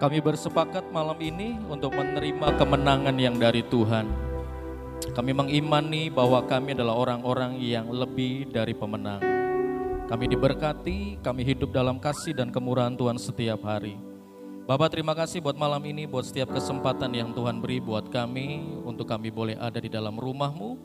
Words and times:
Kami 0.00 0.16
bersepakat 0.16 0.88
malam 0.96 1.20
ini 1.20 1.60
untuk 1.68 1.92
menerima 1.92 2.56
kemenangan 2.56 3.12
yang 3.20 3.36
dari 3.36 3.60
Tuhan. 3.60 4.08
Kami 5.12 5.36
mengimani 5.36 6.08
bahwa 6.08 6.40
kami 6.48 6.72
adalah 6.72 6.96
orang-orang 6.96 7.60
yang 7.60 7.84
lebih 7.92 8.48
dari 8.48 8.72
pemenang. 8.72 9.20
Kami 10.08 10.24
diberkati, 10.24 11.20
kami 11.20 11.44
hidup 11.44 11.76
dalam 11.76 12.00
kasih 12.00 12.32
dan 12.32 12.48
kemurahan 12.48 12.96
Tuhan 12.96 13.20
setiap 13.20 13.60
hari. 13.60 14.00
Bapak 14.64 14.96
terima 14.96 15.12
kasih 15.12 15.44
buat 15.44 15.60
malam 15.60 15.84
ini, 15.84 16.08
buat 16.08 16.24
setiap 16.24 16.48
kesempatan 16.56 17.12
yang 17.12 17.36
Tuhan 17.36 17.60
beri 17.60 17.84
buat 17.84 18.08
kami, 18.08 18.80
untuk 18.88 19.04
kami 19.04 19.28
boleh 19.28 19.60
ada 19.60 19.84
di 19.84 19.92
dalam 19.92 20.16
rumahmu, 20.16 20.80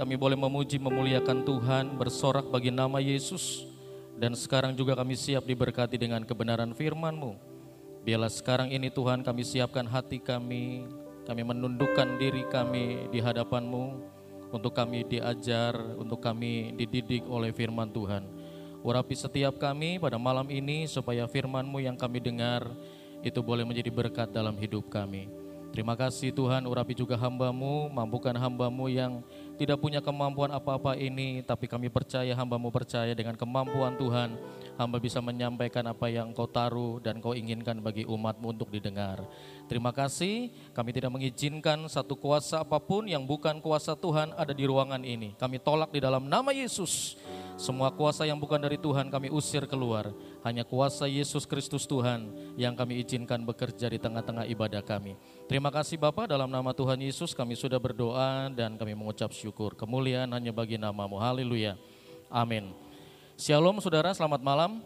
kami 0.00 0.16
boleh 0.16 0.32
memuji 0.40 0.80
memuliakan 0.80 1.44
Tuhan, 1.44 1.92
bersorak 2.00 2.48
bagi 2.48 2.72
nama 2.72 3.04
Yesus, 3.04 3.68
dan 4.16 4.32
sekarang 4.32 4.72
juga 4.72 4.96
kami 4.96 5.12
siap 5.12 5.44
diberkati 5.44 6.00
dengan 6.00 6.24
kebenaran 6.24 6.72
firman-Mu. 6.72 7.45
Biarlah 8.06 8.30
sekarang 8.30 8.70
ini 8.70 8.86
Tuhan 8.86 9.26
kami 9.26 9.42
siapkan 9.42 9.82
hati 9.82 10.22
kami, 10.22 10.86
kami 11.26 11.42
menundukkan 11.42 12.22
diri 12.22 12.46
kami 12.46 13.10
di 13.10 13.18
hadapan-Mu 13.18 13.98
untuk 14.54 14.78
kami 14.78 15.02
diajar, 15.10 15.74
untuk 15.98 16.22
kami 16.22 16.70
dididik 16.78 17.26
oleh 17.26 17.50
firman 17.50 17.90
Tuhan. 17.90 18.30
Urapi 18.86 19.10
setiap 19.18 19.58
kami 19.58 19.98
pada 19.98 20.22
malam 20.22 20.46
ini 20.54 20.86
supaya 20.86 21.26
firman-Mu 21.26 21.82
yang 21.82 21.98
kami 21.98 22.22
dengar 22.22 22.70
itu 23.26 23.42
boleh 23.42 23.66
menjadi 23.66 23.90
berkat 23.90 24.30
dalam 24.30 24.54
hidup 24.54 24.86
kami. 24.86 25.26
Terima 25.74 25.98
kasih 25.98 26.30
Tuhan, 26.30 26.62
urapi 26.62 26.94
juga 26.94 27.18
hambamu, 27.18 27.90
mampukan 27.90 28.38
hambamu 28.38 28.86
yang 28.86 29.18
tidak 29.56 29.80
punya 29.80 30.04
kemampuan 30.04 30.52
apa-apa 30.52 30.94
ini, 30.94 31.40
tapi 31.40 31.66
kami 31.66 31.88
percaya 31.88 32.36
hambamu 32.36 32.68
percaya 32.68 33.16
dengan 33.16 33.34
kemampuan 33.34 33.96
Tuhan, 33.96 34.36
hamba 34.76 35.00
bisa 35.00 35.18
menyampaikan 35.24 35.82
apa 35.88 36.12
yang 36.12 36.36
kau 36.36 36.44
taruh 36.44 37.00
dan 37.00 37.18
kau 37.18 37.32
inginkan 37.32 37.80
bagi 37.80 38.04
umatmu 38.04 38.52
untuk 38.52 38.68
didengar. 38.68 39.24
Terima 39.66 39.90
kasih, 39.90 40.52
kami 40.76 40.94
tidak 40.94 41.10
mengizinkan 41.10 41.88
satu 41.88 42.14
kuasa 42.14 42.62
apa 42.62 42.78
pun 42.78 43.08
yang 43.08 43.24
bukan 43.24 43.58
kuasa 43.58 43.96
Tuhan 43.98 44.36
ada 44.36 44.52
di 44.52 44.62
ruangan 44.68 45.02
ini. 45.02 45.34
Kami 45.34 45.58
tolak 45.58 45.90
di 45.90 45.98
dalam 45.98 46.28
nama 46.28 46.54
Yesus. 46.54 47.18
Semua 47.56 47.88
kuasa 47.88 48.28
yang 48.28 48.36
bukan 48.36 48.60
dari 48.60 48.76
Tuhan 48.76 49.08
kami 49.08 49.32
usir 49.32 49.64
keluar. 49.64 50.12
Hanya 50.44 50.62
kuasa 50.62 51.08
Yesus 51.08 51.48
Kristus 51.48 51.88
Tuhan 51.88 52.28
yang 52.60 52.76
kami 52.76 53.00
izinkan 53.00 53.48
bekerja 53.48 53.88
di 53.88 53.96
tengah-tengah 53.96 54.44
ibadah 54.52 54.84
kami. 54.84 55.16
Terima 55.46 55.70
kasih 55.70 55.94
Bapak 55.94 56.26
dalam 56.26 56.50
nama 56.50 56.74
Tuhan 56.74 56.98
Yesus 56.98 57.30
kami 57.30 57.54
sudah 57.54 57.78
berdoa 57.78 58.50
dan 58.50 58.74
kami 58.74 58.98
mengucap 58.98 59.30
syukur. 59.30 59.78
Kemuliaan 59.78 60.26
hanya 60.34 60.50
bagi 60.50 60.74
namamu. 60.74 61.22
Haleluya. 61.22 61.78
Amin. 62.26 62.74
Shalom 63.38 63.78
saudara, 63.78 64.10
selamat 64.10 64.42
malam. 64.42 64.82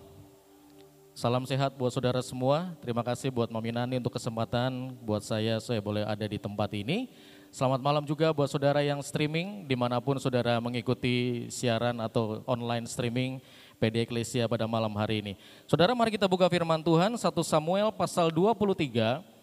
Salam 1.16 1.48
sehat 1.48 1.72
buat 1.80 1.88
saudara 1.88 2.20
semua. 2.20 2.76
Terima 2.84 3.00
kasih 3.00 3.32
buat 3.32 3.48
Mami 3.48 3.72
Nani 3.72 4.04
untuk 4.04 4.12
kesempatan 4.12 4.92
buat 5.00 5.24
saya, 5.24 5.56
saya 5.64 5.80
boleh 5.80 6.04
ada 6.04 6.28
di 6.28 6.36
tempat 6.36 6.68
ini. 6.76 7.08
Selamat 7.48 7.80
malam 7.80 8.04
juga 8.04 8.28
buat 8.28 8.52
saudara 8.52 8.84
yang 8.84 9.00
streaming 9.00 9.64
di 9.64 9.72
mana 9.72 9.96
pun 9.96 10.20
saudara 10.20 10.60
mengikuti 10.60 11.48
siaran 11.48 11.96
atau 12.04 12.44
online 12.44 12.84
streaming 12.84 13.40
PD 13.80 14.04
Eklesia 14.04 14.44
pada 14.44 14.68
malam 14.68 14.92
hari 14.92 15.24
ini. 15.24 15.32
Saudara 15.64 15.96
mari 15.96 16.12
kita 16.12 16.28
buka 16.28 16.52
firman 16.52 16.84
Tuhan 16.84 17.16
1 17.16 17.24
Samuel 17.48 17.88
pasal 17.96 18.28
23 18.28 19.39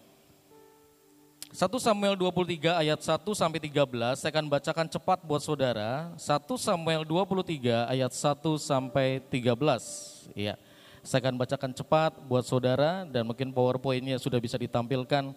1 1.58 1.66
Samuel 1.82 2.14
23 2.14 2.70
ayat 2.70 3.02
1 3.02 3.18
sampai 3.34 3.58
13 3.58 3.82
saya 4.14 4.30
akan 4.30 4.46
bacakan 4.46 4.86
cepat 4.86 5.18
buat 5.26 5.42
saudara 5.42 6.14
1 6.14 6.22
Samuel 6.54 7.02
23 7.02 7.82
ayat 7.98 8.14
1 8.14 8.46
sampai 8.62 9.18
13 9.26 10.38
Iya. 10.38 10.54
Saya 11.02 11.18
akan 11.26 11.34
bacakan 11.34 11.74
cepat 11.74 12.14
buat 12.30 12.46
saudara 12.46 13.02
dan 13.10 13.26
mungkin 13.26 13.50
powerpointnya 13.50 14.22
sudah 14.22 14.38
bisa 14.38 14.54
ditampilkan 14.54 15.34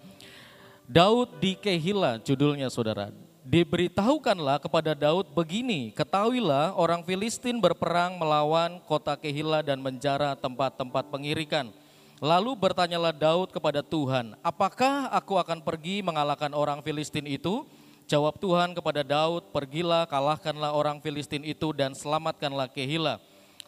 Daud 0.86 1.41
di 1.41 1.58
Kehila 1.58 2.22
judulnya 2.22 2.69
saudara. 2.69 3.09
Diberitahukanlah 3.41 4.61
kepada 4.61 4.94
Daud 4.94 5.33
begini, 5.33 5.89
ketahuilah 5.89 6.78
orang 6.78 7.01
Filistin 7.01 7.57
berperang 7.57 8.22
melawan 8.22 8.78
kota 8.85 9.17
Kehila 9.17 9.66
dan 9.66 9.81
menjara 9.81 10.38
tempat-tempat 10.38 11.09
pengirikan. 11.09 11.73
Lalu 12.22 12.54
bertanyalah 12.54 13.09
Daud 13.09 13.50
kepada 13.50 13.82
Tuhan, 13.82 14.38
apakah 14.46 15.09
aku 15.09 15.42
akan 15.42 15.66
pergi 15.66 16.06
mengalahkan 16.06 16.54
orang 16.54 16.86
Filistin 16.86 17.26
itu? 17.26 17.66
Jawab 18.06 18.38
Tuhan 18.38 18.78
kepada 18.78 19.02
Daud, 19.02 19.50
pergilah 19.50 20.06
kalahkanlah 20.06 20.70
orang 20.78 21.02
Filistin 21.02 21.42
itu 21.42 21.74
dan 21.74 21.98
selamatkanlah 21.98 22.70
Kehila. 22.70 23.18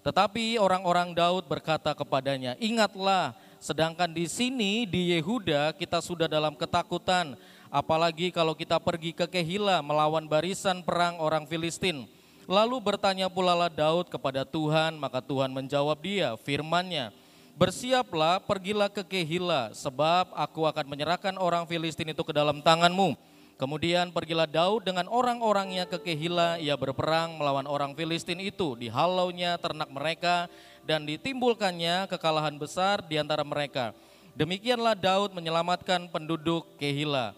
Tetapi 0.06 0.62
orang-orang 0.62 1.18
Daud 1.18 1.50
berkata 1.50 1.97
kepadanya, 1.97 2.53
ingatlah 2.62 3.34
Sedangkan 3.64 4.12
di 4.12 4.28
sini 4.28 4.84
di 4.84 5.16
Yehuda 5.16 5.72
kita 5.80 6.03
sudah 6.03 6.28
dalam 6.28 6.52
ketakutan, 6.52 7.40
apalagi 7.72 8.28
kalau 8.28 8.52
kita 8.52 8.75
pergi 8.75 9.16
ke 9.16 9.24
Kehila 9.24 9.80
melawan 9.80 10.28
barisan 10.28 10.84
perang 10.84 11.16
orang 11.24 11.47
Filistin. 11.47 12.03
Lalu 12.44 12.84
bertanya 12.84 13.31
pula 13.31 13.56
Daud 13.72 14.12
kepada 14.12 14.44
Tuhan, 14.44 15.00
maka 15.00 15.24
Tuhan 15.24 15.47
menjawab 15.56 15.96
dia, 16.03 16.35
firmannya, 16.44 17.16
Bersiaplah, 17.53 18.41
pergilah 18.41 18.90
ke 18.90 19.06
Kehila, 19.06 19.69
sebab 19.78 20.34
aku 20.34 20.66
akan 20.66 20.90
menyerahkan 20.90 21.38
orang 21.38 21.69
Filistin 21.69 22.09
itu 22.09 22.25
ke 22.25 22.34
dalam 22.34 22.66
tanganmu. 22.66 23.14
Kemudian 23.62 24.09
pergilah 24.09 24.50
Daud 24.50 24.90
dengan 24.90 25.06
orang-orangnya 25.06 25.86
ke 25.86 26.02
Kehila, 26.02 26.58
ia 26.58 26.74
berperang 26.74 27.38
melawan 27.38 27.69
orang 27.69 27.94
Filistin 27.94 28.41
itu, 28.41 28.74
dihalaunya 28.74 29.62
ternak 29.62 29.86
mereka, 29.94 30.50
dan 30.90 31.06
ditimbulkannya 31.06 32.09
kekalahan 32.09 32.58
besar 32.58 33.06
di 33.06 33.22
antara 33.22 33.46
mereka. 33.46 33.94
Demikianlah 34.34 34.97
Daud 34.97 35.38
menyelamatkan 35.38 36.09
penduduk 36.09 36.66
Kehila. 36.81 37.38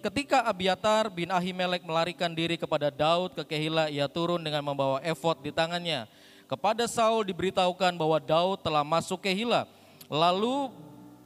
Ketika 0.00 0.44
Abiatar 0.48 1.12
bin 1.12 1.28
Ahimelek 1.28 1.84
melarikan 1.84 2.32
diri 2.32 2.56
kepada 2.56 2.88
Daud 2.88 3.36
ke 3.36 3.44
Kehila, 3.44 3.92
ia 3.92 4.08
turun 4.08 4.40
dengan 4.40 4.64
membawa 4.64 5.04
efod 5.04 5.44
di 5.44 5.52
tangannya. 5.52 6.08
Kepada 6.44 6.84
Saul 6.84 7.24
diberitahukan 7.24 7.96
bahwa 7.96 8.20
Daud 8.20 8.60
telah 8.60 8.84
masuk 8.84 9.24
Kehila. 9.24 9.64
Lalu 10.12 10.68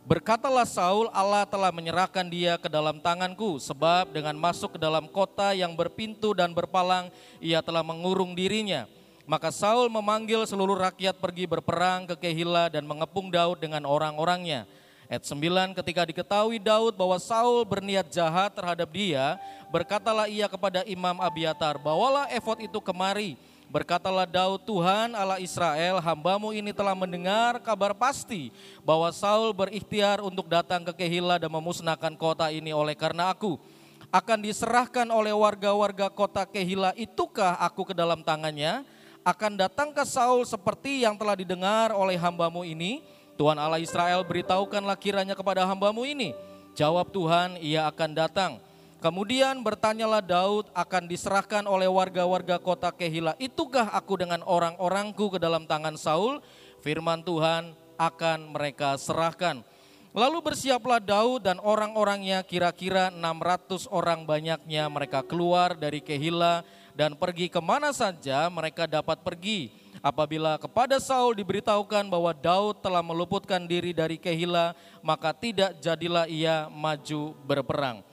berkatalah 0.06 0.62
Saul, 0.62 1.10
Allah 1.10 1.42
telah 1.42 1.74
menyerahkan 1.74 2.22
dia 2.30 2.54
ke 2.54 2.70
dalam 2.70 3.02
tanganku, 3.02 3.58
sebab 3.58 4.14
dengan 4.14 4.38
masuk 4.38 4.78
ke 4.78 4.78
dalam 4.78 5.10
kota 5.10 5.50
yang 5.58 5.74
berpintu 5.74 6.38
dan 6.38 6.54
berpalang, 6.54 7.10
ia 7.42 7.58
telah 7.58 7.82
mengurung 7.82 8.38
dirinya. 8.38 8.86
Maka 9.28 9.50
Saul 9.50 9.90
memanggil 9.90 10.46
seluruh 10.46 10.78
rakyat 10.78 11.18
pergi 11.18 11.44
berperang 11.44 12.08
ke 12.08 12.16
Kehila 12.16 12.70
dan 12.72 12.86
mengepung 12.86 13.28
Daud 13.28 13.58
dengan 13.60 13.84
orang-orangnya. 13.84 14.64
Ayat 15.08 15.24
9 15.24 15.72
ketika 15.72 16.04
diketahui 16.04 16.60
Daud 16.60 16.94
bahwa 16.94 17.18
Saul 17.18 17.66
berniat 17.66 18.06
jahat 18.12 18.54
terhadap 18.54 18.88
dia, 18.92 19.40
berkatalah 19.68 20.30
ia 20.30 20.46
kepada 20.46 20.86
Imam 20.86 21.16
Abiatar, 21.20 21.76
bawalah 21.76 22.30
efod 22.32 22.60
itu 22.62 22.78
kemari. 22.80 23.36
Berkatalah 23.68 24.24
Daud, 24.24 24.64
Tuhan 24.64 25.12
Allah 25.12 25.36
Israel, 25.44 26.00
hambamu 26.00 26.56
ini 26.56 26.72
telah 26.72 26.96
mendengar 26.96 27.60
kabar 27.60 27.92
pasti 27.92 28.48
bahwa 28.80 29.12
Saul 29.12 29.52
berikhtiar 29.52 30.24
untuk 30.24 30.48
datang 30.48 30.88
ke 30.88 31.04
Kehila 31.04 31.36
dan 31.36 31.52
memusnahkan 31.52 32.16
kota 32.16 32.48
ini 32.48 32.72
oleh 32.72 32.96
karena 32.96 33.28
aku. 33.28 33.60
Akan 34.08 34.40
diserahkan 34.40 35.04
oleh 35.12 35.36
warga-warga 35.36 36.08
kota 36.08 36.48
Kehila, 36.48 36.96
itukah 36.96 37.60
aku 37.60 37.92
ke 37.92 37.94
dalam 37.96 38.24
tangannya?' 38.24 38.98
akan 39.28 39.60
datang 39.60 39.92
ke 39.92 40.00
Saul 40.08 40.48
seperti 40.48 41.04
yang 41.04 41.12
telah 41.20 41.36
didengar 41.36 41.92
oleh 41.92 42.16
hambamu 42.16 42.64
ini? 42.64 43.04
Tuhan 43.36 43.60
Allah 43.60 43.76
Israel 43.76 44.24
beritahukanlah 44.24 44.96
kiranya 44.96 45.36
kepada 45.36 45.68
hambamu 45.68 46.08
ini. 46.08 46.32
Jawab 46.72 47.12
Tuhan, 47.12 47.60
ia 47.60 47.84
akan 47.92 48.10
datang. 48.16 48.52
Kemudian 48.98 49.62
bertanyalah 49.62 50.18
Daud 50.18 50.74
akan 50.74 51.06
diserahkan 51.06 51.62
oleh 51.70 51.86
warga-warga 51.86 52.58
kota 52.58 52.90
Kehila. 52.90 53.38
Itukah 53.38 53.94
aku 53.94 54.18
dengan 54.18 54.42
orang-orangku 54.42 55.30
ke 55.30 55.38
dalam 55.38 55.70
tangan 55.70 55.94
Saul? 55.94 56.42
Firman 56.82 57.22
Tuhan 57.22 57.78
akan 57.94 58.50
mereka 58.50 58.98
serahkan. 58.98 59.62
Lalu 60.10 60.50
bersiaplah 60.50 60.98
Daud 60.98 61.46
dan 61.46 61.62
orang-orangnya 61.62 62.42
kira-kira 62.42 63.14
600 63.14 63.86
orang 63.86 64.26
banyaknya 64.26 64.90
mereka 64.90 65.22
keluar 65.22 65.78
dari 65.78 66.02
Kehila 66.02 66.66
dan 66.98 67.14
pergi 67.14 67.46
ke 67.46 67.62
mana 67.62 67.94
saja 67.94 68.50
mereka 68.50 68.90
dapat 68.90 69.22
pergi. 69.22 69.70
Apabila 70.02 70.58
kepada 70.58 70.98
Saul 70.98 71.38
diberitahukan 71.38 72.10
bahwa 72.10 72.34
Daud 72.34 72.82
telah 72.82 73.02
meluputkan 73.06 73.62
diri 73.62 73.94
dari 73.94 74.18
Kehila, 74.18 74.74
maka 75.06 75.30
tidak 75.30 75.78
jadilah 75.78 76.26
ia 76.26 76.66
maju 76.66 77.38
berperang. 77.46 78.07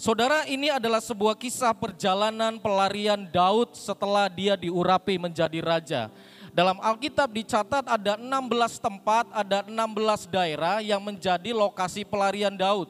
Saudara, 0.00 0.48
ini 0.48 0.72
adalah 0.72 0.96
sebuah 0.96 1.36
kisah 1.36 1.76
perjalanan 1.76 2.56
pelarian 2.56 3.20
Daud 3.28 3.76
setelah 3.76 4.32
dia 4.32 4.56
diurapi 4.56 5.20
menjadi 5.20 5.60
raja. 5.60 6.08
Dalam 6.56 6.80
Alkitab 6.80 7.28
dicatat 7.28 7.84
ada 7.84 8.16
16 8.16 8.80
tempat, 8.80 9.28
ada 9.28 9.60
16 9.60 10.24
daerah 10.32 10.80
yang 10.80 11.04
menjadi 11.04 11.52
lokasi 11.52 12.08
pelarian 12.08 12.56
Daud. 12.56 12.88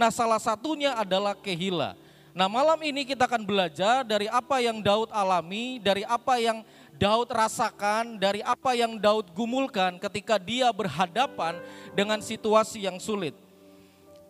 Nah 0.00 0.08
salah 0.08 0.40
satunya 0.40 0.96
adalah 0.96 1.36
Kehila. 1.36 1.92
Nah 2.32 2.48
malam 2.48 2.80
ini 2.80 3.04
kita 3.04 3.28
akan 3.28 3.44
belajar 3.44 4.00
dari 4.00 4.24
apa 4.24 4.56
yang 4.56 4.80
Daud 4.80 5.12
alami, 5.12 5.76
dari 5.76 6.08
apa 6.08 6.40
yang 6.40 6.64
Daud 6.96 7.36
rasakan, 7.36 8.16
dari 8.16 8.40
apa 8.40 8.72
yang 8.72 8.96
Daud 8.96 9.28
gumulkan 9.36 10.00
ketika 10.00 10.40
dia 10.40 10.72
berhadapan 10.72 11.60
dengan 11.92 12.24
situasi 12.24 12.88
yang 12.88 12.96
sulit. 12.96 13.45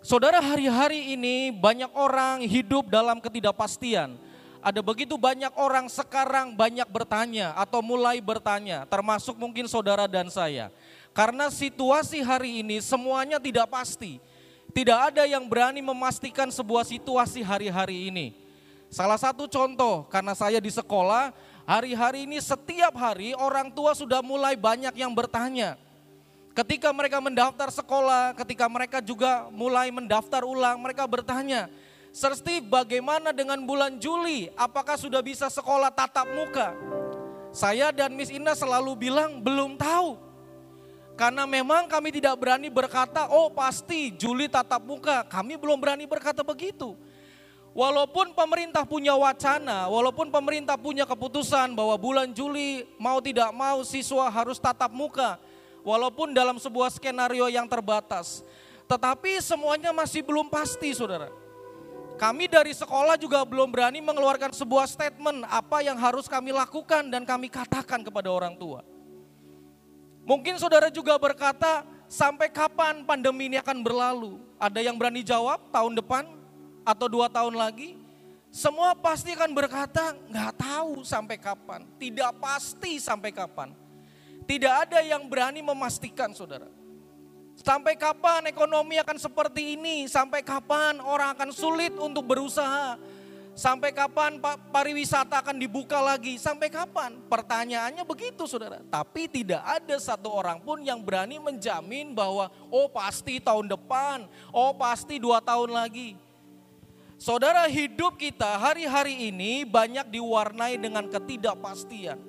Saudara, 0.06 0.38
hari-hari 0.38 1.18
ini 1.18 1.50
banyak 1.50 1.90
orang 1.90 2.38
hidup 2.46 2.86
dalam 2.86 3.18
ketidakpastian. 3.18 4.14
Ada 4.62 4.78
begitu 4.78 5.18
banyak 5.18 5.50
orang 5.58 5.90
sekarang 5.90 6.54
banyak 6.54 6.86
bertanya 6.86 7.50
atau 7.58 7.82
mulai 7.82 8.22
bertanya, 8.22 8.86
termasuk 8.86 9.34
mungkin 9.34 9.66
saudara 9.66 10.06
dan 10.06 10.30
saya. 10.30 10.70
Karena 11.10 11.50
situasi 11.50 12.22
hari 12.22 12.62
ini 12.62 12.78
semuanya 12.78 13.42
tidak 13.42 13.66
pasti. 13.66 14.22
Tidak 14.70 15.10
ada 15.10 15.26
yang 15.26 15.42
berani 15.50 15.82
memastikan 15.82 16.54
sebuah 16.54 16.86
situasi 16.86 17.42
hari-hari 17.42 18.06
ini. 18.06 18.38
Salah 18.86 19.18
satu 19.18 19.50
contoh, 19.50 20.06
karena 20.06 20.38
saya 20.38 20.62
di 20.62 20.70
sekolah, 20.70 21.34
hari-hari 21.66 22.30
ini 22.30 22.38
setiap 22.38 22.94
hari 22.94 23.34
orang 23.34 23.74
tua 23.74 23.90
sudah 23.90 24.22
mulai 24.22 24.54
banyak 24.54 24.94
yang 25.02 25.10
bertanya 25.10 25.74
Ketika 26.56 26.88
mereka 26.88 27.20
mendaftar 27.20 27.68
sekolah, 27.68 28.32
ketika 28.32 28.64
mereka 28.64 29.04
juga 29.04 29.44
mulai 29.52 29.92
mendaftar 29.92 30.40
ulang, 30.40 30.80
mereka 30.80 31.04
bertanya, 31.04 31.68
Sir 32.08 32.32
Steve 32.32 32.64
bagaimana 32.64 33.28
dengan 33.28 33.60
bulan 33.60 34.00
Juli? 34.00 34.48
Apakah 34.56 34.96
sudah 34.96 35.20
bisa 35.20 35.52
sekolah 35.52 35.92
tatap 35.92 36.24
muka? 36.32 36.72
Saya 37.52 37.92
dan 37.92 38.16
Miss 38.16 38.32
Ina 38.32 38.56
selalu 38.56 38.96
bilang 38.96 39.36
belum 39.44 39.76
tahu. 39.76 40.16
Karena 41.20 41.44
memang 41.44 41.92
kami 41.92 42.08
tidak 42.08 42.40
berani 42.40 42.72
berkata, 42.72 43.28
oh 43.28 43.52
pasti 43.52 44.16
Juli 44.16 44.48
tatap 44.48 44.80
muka. 44.80 45.28
Kami 45.28 45.60
belum 45.60 45.76
berani 45.76 46.08
berkata 46.08 46.40
begitu. 46.40 46.96
Walaupun 47.76 48.32
pemerintah 48.32 48.88
punya 48.88 49.12
wacana, 49.12 49.92
walaupun 49.92 50.32
pemerintah 50.32 50.80
punya 50.80 51.04
keputusan 51.04 51.76
bahwa 51.76 52.00
bulan 52.00 52.32
Juli 52.32 52.88
mau 52.96 53.20
tidak 53.20 53.52
mau 53.52 53.84
siswa 53.84 54.32
harus 54.32 54.56
tatap 54.56 54.88
muka 54.88 55.36
walaupun 55.86 56.34
dalam 56.34 56.58
sebuah 56.58 56.90
skenario 56.90 57.46
yang 57.46 57.70
terbatas. 57.70 58.42
Tetapi 58.90 59.38
semuanya 59.38 59.94
masih 59.94 60.26
belum 60.26 60.50
pasti 60.50 60.90
saudara. 60.90 61.30
Kami 62.18 62.50
dari 62.50 62.74
sekolah 62.74 63.14
juga 63.14 63.44
belum 63.46 63.70
berani 63.70 64.02
mengeluarkan 64.02 64.50
sebuah 64.50 64.88
statement 64.90 65.46
apa 65.46 65.84
yang 65.86 65.94
harus 66.00 66.26
kami 66.26 66.50
lakukan 66.50 67.06
dan 67.06 67.22
kami 67.22 67.46
katakan 67.46 68.02
kepada 68.02 68.32
orang 68.32 68.58
tua. 68.58 68.82
Mungkin 70.26 70.58
saudara 70.58 70.90
juga 70.90 71.14
berkata, 71.22 71.86
sampai 72.10 72.50
kapan 72.50 73.06
pandemi 73.06 73.46
ini 73.46 73.62
akan 73.62 73.78
berlalu? 73.84 74.42
Ada 74.58 74.82
yang 74.82 74.96
berani 74.98 75.22
jawab 75.22 75.70
tahun 75.70 75.92
depan 76.02 76.24
atau 76.82 77.06
dua 77.06 77.30
tahun 77.30 77.54
lagi? 77.54 77.94
Semua 78.48 78.96
pasti 78.96 79.36
akan 79.36 79.52
berkata, 79.52 80.16
nggak 80.16 80.52
tahu 80.56 81.04
sampai 81.04 81.36
kapan, 81.36 81.84
tidak 82.00 82.32
pasti 82.40 82.96
sampai 82.96 83.28
kapan. 83.28 83.85
Tidak 84.46 84.74
ada 84.86 85.02
yang 85.02 85.26
berani 85.26 85.58
memastikan 85.58 86.30
saudara. 86.30 86.70
Sampai 87.58 87.98
kapan 87.98 88.46
ekonomi 88.46 88.94
akan 89.02 89.18
seperti 89.18 89.74
ini? 89.74 90.06
Sampai 90.06 90.46
kapan 90.46 91.02
orang 91.02 91.34
akan 91.34 91.50
sulit 91.50 91.90
untuk 91.98 92.22
berusaha? 92.22 92.94
Sampai 93.56 93.90
kapan 93.90 94.36
pariwisata 94.70 95.40
akan 95.40 95.56
dibuka 95.56 95.98
lagi? 95.98 96.36
Sampai 96.36 96.68
kapan? 96.68 97.16
Pertanyaannya 97.26 98.04
begitu 98.04 98.44
saudara. 98.44 98.84
Tapi 98.86 99.26
tidak 99.26 99.64
ada 99.64 99.96
satu 99.96 100.28
orang 100.28 100.60
pun 100.60 100.84
yang 100.84 101.00
berani 101.00 101.40
menjamin 101.40 102.12
bahwa 102.12 102.52
oh 102.68 102.86
pasti 102.92 103.40
tahun 103.40 103.66
depan, 103.66 104.28
oh 104.52 104.76
pasti 104.76 105.16
dua 105.16 105.40
tahun 105.40 105.72
lagi. 105.72 106.14
Saudara 107.16 107.64
hidup 107.64 108.20
kita 108.20 108.60
hari-hari 108.60 109.32
ini 109.32 109.64
banyak 109.64 110.04
diwarnai 110.12 110.76
dengan 110.76 111.08
ketidakpastian 111.08 112.20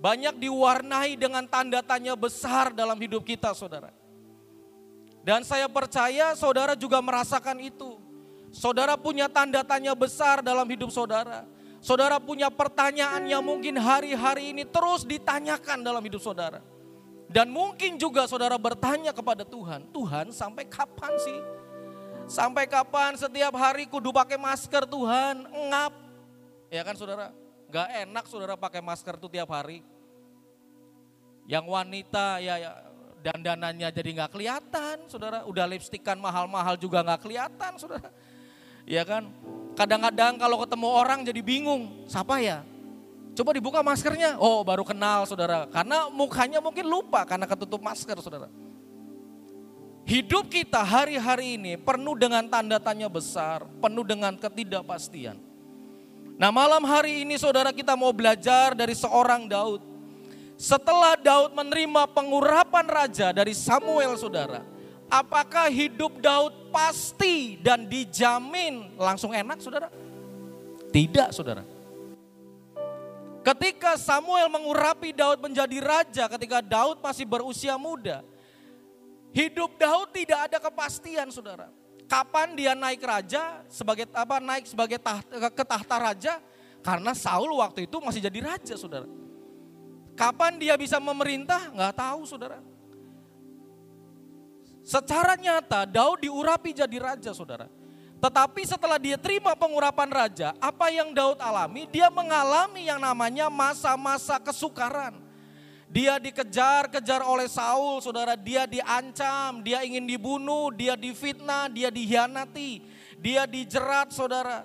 banyak 0.00 0.40
diwarnai 0.40 1.12
dengan 1.20 1.44
tanda 1.44 1.84
tanya 1.84 2.16
besar 2.16 2.72
dalam 2.72 2.96
hidup 2.96 3.20
kita 3.20 3.52
saudara. 3.52 3.92
Dan 5.20 5.44
saya 5.44 5.68
percaya 5.68 6.32
saudara 6.32 6.72
juga 6.72 7.04
merasakan 7.04 7.60
itu. 7.60 8.00
Saudara 8.48 8.96
punya 8.96 9.28
tanda 9.28 9.60
tanya 9.60 9.92
besar 9.92 10.40
dalam 10.40 10.64
hidup 10.64 10.88
saudara. 10.88 11.44
Saudara 11.84 12.16
punya 12.16 12.48
pertanyaan 12.48 13.28
yang 13.28 13.44
mungkin 13.44 13.76
hari-hari 13.76 14.56
ini 14.56 14.64
terus 14.64 15.04
ditanyakan 15.04 15.84
dalam 15.84 16.00
hidup 16.00 16.24
saudara. 16.24 16.64
Dan 17.30 17.52
mungkin 17.52 18.00
juga 18.00 18.24
saudara 18.26 18.58
bertanya 18.58 19.14
kepada 19.14 19.46
Tuhan, 19.46 19.86
Tuhan 19.92 20.32
sampai 20.32 20.66
kapan 20.66 21.14
sih? 21.20 21.40
Sampai 22.26 22.66
kapan 22.66 23.14
setiap 23.20 23.54
hari 23.54 23.86
kudu 23.86 24.10
pakai 24.10 24.40
masker 24.40 24.82
Tuhan? 24.88 25.46
Engap. 25.46 25.92
Ya 26.72 26.82
kan 26.82 26.96
saudara? 26.96 27.30
Gak 27.70 27.88
enak 28.04 28.26
saudara 28.26 28.58
pakai 28.58 28.82
masker 28.82 29.14
tuh 29.14 29.30
tiap 29.30 29.48
hari. 29.54 29.86
Yang 31.46 31.66
wanita 31.70 32.42
ya, 32.42 32.54
ya 32.58 32.70
dandanannya 33.20 33.88
jadi 33.92 34.10
nggak 34.16 34.32
kelihatan, 34.32 35.06
saudara. 35.06 35.46
Udah 35.46 35.68
lipstikan 35.70 36.18
mahal-mahal 36.18 36.74
juga 36.74 37.04
nggak 37.04 37.20
kelihatan, 37.22 37.72
saudara. 37.78 38.10
Ya 38.88 39.06
kan? 39.06 39.30
Kadang-kadang 39.78 40.34
kalau 40.40 40.58
ketemu 40.66 40.88
orang 40.90 41.22
jadi 41.22 41.40
bingung, 41.44 42.04
siapa 42.10 42.42
ya? 42.42 42.66
Coba 43.38 43.54
dibuka 43.54 43.80
maskernya, 43.86 44.36
oh 44.42 44.66
baru 44.66 44.82
kenal 44.82 45.22
saudara. 45.24 45.70
Karena 45.70 46.10
mukanya 46.10 46.58
mungkin 46.58 46.84
lupa 46.90 47.22
karena 47.22 47.46
ketutup 47.46 47.78
masker 47.78 48.18
saudara. 48.18 48.50
Hidup 50.10 50.50
kita 50.50 50.82
hari-hari 50.82 51.54
ini 51.54 51.78
penuh 51.78 52.18
dengan 52.18 52.42
tanda 52.50 52.82
tanya 52.82 53.06
besar, 53.06 53.62
penuh 53.78 54.02
dengan 54.02 54.34
ketidakpastian. 54.34 55.49
Nah 56.40 56.48
malam 56.48 56.80
hari 56.88 57.28
ini 57.28 57.36
saudara 57.36 57.68
kita 57.68 57.92
mau 57.92 58.16
belajar 58.16 58.72
dari 58.72 58.96
seorang 58.96 59.44
Daud. 59.44 59.84
Setelah 60.56 61.12
Daud 61.20 61.52
menerima 61.52 62.08
pengurapan 62.16 62.88
raja 62.88 63.28
dari 63.28 63.52
Samuel 63.52 64.16
saudara. 64.16 64.64
Apakah 65.12 65.68
hidup 65.68 66.16
Daud 66.16 66.72
pasti 66.72 67.60
dan 67.60 67.84
dijamin 67.84 68.96
langsung 68.96 69.36
enak 69.36 69.60
saudara? 69.60 69.92
Tidak 70.88 71.28
saudara. 71.28 71.60
Ketika 73.44 74.00
Samuel 74.00 74.48
mengurapi 74.48 75.12
Daud 75.12 75.44
menjadi 75.44 75.76
raja 75.76 76.24
ketika 76.24 76.64
Daud 76.64 77.04
masih 77.04 77.28
berusia 77.28 77.76
muda. 77.76 78.24
Hidup 79.36 79.76
Daud 79.76 80.08
tidak 80.16 80.48
ada 80.48 80.56
kepastian 80.56 81.28
saudara 81.28 81.68
kapan 82.10 82.58
dia 82.58 82.74
naik 82.74 82.98
raja 83.06 83.62
sebagai 83.70 84.10
apa 84.10 84.42
naik 84.42 84.66
sebagai 84.66 84.98
tahta, 84.98 85.30
ke 85.54 85.62
tahta 85.62 85.96
raja 86.02 86.42
karena 86.82 87.14
Saul 87.14 87.54
waktu 87.62 87.86
itu 87.86 88.02
masih 88.02 88.18
jadi 88.18 88.42
raja 88.42 88.74
saudara. 88.74 89.06
Kapan 90.18 90.58
dia 90.58 90.74
bisa 90.74 90.98
memerintah 90.98 91.70
nggak 91.70 91.94
tahu 91.94 92.26
saudara. 92.26 92.58
Secara 94.82 95.38
nyata 95.38 95.86
Daud 95.86 96.26
diurapi 96.26 96.74
jadi 96.74 96.96
raja 96.98 97.30
saudara. 97.30 97.70
Tetapi 98.20 98.68
setelah 98.68 99.00
dia 99.00 99.16
terima 99.16 99.56
pengurapan 99.56 100.10
raja, 100.12 100.52
apa 100.60 100.92
yang 100.92 101.16
Daud 101.16 101.40
alami? 101.40 101.88
Dia 101.88 102.12
mengalami 102.12 102.84
yang 102.84 103.00
namanya 103.00 103.48
masa-masa 103.48 104.36
kesukaran 104.36 105.29
dia 105.90 106.22
dikejar-kejar 106.22 107.18
oleh 107.26 107.50
Saul, 107.50 107.98
saudara. 107.98 108.38
Dia 108.38 108.62
diancam, 108.70 109.58
dia 109.58 109.82
ingin 109.82 110.06
dibunuh, 110.06 110.70
dia 110.70 110.94
difitnah, 110.94 111.66
dia 111.66 111.90
dihianati, 111.90 112.86
dia 113.18 113.42
dijerat, 113.42 114.14
saudara. 114.14 114.62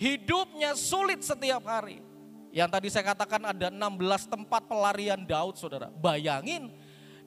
Hidupnya 0.00 0.72
sulit 0.72 1.20
setiap 1.20 1.68
hari. 1.68 2.00
Yang 2.48 2.68
tadi 2.72 2.88
saya 2.88 3.04
katakan 3.12 3.44
ada 3.44 3.68
16 3.68 4.24
tempat 4.24 4.64
pelarian 4.64 5.20
Daud, 5.20 5.60
saudara. 5.60 5.92
Bayangin, 5.92 6.72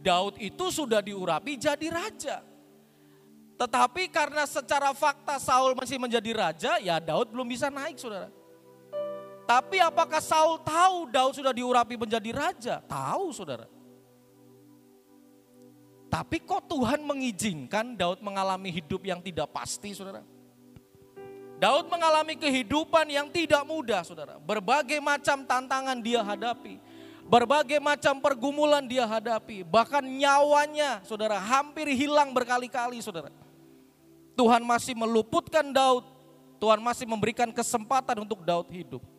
Daud 0.01 0.41
itu 0.41 0.73
sudah 0.73 1.05
diurapi 1.05 1.61
jadi 1.61 1.87
raja. 1.93 2.41
Tetapi 3.57 4.09
karena 4.09 4.49
secara 4.49 4.97
fakta 4.97 5.37
Saul 5.37 5.77
masih 5.77 6.01
menjadi 6.01 6.31
raja, 6.33 6.71
ya 6.81 6.97
Daud 6.97 7.29
belum 7.29 7.45
bisa 7.45 7.69
naik, 7.69 8.01
saudara. 8.01 8.33
Tapi 9.47 9.79
apakah 9.79 10.19
Saul 10.19 10.59
tahu 10.59 11.07
Daud 11.07 11.39
sudah 11.39 11.55
diurapi 11.55 11.95
menjadi 11.95 12.35
raja? 12.35 12.83
Tahu 12.83 13.31
saudara. 13.31 13.63
Tapi 16.11 16.43
kok 16.43 16.67
Tuhan 16.67 16.99
mengizinkan 17.07 17.95
Daud 17.95 18.19
mengalami 18.19 18.75
hidup 18.75 19.07
yang 19.07 19.23
tidak 19.23 19.47
pasti 19.55 19.95
saudara? 19.95 20.19
Daud 21.57 21.87
mengalami 21.87 22.35
kehidupan 22.35 23.07
yang 23.07 23.31
tidak 23.31 23.63
mudah 23.63 24.03
saudara. 24.03 24.35
Berbagai 24.35 24.99
macam 24.99 25.47
tantangan 25.47 25.95
dia 26.03 26.19
hadapi. 26.21 26.83
Berbagai 27.27 27.79
macam 27.79 28.19
pergumulan 28.19 28.83
dia 28.83 29.07
hadapi. 29.07 29.63
Bahkan 29.63 30.03
nyawanya 30.03 31.01
saudara 31.07 31.39
hampir 31.39 31.87
hilang 31.95 32.35
berkali-kali 32.35 32.99
saudara. 32.99 33.31
Tuhan 34.35 34.61
masih 34.61 34.93
meluputkan 34.93 35.71
Daud. 35.71 36.03
Tuhan 36.61 36.83
masih 36.83 37.07
memberikan 37.09 37.49
kesempatan 37.49 38.27
untuk 38.27 38.43
Daud 38.43 38.69
hidup. 38.69 39.16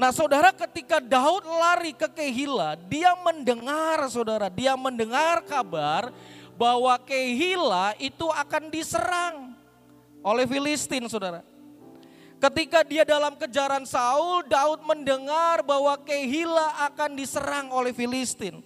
Nah 0.00 0.16
saudara 0.16 0.48
ketika 0.56 0.96
Daud 0.96 1.44
lari 1.44 1.92
ke 1.92 2.08
Kehila, 2.08 2.72
dia 2.88 3.12
mendengar 3.20 4.00
saudara, 4.08 4.48
dia 4.48 4.72
mendengar 4.72 5.44
kabar 5.44 6.08
bahwa 6.56 6.96
Kehila 7.04 7.92
itu 8.00 8.24
akan 8.32 8.72
diserang 8.72 9.52
oleh 10.24 10.48
Filistin 10.48 11.04
saudara. 11.04 11.44
Ketika 12.40 12.80
dia 12.80 13.04
dalam 13.04 13.36
kejaran 13.36 13.84
Saul, 13.84 14.48
Daud 14.48 14.80
mendengar 14.88 15.60
bahwa 15.60 15.92
Kehila 16.00 16.88
akan 16.88 17.20
diserang 17.20 17.68
oleh 17.68 17.92
Filistin. 17.92 18.64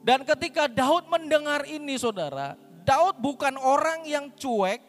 Dan 0.00 0.24
ketika 0.24 0.72
Daud 0.72 1.04
mendengar 1.12 1.68
ini 1.68 2.00
saudara, 2.00 2.56
Daud 2.88 3.20
bukan 3.20 3.60
orang 3.60 4.08
yang 4.08 4.32
cuek, 4.40 4.80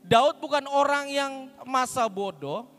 Daud 0.00 0.40
bukan 0.40 0.64
orang 0.64 1.12
yang 1.12 1.52
masa 1.68 2.08
bodoh. 2.08 2.75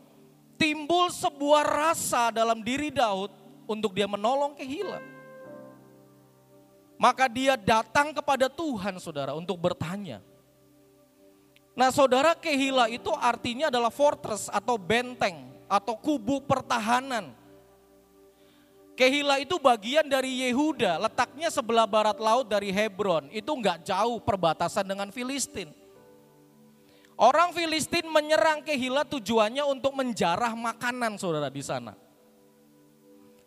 Timbul 0.58 1.14
sebuah 1.14 1.62
rasa 1.62 2.34
dalam 2.34 2.60
diri 2.66 2.90
Daud 2.90 3.30
untuk 3.70 3.94
dia 3.94 4.10
menolong 4.10 4.58
Kehila. 4.58 4.98
Maka 6.98 7.30
dia 7.30 7.54
datang 7.54 8.10
kepada 8.10 8.50
Tuhan 8.50 8.98
saudara 8.98 9.38
untuk 9.38 9.54
bertanya. 9.54 10.18
Nah 11.78 11.94
saudara 11.94 12.34
Kehila 12.34 12.90
itu 12.90 13.14
artinya 13.14 13.70
adalah 13.70 13.94
fortress 13.94 14.50
atau 14.50 14.74
benteng 14.74 15.46
atau 15.70 15.94
kubu 15.94 16.42
pertahanan. 16.42 17.30
Kehila 18.98 19.38
itu 19.38 19.62
bagian 19.62 20.10
dari 20.10 20.42
Yehuda, 20.42 20.98
letaknya 20.98 21.54
sebelah 21.54 21.86
barat 21.86 22.18
laut 22.18 22.50
dari 22.50 22.74
Hebron. 22.74 23.30
Itu 23.30 23.54
nggak 23.54 23.86
jauh 23.86 24.18
perbatasan 24.18 24.82
dengan 24.82 25.14
Filistin. 25.14 25.70
Orang 27.18 27.50
Filistin 27.50 28.06
menyerang 28.06 28.62
Kehila 28.62 29.02
tujuannya 29.02 29.66
untuk 29.66 29.90
menjarah 29.98 30.54
makanan 30.54 31.18
saudara 31.18 31.50
di 31.50 31.58
sana. 31.66 31.98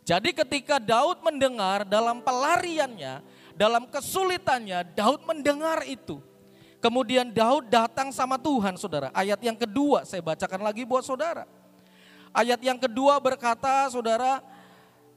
Jadi 0.03 0.35
ketika 0.35 0.75
Daud 0.75 1.23
mendengar 1.23 1.87
dalam 1.87 2.19
pelariannya, 2.19 3.23
dalam 3.55 3.87
kesulitannya, 3.87 4.91
Daud 4.91 5.23
mendengar 5.23 5.87
itu. 5.87 6.19
Kemudian 6.83 7.31
Daud 7.31 7.71
datang 7.71 8.11
sama 8.11 8.35
Tuhan 8.35 8.75
saudara. 8.75 9.07
Ayat 9.15 9.39
yang 9.39 9.55
kedua 9.55 10.03
saya 10.03 10.19
bacakan 10.19 10.67
lagi 10.67 10.83
buat 10.83 11.07
saudara. 11.07 11.47
Ayat 12.35 12.59
yang 12.59 12.75
kedua 12.75 13.23
berkata 13.23 13.87
saudara, 13.87 14.43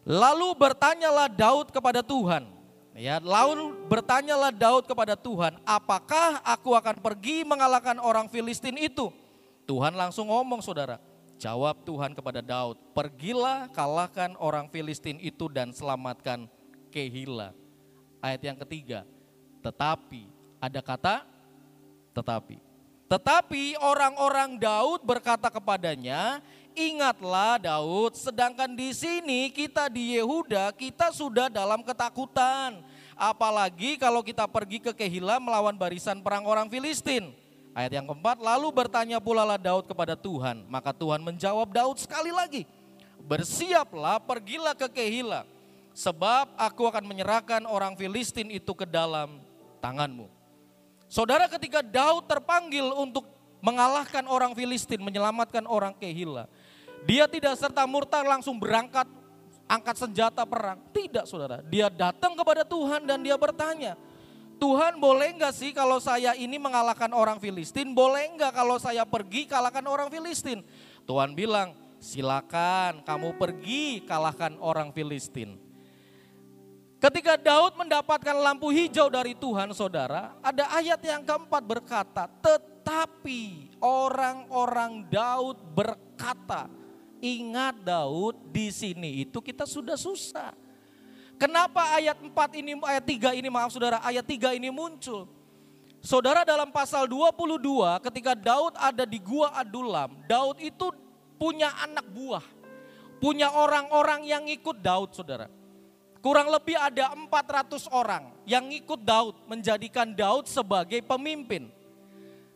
lalu 0.07 0.55
bertanyalah 0.55 1.27
Daud 1.27 1.75
kepada 1.75 2.07
Tuhan. 2.07 2.54
Ya, 2.95 3.19
lalu 3.19 3.75
bertanyalah 3.91 4.55
Daud 4.55 4.87
kepada 4.87 5.19
Tuhan, 5.19 5.59
apakah 5.67 6.39
aku 6.47 6.79
akan 6.79 7.03
pergi 7.03 7.43
mengalahkan 7.43 7.99
orang 7.99 8.31
Filistin 8.31 8.79
itu? 8.79 9.11
Tuhan 9.67 9.99
langsung 9.99 10.31
ngomong 10.31 10.63
saudara, 10.63 11.03
jawab 11.35 11.83
Tuhan 11.83 12.15
kepada 12.15 12.39
Daud, 12.39 12.79
pergilah 12.95 13.67
kalahkan 13.75 14.39
orang 14.39 14.71
Filistin 14.71 15.19
itu 15.19 15.51
dan 15.51 15.75
selamatkan 15.75 16.47
Kehila. 16.95 17.51
Ayat 18.23 18.47
yang 18.47 18.59
ketiga, 18.63 19.03
tetapi 19.59 20.31
ada 20.63 20.79
kata 20.79 21.27
tetapi. 22.15 22.63
Tetapi 23.11 23.75
orang-orang 23.83 24.55
Daud 24.57 25.03
berkata 25.03 25.51
kepadanya, 25.51 26.39
ingatlah 26.75 27.57
Daud, 27.63 28.19
sedangkan 28.19 28.75
di 28.75 28.91
sini 28.91 29.49
kita 29.51 29.87
di 29.89 30.19
Yehuda, 30.19 30.75
kita 30.75 31.15
sudah 31.15 31.49
dalam 31.49 31.81
ketakutan. 31.87 32.83
Apalagi 33.15 33.95
kalau 33.95 34.27
kita 34.27 34.45
pergi 34.51 34.83
ke 34.83 34.91
Kehila 34.91 35.39
melawan 35.39 35.79
barisan 35.79 36.19
perang 36.21 36.45
orang 36.45 36.67
Filistin. 36.67 37.31
Ayat 37.75 37.99
yang 37.99 38.07
keempat, 38.07 38.39
lalu 38.39 38.71
bertanya 38.71 39.19
pula 39.19 39.43
lah 39.43 39.59
Daud 39.59 39.87
kepada 39.87 40.15
Tuhan. 40.15 40.67
Maka 40.71 40.95
Tuhan 40.95 41.23
menjawab 41.23 41.71
Daud 41.75 41.99
sekali 41.99 42.31
lagi, 42.31 42.67
bersiaplah 43.23 44.23
pergilah 44.23 44.75
ke 44.75 44.87
Kehila. 44.91 45.43
Sebab 45.95 46.59
aku 46.59 46.91
akan 46.91 47.07
menyerahkan 47.07 47.63
orang 47.71 47.95
Filistin 47.95 48.51
itu 48.51 48.75
ke 48.75 48.83
dalam 48.83 49.39
tanganmu. 49.79 50.27
Saudara 51.07 51.47
ketika 51.47 51.87
Daud 51.87 52.27
terpanggil 52.27 52.83
untuk 52.99 53.31
mengalahkan 53.63 54.27
orang 54.27 54.53
Filistin, 54.59 55.01
menyelamatkan 55.01 55.65
orang 55.65 55.95
Kehila. 55.97 56.51
Dia 57.05 57.29
tidak 57.29 57.61
serta 57.61 57.85
murta 57.85 58.25
langsung 58.25 58.57
berangkat 58.57 59.05
angkat 59.69 59.97
senjata 59.97 60.45
perang. 60.45 60.81
Tidak 60.93 61.25
saudara, 61.29 61.61
dia 61.65 61.89
datang 61.93 62.37
kepada 62.37 62.65
Tuhan 62.65 63.05
dan 63.05 63.21
dia 63.21 63.37
bertanya, 63.37 63.97
Tuhan 64.57 64.97
boleh 64.97 65.35
enggak 65.37 65.53
sih 65.53 65.75
kalau 65.75 65.99
saya 65.99 66.33
ini 66.37 66.57
mengalahkan 66.57 67.11
orang 67.13 67.37
Filistin? 67.43 67.93
Boleh 67.93 68.31
enggak 68.31 68.55
kalau 68.55 68.81
saya 68.81 69.05
pergi 69.05 69.45
kalahkan 69.45 69.85
orang 69.85 70.09
Filistin? 70.09 70.65
Tuhan 71.05 71.37
bilang, 71.37 71.77
silakan 72.01 73.05
kamu 73.05 73.37
pergi 73.37 74.05
kalahkan 74.05 74.57
orang 74.61 74.93
Filistin. 74.95 75.61
Ketika 77.03 77.37
Daud 77.37 77.77
mendapatkan 77.77 78.33
lampu 78.33 78.73
hijau 78.73 79.13
dari 79.13 79.37
Tuhan 79.37 79.69
saudara, 79.77 80.41
ada 80.41 80.73
ayat 80.73 81.05
yang 81.05 81.21
keempat 81.21 81.61
berkata, 81.61 82.25
tetapi 82.41 83.77
orang-orang 83.85 85.05
Daud 85.13 85.61
berkata, 85.77 86.65
ingat 87.25 87.81
Daud 87.81 88.37
di 88.53 88.69
sini 88.69 89.25
itu 89.25 89.41
kita 89.41 89.65
sudah 89.65 89.97
susah. 89.97 90.53
Kenapa 91.41 91.97
ayat 91.97 92.21
4 92.21 92.61
ini, 92.61 92.77
ayat 92.85 93.05
3 93.33 93.41
ini 93.41 93.49
maaf 93.49 93.73
saudara, 93.73 93.99
ayat 94.05 94.23
3 94.23 94.55
ini 94.55 94.69
muncul? 94.69 95.27
Saudara 96.05 96.45
dalam 96.45 96.69
pasal 96.69 97.09
22 97.09 97.97
ketika 98.05 98.37
Daud 98.37 98.77
ada 98.77 99.09
di 99.09 99.17
gua 99.17 99.57
Adulam, 99.57 100.21
Daud 100.29 100.61
itu 100.61 100.93
punya 101.41 101.73
anak 101.81 102.05
buah, 102.13 102.45
punya 103.19 103.49
orang-orang 103.51 104.29
yang 104.29 104.45
ikut 104.45 104.85
Daud 104.85 105.17
saudara. 105.17 105.49
Kurang 106.21 106.53
lebih 106.53 106.77
ada 106.77 107.13
400 107.13 107.89
orang 107.89 108.33
yang 108.45 108.69
ikut 108.69 109.01
Daud 109.01 109.45
menjadikan 109.49 110.13
Daud 110.13 110.45
sebagai 110.49 111.01
pemimpin. 111.05 111.73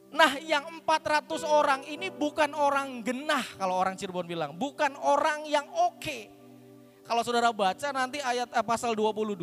Nah 0.08 0.40
yang 0.40 0.82
400 0.84 1.44
orang 1.44 1.84
ini 1.84 2.08
bukan 2.08 2.56
orang 2.56 3.04
genah 3.04 3.44
kalau 3.60 3.76
orang 3.76 3.94
Cirebon 3.94 4.24
bilang. 4.24 4.56
Bukan 4.56 4.96
orang 4.96 5.44
yang 5.44 5.68
oke. 5.68 6.32
Kalau 7.04 7.24
saudara 7.24 7.52
baca 7.52 7.88
nanti 7.92 8.20
ayat 8.20 8.48
eh, 8.52 8.64
pasal 8.64 8.96
22. 8.96 9.36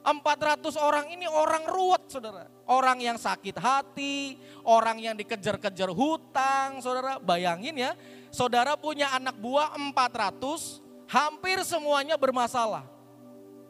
400 0.00 0.80
orang 0.80 1.12
ini 1.12 1.28
orang 1.28 1.68
ruwet 1.68 2.08
saudara. 2.08 2.48
Orang 2.64 3.04
yang 3.04 3.20
sakit 3.20 3.60
hati, 3.60 4.40
orang 4.64 4.96
yang 4.96 5.14
dikejar-kejar 5.14 5.92
hutang 5.92 6.80
saudara. 6.80 7.20
Bayangin 7.20 7.76
ya, 7.76 7.92
saudara 8.32 8.80
punya 8.80 9.12
anak 9.12 9.36
buah 9.36 9.76
400, 9.76 10.80
hampir 11.04 11.60
semuanya 11.68 12.16
bermasalah 12.16 12.88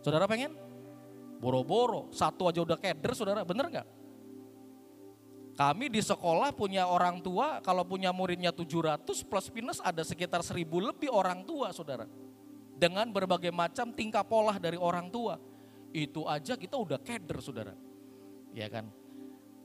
Saudara 0.01 0.25
pengen? 0.25 0.57
Boro-boro, 1.41 2.09
satu 2.13 2.49
aja 2.49 2.61
udah 2.65 2.77
keder 2.77 3.13
saudara, 3.17 3.45
bener 3.45 3.69
nggak? 3.69 3.89
Kami 5.61 5.93
di 5.93 6.01
sekolah 6.01 6.57
punya 6.57 6.89
orang 6.89 7.21
tua, 7.21 7.61
kalau 7.61 7.85
punya 7.85 8.17
muridnya 8.17 8.49
700 8.49 9.05
plus 9.29 9.53
minus 9.53 9.77
ada 9.85 10.01
sekitar 10.01 10.41
1000 10.41 10.65
lebih 10.65 11.13
orang 11.13 11.45
tua 11.45 11.69
saudara. 11.69 12.09
Dengan 12.81 13.05
berbagai 13.13 13.53
macam 13.53 13.93
tingkah 13.93 14.25
pola 14.25 14.57
dari 14.57 14.81
orang 14.81 15.13
tua. 15.13 15.37
Itu 15.93 16.25
aja 16.25 16.57
kita 16.57 16.81
udah 16.81 16.97
keder 16.97 17.45
saudara. 17.45 17.77
Ya 18.57 18.73
kan? 18.73 18.89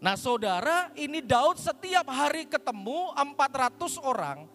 Nah 0.03 0.19
saudara 0.19 0.91
ini 0.99 1.23
Daud 1.23 1.63
setiap 1.63 2.11
hari 2.11 2.43
ketemu 2.43 3.15
400 3.15 3.95
orang 4.03 4.51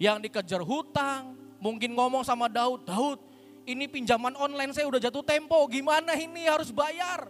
yang 0.00 0.16
dikejar 0.16 0.64
hutang. 0.64 1.36
Mungkin 1.60 1.92
ngomong 1.92 2.24
sama 2.24 2.48
Daud, 2.48 2.88
Daud 2.88 3.20
ini 3.68 3.84
pinjaman 3.84 4.32
online 4.32 4.72
saya 4.72 4.88
udah 4.88 4.96
jatuh 4.96 5.20
tempo, 5.28 5.60
gimana 5.68 6.16
ini 6.16 6.48
harus 6.48 6.72
bayar. 6.72 7.28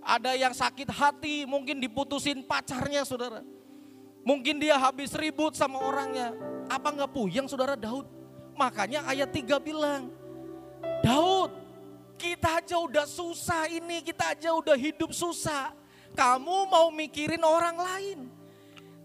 Ada 0.00 0.32
yang 0.36 0.56
sakit 0.56 0.88
hati, 0.88 1.44
mungkin 1.44 1.76
diputusin 1.78 2.40
pacarnya 2.44 3.04
saudara. 3.04 3.44
Mungkin 4.24 4.60
dia 4.60 4.76
habis 4.76 5.12
ribut 5.16 5.56
sama 5.56 5.80
orangnya. 5.80 6.32
Apa 6.68 6.92
nggak 6.92 7.12
puyeng 7.12 7.48
saudara 7.48 7.76
Daud? 7.76 8.08
Makanya 8.56 9.04
ayat 9.08 9.32
3 9.32 9.56
bilang, 9.60 10.12
Daud 11.00 11.52
kita 12.20 12.60
aja 12.60 12.76
udah 12.76 13.08
susah 13.08 13.64
ini, 13.72 14.04
kita 14.04 14.36
aja 14.36 14.52
udah 14.52 14.76
hidup 14.76 15.16
susah. 15.16 15.72
Kamu 16.12 16.68
mau 16.68 16.92
mikirin 16.92 17.40
orang 17.40 17.76
lain. 17.80 18.18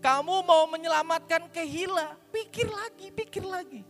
Kamu 0.03 0.43
mau 0.43 0.67
menyelamatkan 0.67 1.47
kehila, 1.49 2.19
pikir 2.29 2.67
lagi, 2.67 3.07
pikir 3.09 3.43
lagi. 3.47 3.81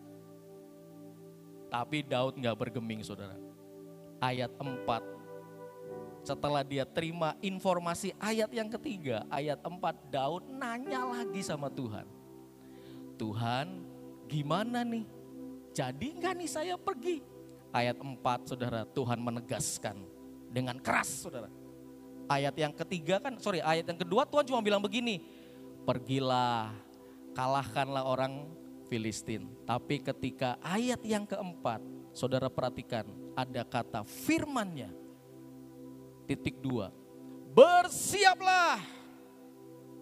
Tapi 1.67 2.05
Daud 2.05 2.37
nggak 2.37 2.55
bergeming 2.55 3.01
saudara. 3.01 3.35
Ayat 4.21 4.53
4. 4.55 5.14
Setelah 6.25 6.65
dia 6.65 6.89
terima 6.89 7.37
informasi 7.37 8.09
ayat 8.17 8.49
yang 8.49 8.65
ketiga, 8.65 9.29
ayat 9.29 9.61
4 9.61 9.77
Daud 10.09 10.49
nanya 10.49 11.05
lagi 11.05 11.45
sama 11.45 11.69
Tuhan. 11.69 12.09
Tuhan 13.13 13.85
gimana 14.25 14.81
nih? 14.81 15.05
Jadi 15.69 16.17
nggak 16.17 16.33
nih 16.33 16.49
saya 16.49 16.75
pergi? 16.81 17.21
Ayat 17.69 18.01
4 18.01 18.17
saudara 18.49 18.89
Tuhan 18.89 19.21
menegaskan 19.21 20.01
dengan 20.49 20.81
keras 20.81 21.29
saudara. 21.29 21.45
Ayat 22.25 22.57
yang 22.57 22.73
ketiga 22.73 23.21
kan, 23.21 23.37
sorry 23.37 23.61
ayat 23.61 23.85
yang 23.85 24.01
kedua 24.01 24.25
Tuhan 24.25 24.49
cuma 24.49 24.65
bilang 24.65 24.81
begini. 24.81 25.21
Pergilah, 25.85 26.73
kalahkanlah 27.37 28.01
orang 28.01 28.49
Filistin. 28.89 29.45
Tapi 29.69 30.01
ketika 30.01 30.57
ayat 30.65 31.05
yang 31.05 31.29
keempat, 31.29 31.85
saudara 32.17 32.49
perhatikan 32.49 33.05
ada 33.37 33.61
kata 33.61 34.01
firmannya. 34.01 35.04
Titik 36.25 36.57
dua, 36.57 36.89
bersiaplah. 37.53 38.81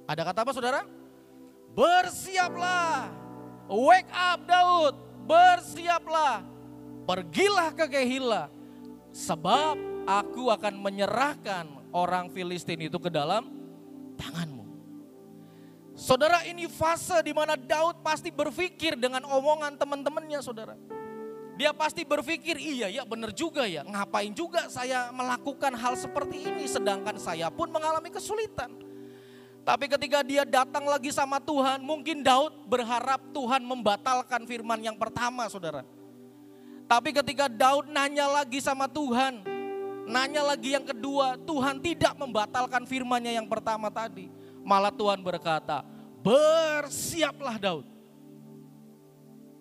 Ada 0.08 0.22
kata 0.24 0.40
apa 0.48 0.52
saudara? 0.56 0.82
Bersiaplah. 1.76 3.12
Wake 3.68 4.12
up 4.12 4.40
Daud, 4.48 4.96
bersiaplah. 5.28 6.44
Pergilah 7.04 7.76
ke 7.76 7.86
Kehila. 7.92 8.48
Sebab 9.12 9.76
aku 10.08 10.48
akan 10.48 10.80
menyerahkan 10.80 11.68
orang 11.92 12.32
Filistin 12.32 12.88
itu 12.88 12.96
ke 12.98 13.12
dalam 13.12 13.52
tanganmu. 14.16 14.64
Saudara 15.94 16.42
ini 16.50 16.66
fase 16.66 17.22
di 17.22 17.36
mana 17.36 17.54
Daud 17.54 18.02
pasti 18.02 18.34
berpikir 18.34 18.98
dengan 18.98 19.28
omongan 19.30 19.78
teman-temannya 19.78 20.40
saudara. 20.42 20.74
Dia 21.54 21.70
pasti 21.70 22.02
berpikir, 22.02 22.58
iya 22.58 22.90
ya 22.90 23.06
benar 23.06 23.30
juga 23.30 23.70
ya, 23.70 23.86
ngapain 23.86 24.34
juga 24.34 24.66
saya 24.74 25.14
melakukan 25.14 25.78
hal 25.78 25.94
seperti 25.94 26.50
ini 26.50 26.66
sedangkan 26.66 27.14
saya 27.22 27.54
pun 27.54 27.70
mengalami 27.70 28.10
kesulitan. 28.10 28.74
Tapi 29.64 29.86
ketika 29.88 30.26
dia 30.26 30.44
datang 30.44 30.84
lagi 30.84 31.14
sama 31.14 31.40
Tuhan, 31.40 31.80
mungkin 31.80 32.20
Daud 32.20 32.68
berharap 32.68 33.22
Tuhan 33.32 33.64
membatalkan 33.64 34.44
firman 34.44 34.82
yang 34.82 34.98
pertama 35.00 35.48
saudara. 35.48 35.88
Tapi 36.84 37.16
ketika 37.16 37.48
Daud 37.48 37.88
nanya 37.88 38.28
lagi 38.28 38.60
sama 38.60 38.92
Tuhan, 38.92 39.46
nanya 40.04 40.44
lagi 40.44 40.76
yang 40.76 40.84
kedua, 40.84 41.40
Tuhan 41.48 41.80
tidak 41.80 42.12
membatalkan 42.20 42.84
firmannya 42.84 43.40
yang 43.40 43.48
pertama 43.48 43.88
tadi. 43.88 44.28
Malah 44.68 44.92
Tuhan 44.92 45.24
berkata, 45.24 45.80
bersiaplah 46.20 47.56
Daud. 47.56 47.88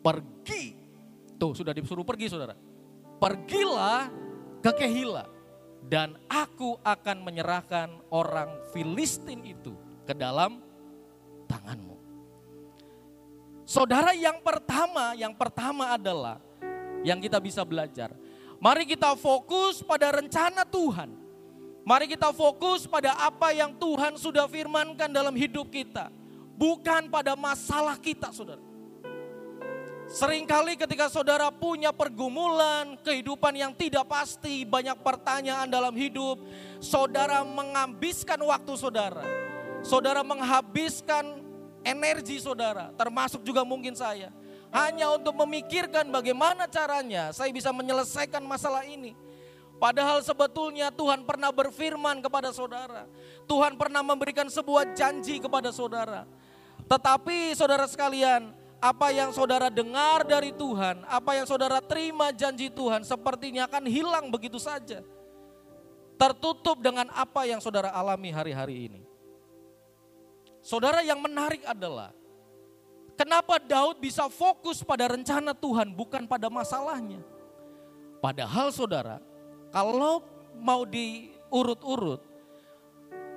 Pergi 0.02 0.81
Tuh 1.42 1.58
sudah 1.58 1.74
disuruh 1.74 2.06
pergi 2.06 2.30
saudara. 2.30 2.54
Pergilah 3.18 4.06
ke 4.62 4.70
Kehila 4.78 5.26
dan 5.90 6.14
aku 6.30 6.78
akan 6.86 7.26
menyerahkan 7.26 7.90
orang 8.14 8.62
Filistin 8.70 9.42
itu 9.42 9.74
ke 10.06 10.14
dalam 10.14 10.62
tanganmu. 11.50 11.98
Saudara 13.66 14.14
yang 14.14 14.38
pertama, 14.38 15.18
yang 15.18 15.34
pertama 15.34 15.98
adalah 15.98 16.38
yang 17.02 17.18
kita 17.18 17.42
bisa 17.42 17.66
belajar. 17.66 18.14
Mari 18.62 18.86
kita 18.86 19.18
fokus 19.18 19.82
pada 19.82 20.14
rencana 20.14 20.62
Tuhan. 20.62 21.10
Mari 21.82 22.06
kita 22.06 22.30
fokus 22.30 22.86
pada 22.86 23.18
apa 23.18 23.50
yang 23.50 23.74
Tuhan 23.74 24.14
sudah 24.14 24.46
firmankan 24.46 25.10
dalam 25.10 25.34
hidup 25.34 25.66
kita. 25.74 26.06
Bukan 26.54 27.10
pada 27.10 27.34
masalah 27.34 27.98
kita 27.98 28.30
saudara. 28.30 28.71
Seringkali 30.12 30.76
ketika 30.76 31.08
saudara 31.08 31.48
punya 31.48 31.88
pergumulan, 31.88 33.00
kehidupan 33.00 33.56
yang 33.56 33.72
tidak 33.72 34.04
pasti, 34.04 34.60
banyak 34.60 35.00
pertanyaan 35.00 35.64
dalam 35.72 35.96
hidup, 35.96 36.36
saudara 36.84 37.40
menghabiskan 37.40 38.36
waktu 38.44 38.76
saudara. 38.76 39.24
Saudara 39.80 40.20
menghabiskan 40.20 41.40
energi 41.80 42.44
saudara, 42.44 42.92
termasuk 42.92 43.40
juga 43.40 43.64
mungkin 43.64 43.96
saya. 43.96 44.28
Hanya 44.68 45.16
untuk 45.16 45.32
memikirkan 45.32 46.04
bagaimana 46.12 46.68
caranya 46.68 47.32
saya 47.32 47.48
bisa 47.48 47.72
menyelesaikan 47.72 48.44
masalah 48.44 48.84
ini. 48.84 49.16
Padahal 49.80 50.20
sebetulnya 50.20 50.92
Tuhan 50.92 51.24
pernah 51.24 51.48
berfirman 51.48 52.20
kepada 52.20 52.52
saudara. 52.52 53.08
Tuhan 53.48 53.80
pernah 53.80 54.04
memberikan 54.04 54.44
sebuah 54.44 54.92
janji 54.92 55.40
kepada 55.40 55.72
saudara. 55.72 56.28
Tetapi 56.84 57.56
saudara 57.56 57.88
sekalian, 57.88 58.61
apa 58.82 59.14
yang 59.14 59.30
saudara 59.30 59.70
dengar 59.70 60.26
dari 60.26 60.50
Tuhan, 60.50 61.06
apa 61.06 61.38
yang 61.38 61.46
saudara 61.46 61.78
terima 61.78 62.34
janji 62.34 62.66
Tuhan 62.66 63.06
sepertinya 63.06 63.70
akan 63.70 63.86
hilang 63.86 64.26
begitu 64.26 64.58
saja. 64.58 65.06
Tertutup 66.18 66.82
dengan 66.82 67.06
apa 67.14 67.46
yang 67.46 67.62
saudara 67.62 67.94
alami 67.94 68.34
hari-hari 68.34 68.90
ini. 68.90 69.02
Saudara 70.66 70.98
yang 71.06 71.22
menarik 71.22 71.62
adalah 71.62 72.10
kenapa 73.14 73.62
Daud 73.62 74.02
bisa 74.02 74.26
fokus 74.26 74.82
pada 74.82 75.06
rencana 75.14 75.54
Tuhan 75.54 75.94
bukan 75.94 76.26
pada 76.26 76.50
masalahnya. 76.50 77.22
Padahal 78.18 78.74
saudara, 78.74 79.22
kalau 79.70 80.26
mau 80.58 80.82
diurut-urut, 80.82 82.22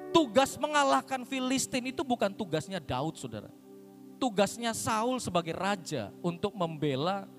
tugas 0.10 0.58
mengalahkan 0.58 1.22
Filistin 1.22 1.94
itu 1.94 2.02
bukan 2.02 2.34
tugasnya 2.34 2.82
Daud 2.82 3.18
saudara 3.18 3.50
tugasnya 4.26 4.74
Saul 4.74 5.22
sebagai 5.22 5.54
raja 5.54 6.10
untuk 6.26 6.58
membela 6.58 7.30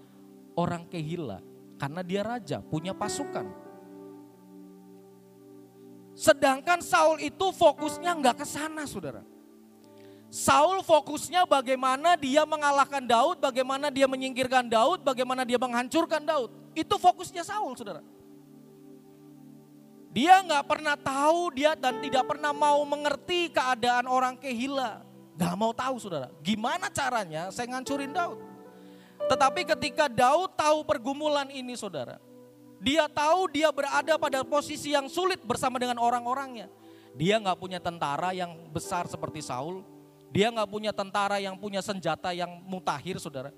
orang 0.55 0.87
Kehila 0.87 1.42
karena 1.83 2.07
dia 2.07 2.22
raja, 2.22 2.62
punya 2.62 2.94
pasukan. 2.94 3.42
Sedangkan 6.14 6.79
Saul 6.79 7.18
itu 7.27 7.51
fokusnya 7.51 8.14
nggak 8.22 8.38
ke 8.38 8.46
sana, 8.46 8.87
saudara. 8.87 9.27
Saul 10.31 10.87
fokusnya 10.87 11.42
bagaimana 11.44 12.14
dia 12.14 12.46
mengalahkan 12.46 13.03
Daud, 13.03 13.42
bagaimana 13.42 13.90
dia 13.90 14.07
menyingkirkan 14.07 14.70
Daud, 14.70 15.03
bagaimana 15.03 15.42
dia 15.42 15.59
menghancurkan 15.59 16.22
Daud. 16.22 16.55
Itu 16.72 17.03
fokusnya 17.03 17.42
Saul, 17.42 17.75
saudara. 17.75 18.01
Dia 20.14 20.40
nggak 20.40 20.64
pernah 20.70 20.96
tahu 20.96 21.53
dia 21.53 21.77
dan 21.77 21.99
tidak 22.01 22.25
pernah 22.31 22.55
mau 22.55 22.81
mengerti 22.88 23.53
keadaan 23.53 24.07
orang 24.09 24.38
Kehila. 24.38 25.05
Gak 25.37 25.53
mau 25.53 25.72
tahu 25.77 26.01
saudara, 26.01 26.33
gimana 26.40 26.88
caranya 26.88 27.53
saya 27.53 27.68
ngancurin 27.68 28.09
Daud. 28.09 28.40
Tetapi 29.29 29.68
ketika 29.77 30.09
Daud 30.09 30.57
tahu 30.57 30.81
pergumulan 30.88 31.53
ini 31.53 31.77
saudara, 31.77 32.16
dia 32.81 33.05
tahu 33.09 33.49
dia 33.53 33.68
berada 33.68 34.16
pada 34.16 34.40
posisi 34.44 34.96
yang 34.96 35.12
sulit 35.12 35.40
bersama 35.44 35.77
dengan 35.77 36.01
orang-orangnya. 36.01 36.72
Dia 37.16 37.40
nggak 37.40 37.57
punya 37.61 37.81
tentara 37.81 38.33
yang 38.33 38.53
besar 38.72 39.09
seperti 39.09 39.44
Saul, 39.44 39.85
dia 40.33 40.53
nggak 40.53 40.68
punya 40.68 40.92
tentara 40.92 41.40
yang 41.40 41.57
punya 41.57 41.81
senjata 41.85 42.33
yang 42.33 42.61
mutakhir 42.64 43.20
saudara. 43.20 43.53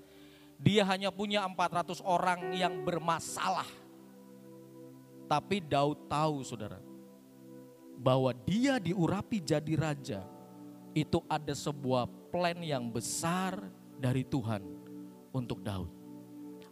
Dia 0.59 0.83
hanya 0.83 1.11
punya 1.11 1.47
400 1.47 2.03
orang 2.03 2.51
yang 2.55 2.83
bermasalah. 2.83 3.67
Tapi 5.31 5.63
Daud 5.63 6.11
tahu 6.11 6.43
saudara, 6.43 6.83
bahwa 7.99 8.31
dia 8.31 8.79
diurapi 8.79 9.43
jadi 9.43 9.73
raja 9.79 10.38
itu 10.93 11.21
ada 11.29 11.53
sebuah 11.53 12.09
plan 12.33 12.57
yang 12.61 12.89
besar 12.89 13.57
dari 13.97 14.25
Tuhan 14.25 14.61
untuk 15.33 15.61
Daud. 15.61 15.91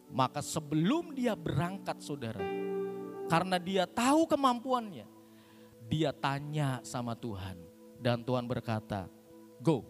Maka 0.08 0.39
sebelum 0.39 1.12
dia 1.12 1.36
berangkat 1.36 1.99
saudara, 1.99 2.41
karena 3.27 3.60
dia 3.60 3.84
tahu 3.84 4.23
kemampuannya, 4.23 5.06
dia 5.91 6.15
tanya 6.15 6.80
sama 6.84 7.13
Tuhan. 7.13 7.60
Dan 7.97 8.21
Tuhan 8.21 8.45
berkata, 8.45 9.10
go, 9.60 9.82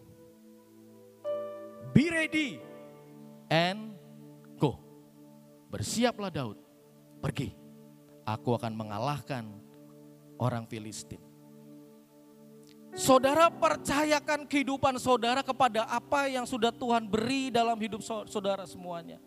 be 1.92 2.08
ready 2.08 2.58
and 3.52 3.94
go. 4.56 4.80
Bersiaplah 5.68 6.32
Daud, 6.32 6.58
pergi. 7.20 7.52
Aku 8.28 8.56
akan 8.56 8.76
mengalahkan 8.76 9.48
orang 10.40 10.68
Filistin. 10.68 11.27
Saudara 12.98 13.54
percayakan 13.54 14.50
kehidupan 14.50 14.98
saudara 14.98 15.46
kepada 15.46 15.86
apa 15.86 16.26
yang 16.26 16.50
sudah 16.50 16.74
Tuhan 16.74 17.06
beri 17.06 17.54
dalam 17.54 17.78
hidup 17.78 18.02
saudara 18.02 18.66
semuanya. 18.66 19.22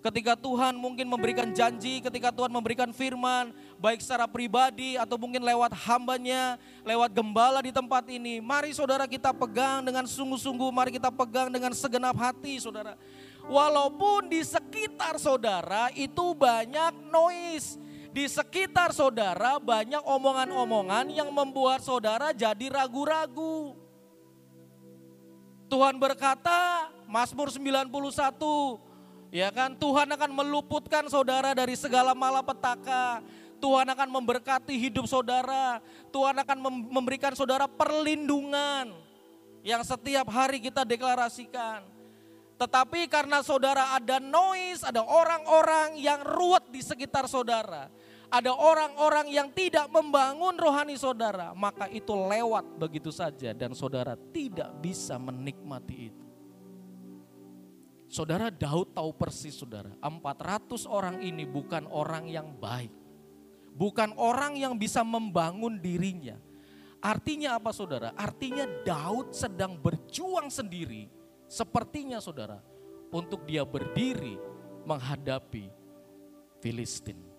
Ketika 0.00 0.32
Tuhan 0.32 0.80
mungkin 0.80 1.04
memberikan 1.04 1.52
janji, 1.52 2.00
ketika 2.00 2.32
Tuhan 2.32 2.48
memberikan 2.48 2.88
firman, 2.96 3.52
baik 3.76 4.00
secara 4.00 4.24
pribadi 4.24 4.96
atau 4.96 5.20
mungkin 5.20 5.44
lewat 5.44 5.76
hambanya, 5.84 6.56
lewat 6.80 7.12
gembala 7.12 7.60
di 7.60 7.68
tempat 7.68 8.08
ini. 8.08 8.40
Mari 8.40 8.72
saudara 8.72 9.04
kita 9.04 9.36
pegang 9.36 9.84
dengan 9.84 10.08
sungguh-sungguh, 10.08 10.72
mari 10.72 10.96
kita 10.96 11.12
pegang 11.12 11.52
dengan 11.52 11.76
segenap 11.76 12.16
hati 12.16 12.56
saudara. 12.56 12.96
Walaupun 13.44 14.32
di 14.32 14.40
sekitar 14.40 15.20
saudara 15.20 15.92
itu 15.92 16.32
banyak 16.32 16.96
noise, 17.12 17.76
di 18.10 18.26
sekitar 18.26 18.90
saudara 18.90 19.62
banyak 19.62 20.02
omongan-omongan 20.02 21.14
yang 21.14 21.30
membuat 21.30 21.78
saudara 21.82 22.34
jadi 22.34 22.66
ragu-ragu. 22.66 23.78
Tuhan 25.70 26.02
berkata, 26.02 26.90
Mazmur 27.06 27.54
91, 27.54 27.86
ya 29.30 29.54
kan, 29.54 29.78
Tuhan 29.78 30.10
akan 30.10 30.30
meluputkan 30.34 31.06
saudara 31.06 31.54
dari 31.54 31.78
segala 31.78 32.10
malapetaka. 32.10 33.22
Tuhan 33.62 33.86
akan 33.86 34.08
memberkati 34.10 34.74
hidup 34.74 35.06
saudara. 35.06 35.78
Tuhan 36.10 36.34
akan 36.42 36.58
memberikan 36.90 37.38
saudara 37.38 37.70
perlindungan 37.70 38.90
yang 39.62 39.86
setiap 39.86 40.26
hari 40.26 40.58
kita 40.58 40.82
deklarasikan. 40.82 41.86
Tetapi 42.58 43.06
karena 43.06 43.40
saudara 43.46 43.94
ada 43.94 44.18
noise, 44.18 44.82
ada 44.82 45.06
orang-orang 45.06 46.02
yang 46.02 46.20
ruwet 46.26 46.66
di 46.74 46.82
sekitar 46.82 47.30
saudara 47.30 47.88
ada 48.30 48.54
orang-orang 48.54 49.26
yang 49.34 49.50
tidak 49.50 49.90
membangun 49.90 50.54
rohani 50.54 50.94
saudara, 50.94 51.50
maka 51.50 51.90
itu 51.90 52.14
lewat 52.14 52.78
begitu 52.78 53.10
saja 53.10 53.50
dan 53.50 53.74
saudara 53.74 54.14
tidak 54.30 54.70
bisa 54.78 55.18
menikmati 55.18 56.14
itu. 56.14 56.26
Saudara 58.10 58.50
Daud 58.50 58.94
tahu 58.94 59.10
persis 59.14 59.54
saudara, 59.54 59.90
400 59.98 60.86
orang 60.86 61.22
ini 61.22 61.46
bukan 61.46 61.86
orang 61.90 62.26
yang 62.30 62.54
baik. 62.54 62.90
Bukan 63.70 64.18
orang 64.18 64.58
yang 64.58 64.74
bisa 64.74 65.06
membangun 65.06 65.78
dirinya. 65.78 66.34
Artinya 66.98 67.54
apa 67.54 67.70
saudara? 67.70 68.10
Artinya 68.18 68.66
Daud 68.82 69.30
sedang 69.30 69.78
berjuang 69.78 70.50
sendiri 70.50 71.06
sepertinya 71.46 72.18
saudara 72.18 72.58
untuk 73.14 73.46
dia 73.46 73.62
berdiri 73.62 74.38
menghadapi 74.86 75.70
Filistin 76.58 77.29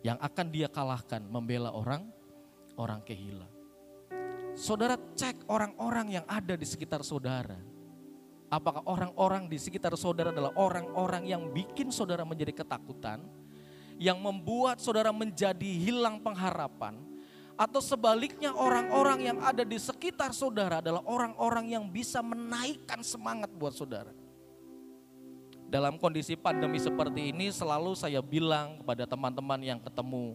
yang 0.00 0.16
akan 0.20 0.46
dia 0.48 0.68
kalahkan 0.68 1.20
membela 1.24 1.72
orang 1.72 2.08
orang 2.80 3.04
kehila. 3.04 3.48
Saudara 4.56 4.96
cek 4.96 5.46
orang-orang 5.46 6.20
yang 6.20 6.26
ada 6.26 6.56
di 6.56 6.66
sekitar 6.66 7.04
saudara. 7.06 7.56
Apakah 8.50 8.82
orang-orang 8.82 9.46
di 9.46 9.62
sekitar 9.62 9.94
saudara 9.94 10.34
adalah 10.34 10.50
orang-orang 10.58 11.22
yang 11.22 11.54
bikin 11.54 11.94
saudara 11.94 12.26
menjadi 12.26 12.50
ketakutan, 12.50 13.22
yang 13.94 14.18
membuat 14.18 14.82
saudara 14.82 15.14
menjadi 15.14 15.70
hilang 15.70 16.18
pengharapan, 16.18 16.98
atau 17.54 17.78
sebaliknya 17.78 18.50
orang-orang 18.50 19.30
yang 19.30 19.38
ada 19.38 19.62
di 19.62 19.78
sekitar 19.78 20.34
saudara 20.34 20.82
adalah 20.82 21.04
orang-orang 21.06 21.78
yang 21.78 21.84
bisa 21.86 22.18
menaikkan 22.24 23.06
semangat 23.06 23.54
buat 23.54 23.70
saudara. 23.70 24.10
Dalam 25.70 26.02
kondisi 26.02 26.34
pandemi 26.34 26.82
seperti 26.82 27.30
ini 27.30 27.54
selalu 27.54 27.94
saya 27.94 28.18
bilang 28.18 28.82
kepada 28.82 29.06
teman-teman 29.06 29.62
yang 29.62 29.78
ketemu, 29.78 30.34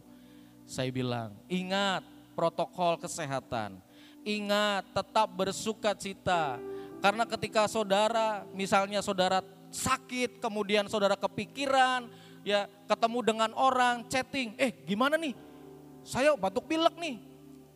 saya 0.63 0.87
bilang, 0.95 1.35
ingat 1.51 2.07
protokol 2.31 2.95
kesehatan, 2.95 3.83
ingat 4.23 4.87
tetap 4.95 5.27
bersuka 5.35 5.91
cita, 5.91 6.55
karena 7.03 7.27
ketika 7.27 7.67
saudara, 7.67 8.47
misalnya 8.55 9.03
saudara 9.03 9.43
sakit, 9.75 10.39
kemudian 10.39 10.87
saudara 10.87 11.19
kepikiran, 11.19 12.07
ya 12.47 12.71
ketemu 12.87 13.19
dengan 13.35 13.51
orang, 13.59 14.07
chatting, 14.07 14.55
eh 14.55 14.71
gimana 14.87 15.19
nih? 15.19 15.35
Saya 16.07 16.31
batuk 16.39 16.63
pilek 16.63 16.95
nih. 16.95 17.19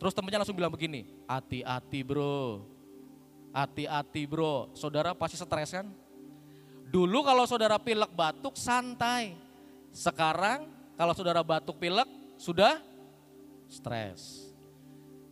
Terus 0.00 0.16
temennya 0.16 0.40
langsung 0.40 0.56
bilang 0.56 0.72
begini, 0.72 1.04
hati-hati 1.28 2.00
bro, 2.00 2.64
hati-hati 3.52 4.24
bro. 4.24 4.72
Saudara 4.72 5.12
pasti 5.12 5.36
stres 5.36 5.76
kan? 5.76 5.92
Dulu 6.90 7.22
kalau 7.22 7.46
saudara 7.46 7.78
pilek 7.78 8.10
batuk 8.10 8.58
santai. 8.58 9.38
Sekarang 9.94 10.66
kalau 10.98 11.14
saudara 11.14 11.38
batuk 11.46 11.78
pilek 11.78 12.10
sudah 12.34 12.82
stres. 13.70 14.50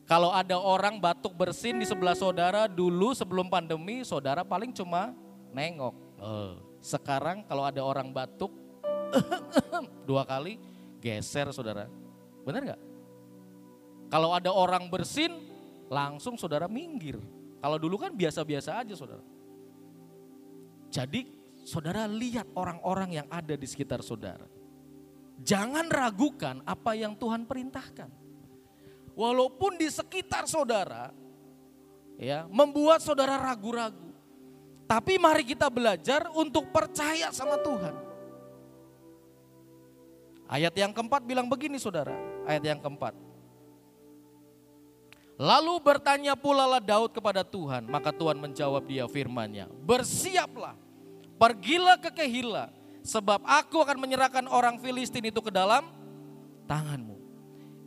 Kalau 0.07 0.33
ada 0.33 0.57
orang 0.57 1.03
batuk 1.03 1.35
bersin 1.37 1.83
di 1.83 1.85
sebelah 1.85 2.16
saudara 2.16 2.64
dulu 2.64 3.12
sebelum 3.12 3.51
pandemi, 3.51 4.01
saudara 4.07 4.40
paling 4.47 4.73
cuma 4.73 5.12
nengok. 5.53 5.92
Oh. 6.16 6.55
Sekarang 6.81 7.44
kalau 7.44 7.66
ada 7.66 7.83
orang 7.83 8.14
batuk 8.14 8.55
dua 10.09 10.25
kali, 10.25 10.57
geser 11.03 11.51
saudara. 11.53 11.90
Benar 12.47 12.73
nggak? 12.73 12.83
Kalau 14.09 14.33
ada 14.33 14.49
orang 14.49 14.88
bersin, 14.88 15.35
langsung 15.92 16.40
saudara 16.40 16.71
minggir. 16.71 17.21
Kalau 17.61 17.77
dulu 17.77 18.01
kan 18.01 18.14
biasa-biasa 18.14 18.81
aja 18.81 18.94
saudara. 18.97 19.21
Jadi 20.88 21.38
saudara 21.69 22.09
lihat 22.09 22.49
orang-orang 22.57 23.21
yang 23.21 23.29
ada 23.29 23.53
di 23.53 23.69
sekitar 23.69 24.01
saudara. 24.01 24.49
Jangan 25.45 25.93
ragukan 25.93 26.65
apa 26.65 26.97
yang 26.97 27.13
Tuhan 27.13 27.45
perintahkan. 27.45 28.09
Walaupun 29.13 29.77
di 29.77 29.93
sekitar 29.93 30.49
saudara 30.49 31.13
ya 32.17 32.49
membuat 32.49 33.05
saudara 33.05 33.37
ragu-ragu. 33.37 34.09
Tapi 34.89 35.21
mari 35.21 35.45
kita 35.45 35.69
belajar 35.69 36.33
untuk 36.33 36.73
percaya 36.73 37.29
sama 37.29 37.61
Tuhan. 37.61 37.93
Ayat 40.49 40.73
yang 40.81 40.97
keempat 40.97 41.29
bilang 41.29 41.45
begini 41.45 41.77
saudara, 41.77 42.17
ayat 42.49 42.65
yang 42.65 42.81
keempat. 42.81 43.13
Lalu 45.37 45.77
bertanya 45.85 46.33
pula 46.33 46.65
lah 46.65 46.81
Daud 46.81 47.13
kepada 47.13 47.45
Tuhan, 47.45 47.85
maka 47.85 48.11
Tuhan 48.17 48.41
menjawab 48.41 48.81
dia 48.89 49.05
firmannya, 49.05 49.69
bersiaplah, 49.85 50.88
pergilah 51.38 51.96
ke 52.03 52.11
Kehila, 52.12 52.68
sebab 53.07 53.40
aku 53.46 53.81
akan 53.81 53.96
menyerahkan 53.96 54.44
orang 54.51 54.77
Filistin 54.83 55.31
itu 55.31 55.40
ke 55.40 55.48
dalam 55.48 55.87
tanganmu. 56.68 57.16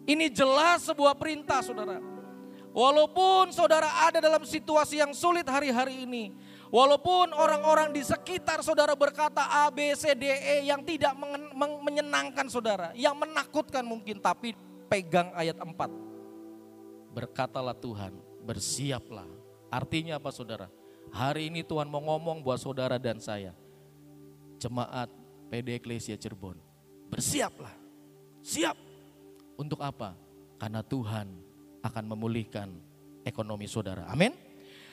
Ini 0.10 0.34
jelas 0.34 0.90
sebuah 0.90 1.14
perintah 1.14 1.62
saudara. 1.62 2.02
Walaupun 2.72 3.52
saudara 3.52 4.08
ada 4.08 4.24
dalam 4.24 4.48
situasi 4.48 5.04
yang 5.04 5.12
sulit 5.12 5.46
hari-hari 5.46 6.08
ini. 6.08 6.32
Walaupun 6.72 7.36
orang-orang 7.36 7.92
di 7.92 8.00
sekitar 8.00 8.64
saudara 8.64 8.96
berkata 8.96 9.44
A, 9.44 9.68
B, 9.68 9.92
C, 9.92 10.16
D, 10.16 10.24
E 10.24 10.72
yang 10.72 10.80
tidak 10.88 11.12
menyenangkan 11.84 12.48
saudara. 12.48 12.96
Yang 12.96 13.28
menakutkan 13.28 13.84
mungkin 13.84 14.24
tapi 14.24 14.56
pegang 14.88 15.36
ayat 15.36 15.60
4. 15.60 15.68
Berkatalah 17.12 17.76
Tuhan, 17.76 18.16
bersiaplah. 18.48 19.28
Artinya 19.68 20.16
apa 20.16 20.32
saudara? 20.32 20.72
Hari 21.12 21.52
ini 21.52 21.62
Tuhan 21.68 21.92
mau 21.92 22.00
ngomong 22.00 22.40
buat 22.40 22.56
saudara 22.56 22.96
dan 22.96 23.20
saya. 23.20 23.52
Jemaat 24.64 25.12
PD 25.52 25.76
Eklesia 25.76 26.16
Cirebon. 26.16 26.56
Bersiaplah. 27.12 27.76
Siap 28.40 28.80
untuk 29.60 29.84
apa? 29.84 30.16
Karena 30.56 30.80
Tuhan 30.80 31.28
akan 31.84 32.04
memulihkan 32.16 32.72
ekonomi 33.28 33.68
saudara. 33.68 34.08
Amin. 34.08 34.32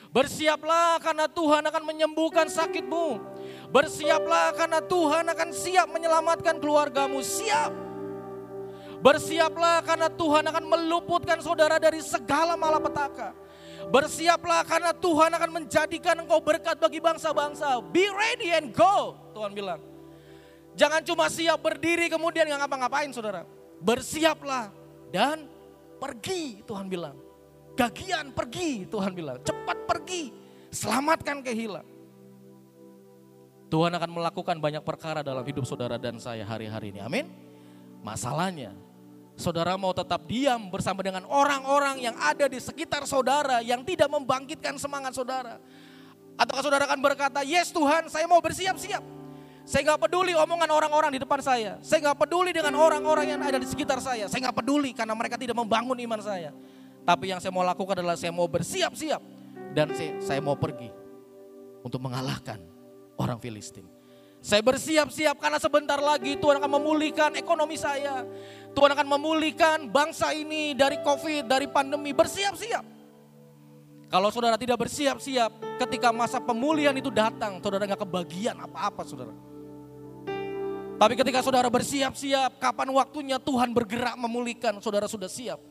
Bersiaplah 0.09 0.97
karena 0.99 1.29
Tuhan 1.29 1.63
akan 1.69 1.83
menyembuhkan 1.85 2.49
sakitmu. 2.49 3.21
Bersiaplah 3.69 4.57
karena 4.57 4.81
Tuhan 4.81 5.25
akan 5.29 5.49
siap 5.53 5.87
menyelamatkan 5.87 6.57
keluargamu. 6.57 7.21
Siap. 7.21 7.71
Bersiaplah 8.99 9.79
karena 9.85 10.11
Tuhan 10.11 10.43
akan 10.49 10.65
meluputkan 10.67 11.39
saudara 11.39 11.79
dari 11.79 12.03
segala 12.03 12.59
malapetaka. 12.59 13.31
Bersiaplah 13.89 14.61
karena 14.69 14.93
Tuhan 14.93 15.33
akan 15.33 15.49
menjadikan 15.49 16.15
engkau 16.21 16.37
berkat 16.41 16.77
bagi 16.77 17.01
bangsa-bangsa. 17.01 17.81
Be 17.89 18.05
ready 18.09 18.53
and 18.53 18.69
go. 18.69 19.17
Tuhan 19.33 19.53
bilang. 19.53 19.81
Jangan 20.77 21.01
cuma 21.01 21.25
siap 21.27 21.59
berdiri 21.59 22.07
kemudian 22.07 22.45
nggak 22.45 22.61
ngapa-ngapain 22.63 23.09
saudara 23.09 23.43
bersiaplah 23.79 24.69
dan 25.09 25.47
pergi 25.97 26.61
Tuhan 26.67 26.85
bilang. 26.91 27.15
Gagian 27.79 28.35
pergi 28.35 28.83
Tuhan 28.91 29.15
bilang, 29.15 29.39
cepat 29.39 29.87
pergi, 29.87 30.35
selamatkan 30.67 31.39
kehilang. 31.39 31.87
Tuhan 33.71 33.95
akan 33.95 34.11
melakukan 34.11 34.57
banyak 34.59 34.83
perkara 34.83 35.23
dalam 35.23 35.45
hidup 35.47 35.63
saudara 35.63 35.95
dan 35.95 36.19
saya 36.19 36.43
hari-hari 36.43 36.91
ini. 36.91 36.99
Amin. 36.99 37.31
Masalahnya, 38.03 38.75
saudara 39.39 39.79
mau 39.79 39.95
tetap 39.95 40.27
diam 40.27 40.67
bersama 40.67 40.99
dengan 40.99 41.23
orang-orang 41.31 42.03
yang 42.03 42.15
ada 42.19 42.51
di 42.51 42.59
sekitar 42.59 43.07
saudara 43.07 43.63
yang 43.63 43.87
tidak 43.87 44.11
membangkitkan 44.11 44.75
semangat 44.75 45.15
saudara. 45.15 45.63
Ataukah 46.35 46.63
saudara 46.63 46.83
akan 46.87 46.99
berkata, 46.99 47.39
yes 47.47 47.71
Tuhan 47.71 48.11
saya 48.11 48.27
mau 48.27 48.43
bersiap-siap. 48.43 48.99
Saya 49.63 49.81
nggak 49.85 50.09
peduli 50.09 50.33
omongan 50.35 50.67
orang-orang 50.67 51.11
di 51.15 51.19
depan 51.23 51.39
saya. 51.39 51.79
Saya 51.79 52.11
nggak 52.11 52.25
peduli 52.25 52.51
dengan 52.51 52.73
orang-orang 52.75 53.37
yang 53.37 53.41
ada 53.43 53.61
di 53.61 53.67
sekitar 53.69 54.03
saya. 54.03 54.27
Saya 54.27 54.49
nggak 54.49 54.59
peduli 54.59 54.91
karena 54.91 55.15
mereka 55.15 55.39
tidak 55.39 55.55
membangun 55.55 55.95
iman 55.95 56.19
saya. 56.19 56.51
Tapi 57.07 57.31
yang 57.31 57.39
saya 57.39 57.53
mau 57.53 57.63
lakukan 57.63 58.01
adalah 58.01 58.17
saya 58.19 58.33
mau 58.33 58.49
bersiap-siap 58.49 59.21
dan 59.71 59.93
saya, 59.93 60.17
saya 60.19 60.39
mau 60.41 60.57
pergi 60.57 60.89
untuk 61.85 62.01
mengalahkan 62.01 62.59
orang 63.15 63.37
Filistin. 63.37 63.98
Saya 64.49 64.65
bersiap-siap 64.65 65.37
karena 65.37 65.61
sebentar 65.61 66.01
lagi 66.01 66.33
Tuhan 66.33 66.57
akan 66.57 66.81
memulihkan 66.81 67.37
ekonomi 67.37 67.77
saya. 67.77 68.25
Tuhan 68.73 68.97
akan 68.97 69.05
memulihkan 69.05 69.85
bangsa 69.93 70.33
ini 70.33 70.73
dari 70.73 70.97
COVID, 71.05 71.45
dari 71.45 71.69
pandemi. 71.69 72.09
Bersiap-siap. 72.17 72.81
Kalau 74.09 74.33
saudara 74.33 74.57
tidak 74.57 74.81
bersiap-siap, 74.81 75.77
ketika 75.85 76.09
masa 76.09 76.41
pemulihan 76.41 76.97
itu 76.97 77.13
datang, 77.13 77.61
saudara 77.61 77.85
nggak 77.85 78.01
kebagian 78.01 78.57
apa-apa, 78.57 79.05
saudara. 79.05 79.37
Tapi 80.97 81.13
ketika 81.13 81.45
saudara 81.45 81.69
bersiap-siap, 81.69 82.57
kapan 82.57 82.89
waktunya 82.89 83.37
Tuhan 83.37 83.69
bergerak 83.69 84.17
memulihkan, 84.17 84.81
saudara 84.81 85.05
sudah 85.05 85.29
siap. 85.29 85.61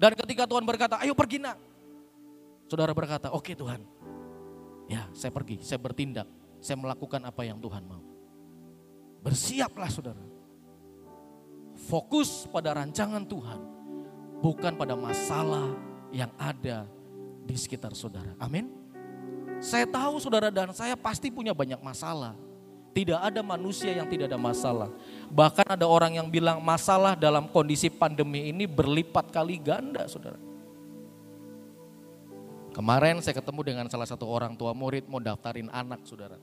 Dan 0.00 0.16
ketika 0.16 0.48
Tuhan 0.48 0.64
berkata, 0.64 0.96
ayo 1.04 1.12
pergi 1.12 1.36
nak. 1.36 1.60
Saudara 2.64 2.96
berkata, 2.96 3.28
oke 3.28 3.44
okay, 3.44 3.54
Tuhan. 3.60 3.84
Ya 4.88 5.04
saya 5.12 5.28
pergi, 5.36 5.60
saya 5.60 5.76
bertindak, 5.76 6.24
saya 6.66 6.82
melakukan 6.82 7.22
apa 7.22 7.46
yang 7.46 7.62
Tuhan 7.62 7.86
mau. 7.86 8.02
Bersiaplah 9.22 9.86
saudara. 9.86 10.24
Fokus 11.86 12.50
pada 12.50 12.74
rancangan 12.74 13.22
Tuhan, 13.22 13.60
bukan 14.42 14.74
pada 14.74 14.98
masalah 14.98 15.70
yang 16.10 16.32
ada 16.34 16.90
di 17.46 17.54
sekitar 17.54 17.94
saudara. 17.94 18.34
Amin. 18.42 18.66
Saya 19.62 19.86
tahu 19.86 20.18
saudara 20.18 20.50
dan 20.50 20.74
saya 20.74 20.98
pasti 20.98 21.30
punya 21.30 21.54
banyak 21.54 21.78
masalah. 21.78 22.34
Tidak 22.96 23.20
ada 23.20 23.44
manusia 23.44 23.92
yang 23.92 24.08
tidak 24.08 24.32
ada 24.32 24.40
masalah. 24.40 24.88
Bahkan 25.28 25.76
ada 25.76 25.84
orang 25.84 26.16
yang 26.16 26.32
bilang 26.32 26.64
masalah 26.64 27.12
dalam 27.12 27.44
kondisi 27.52 27.92
pandemi 27.92 28.48
ini 28.48 28.64
berlipat 28.64 29.28
kali 29.28 29.60
ganda, 29.60 30.08
saudara. 30.08 30.40
Kemarin 32.72 33.20
saya 33.20 33.36
ketemu 33.36 33.60
dengan 33.64 33.86
salah 33.92 34.08
satu 34.08 34.24
orang 34.24 34.56
tua 34.56 34.72
murid 34.72 35.04
mau 35.12 35.20
daftarin 35.20 35.68
anak, 35.68 36.08
saudara. 36.08 36.40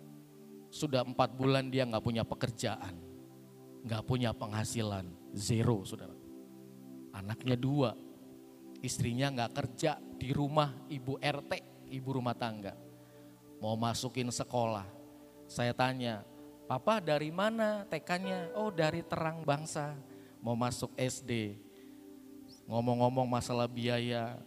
Sudah 0.73 1.05
empat 1.05 1.38
bulan 1.38 1.69
dia 1.69 1.86
nggak 1.86 2.01
punya 2.01 2.25
pekerjaan, 2.25 2.97
nggak 3.86 4.03
punya 4.09 4.33
penghasilan, 4.33 5.05
zero, 5.38 5.86
saudara. 5.86 6.17
Anaknya 7.13 7.53
dua, 7.53 7.93
istrinya 8.81 9.29
nggak 9.29 9.53
kerja 9.53 10.01
di 10.17 10.33
rumah 10.33 10.73
ibu 10.89 11.21
RT, 11.21 11.86
ibu 11.93 12.09
rumah 12.17 12.33
tangga. 12.33 12.73
Mau 13.62 13.77
masukin 13.77 14.33
sekolah, 14.33 14.89
saya 15.45 15.77
tanya, 15.77 16.25
Papa 16.65 16.97
dari 16.97 17.29
mana 17.29 17.86
TK-nya? 17.86 18.57
Oh 18.57 18.73
dari 18.73 19.05
terang 19.05 19.45
bangsa, 19.45 19.93
mau 20.41 20.57
masuk 20.57 20.89
SD. 20.97 21.53
Ngomong-ngomong 22.65 23.29
masalah 23.29 23.69
biaya, 23.69 24.41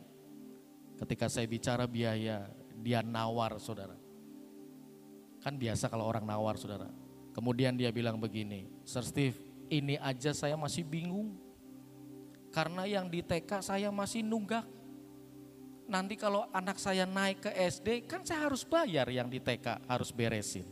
ketika 0.98 1.30
saya 1.30 1.46
bicara 1.46 1.86
biaya, 1.86 2.50
dia 2.82 2.98
nawar 2.98 3.62
saudara. 3.62 4.05
Kan 5.46 5.62
biasa 5.62 5.86
kalau 5.86 6.10
orang 6.10 6.26
nawar 6.26 6.58
saudara. 6.58 6.90
Kemudian 7.30 7.78
dia 7.78 7.94
bilang 7.94 8.18
begini, 8.18 8.66
Sir 8.82 9.06
Steve 9.06 9.38
ini 9.70 9.94
aja 9.94 10.34
saya 10.34 10.58
masih 10.58 10.82
bingung. 10.82 11.38
Karena 12.50 12.82
yang 12.82 13.06
di 13.06 13.22
TK 13.22 13.62
saya 13.62 13.94
masih 13.94 14.26
nunggak. 14.26 14.66
Nanti 15.86 16.18
kalau 16.18 16.50
anak 16.50 16.82
saya 16.82 17.06
naik 17.06 17.46
ke 17.46 17.50
SD 17.54 18.10
kan 18.10 18.26
saya 18.26 18.50
harus 18.50 18.66
bayar 18.66 19.06
yang 19.06 19.30
di 19.30 19.38
TK, 19.38 19.86
harus 19.86 20.10
beresin. 20.10 20.66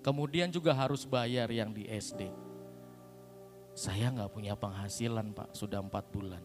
Kemudian 0.00 0.48
juga 0.48 0.72
harus 0.72 1.04
bayar 1.04 1.52
yang 1.52 1.68
di 1.68 1.84
SD. 1.84 2.32
Saya 3.76 4.08
nggak 4.16 4.32
punya 4.32 4.56
penghasilan 4.56 5.36
pak, 5.36 5.52
sudah 5.52 5.84
empat 5.84 6.08
bulan. 6.08 6.40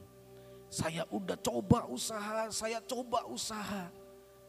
Saya 0.68 1.08
udah 1.08 1.40
coba 1.40 1.88
usaha, 1.88 2.52
saya 2.52 2.84
coba 2.84 3.24
usaha. 3.32 3.88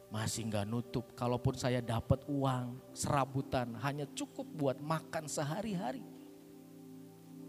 Masih 0.06 0.46
nggak 0.46 0.70
nutup, 0.70 1.04
kalaupun 1.18 1.58
saya 1.58 1.82
dapat 1.82 2.22
uang 2.30 2.78
serabutan 2.94 3.74
hanya 3.82 4.06
cukup 4.14 4.46
buat 4.54 4.78
makan 4.78 5.26
sehari-hari. 5.26 6.02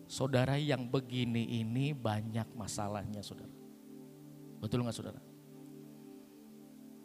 Saudara 0.10 0.58
yang 0.58 0.88
begini 0.90 1.62
ini 1.62 1.94
banyak 1.94 2.50
masalahnya 2.58 3.22
saudara. 3.22 3.54
Betul 4.58 4.82
nggak 4.82 4.98
saudara? 4.98 5.22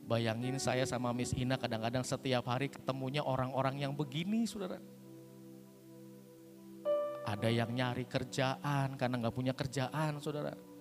Bayangin 0.09 0.57
saya 0.57 0.89
sama 0.89 1.13
Miss 1.13 1.37
Ina 1.37 1.61
kadang-kadang 1.61 2.03
setiap 2.03 2.49
hari 2.49 2.73
ketemunya 2.73 3.21
orang-orang 3.21 3.85
yang 3.85 3.93
begini 3.93 4.49
saudara. 4.49 4.81
Ada 7.23 7.53
yang 7.53 7.71
nyari 7.71 8.09
kerjaan 8.09 8.99
karena 8.99 9.15
nggak 9.21 9.37
punya 9.37 9.55
kerjaan 9.55 10.19
saudara 10.19 10.72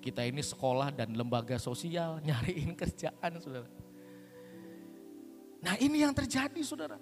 kita 0.00 0.22
ini 0.24 0.42
sekolah 0.44 0.94
dan 0.94 1.14
lembaga 1.14 1.58
sosial 1.60 2.18
nyariin 2.26 2.72
kerjaan 2.72 3.32
saudara. 3.42 3.68
Nah 5.62 5.74
ini 5.82 6.04
yang 6.04 6.14
terjadi 6.14 6.60
saudara. 6.62 6.98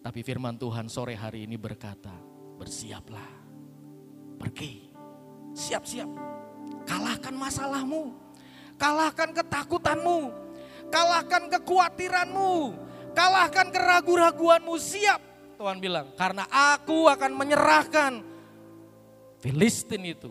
Tapi 0.00 0.24
firman 0.24 0.56
Tuhan 0.56 0.88
sore 0.88 1.12
hari 1.12 1.44
ini 1.44 1.60
berkata, 1.60 2.12
bersiaplah, 2.56 3.30
pergi, 4.40 4.88
siap-siap, 5.52 6.08
kalahkan 6.88 7.36
masalahmu, 7.36 8.16
kalahkan 8.80 9.28
ketakutanmu, 9.36 10.32
kalahkan 10.88 11.52
kekhawatiranmu, 11.52 12.72
kalahkan 13.12 13.68
keraguan-raguanmu, 13.68 14.74
siap. 14.80 15.20
Tuhan 15.60 15.76
bilang, 15.84 16.16
karena 16.16 16.48
aku 16.48 17.04
akan 17.12 17.36
menyerahkan 17.36 18.12
Filistin 19.40 20.04
itu 20.04 20.28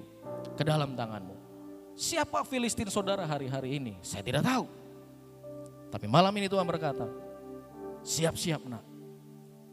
ke 0.53 0.61
dalam 0.61 0.93
tanganmu. 0.93 1.33
Siapa 1.99 2.47
Filistin 2.47 2.87
saudara 2.87 3.27
hari-hari 3.27 3.75
ini? 3.75 3.99
Saya 3.99 4.23
tidak 4.23 4.47
tahu. 4.47 4.63
Tapi 5.91 6.07
malam 6.07 6.31
ini 6.39 6.47
Tuhan 6.47 6.63
berkata, 6.63 7.03
siap-siap 8.07 8.63
nak. 8.71 8.87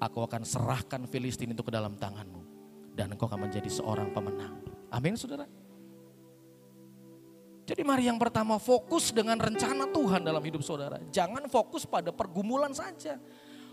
Aku 0.02 0.26
akan 0.26 0.42
serahkan 0.42 1.06
Filistin 1.06 1.54
itu 1.54 1.62
ke 1.62 1.70
dalam 1.70 1.94
tanganmu. 1.94 2.42
Dan 2.98 3.14
engkau 3.14 3.30
akan 3.30 3.46
menjadi 3.46 3.70
seorang 3.70 4.10
pemenang. 4.10 4.58
Amin 4.90 5.14
saudara. 5.14 5.46
Jadi 7.62 7.82
mari 7.86 8.10
yang 8.10 8.18
pertama 8.18 8.58
fokus 8.58 9.14
dengan 9.14 9.38
rencana 9.38 9.86
Tuhan 9.94 10.26
dalam 10.26 10.42
hidup 10.42 10.66
saudara. 10.66 10.98
Jangan 11.14 11.46
fokus 11.46 11.86
pada 11.86 12.10
pergumulan 12.10 12.74
saja. 12.74 13.22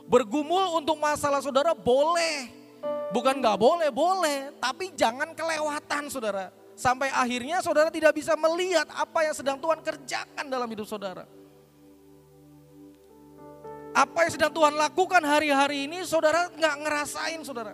Bergumul 0.06 0.78
untuk 0.78 1.02
masalah 1.02 1.42
saudara 1.42 1.74
boleh. 1.74 2.54
Bukan 3.10 3.42
gak 3.42 3.58
boleh, 3.58 3.90
boleh. 3.90 4.54
Tapi 4.62 4.94
jangan 4.94 5.34
kelewatan 5.34 6.06
saudara. 6.14 6.54
Sampai 6.74 7.14
akhirnya 7.14 7.62
saudara 7.62 7.94
tidak 7.94 8.18
bisa 8.18 8.34
melihat 8.34 8.90
apa 8.90 9.30
yang 9.30 9.36
sedang 9.38 9.58
Tuhan 9.62 9.80
kerjakan 9.86 10.46
dalam 10.50 10.66
hidup 10.66 10.90
saudara. 10.90 11.26
Apa 13.94 14.26
yang 14.26 14.32
sedang 14.34 14.50
Tuhan 14.50 14.74
lakukan 14.74 15.22
hari-hari 15.22 15.86
ini 15.86 16.02
saudara 16.02 16.50
nggak 16.50 16.76
ngerasain 16.82 17.42
saudara. 17.46 17.74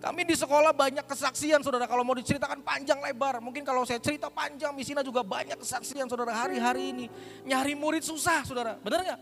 Kami 0.00 0.24
di 0.24 0.32
sekolah 0.32 0.72
banyak 0.72 1.04
kesaksian 1.04 1.60
saudara 1.60 1.84
kalau 1.84 2.00
mau 2.00 2.16
diceritakan 2.16 2.64
panjang 2.64 3.04
lebar. 3.04 3.44
Mungkin 3.44 3.68
kalau 3.68 3.84
saya 3.84 4.00
cerita 4.00 4.32
panjang 4.32 4.72
misina 4.72 5.04
juga 5.04 5.20
banyak 5.20 5.60
kesaksian 5.60 6.08
saudara 6.08 6.32
hari-hari 6.32 6.96
ini. 6.96 7.06
Nyari 7.44 7.76
murid 7.76 8.00
susah 8.00 8.40
saudara, 8.48 8.80
benar 8.80 9.04
nggak? 9.04 9.20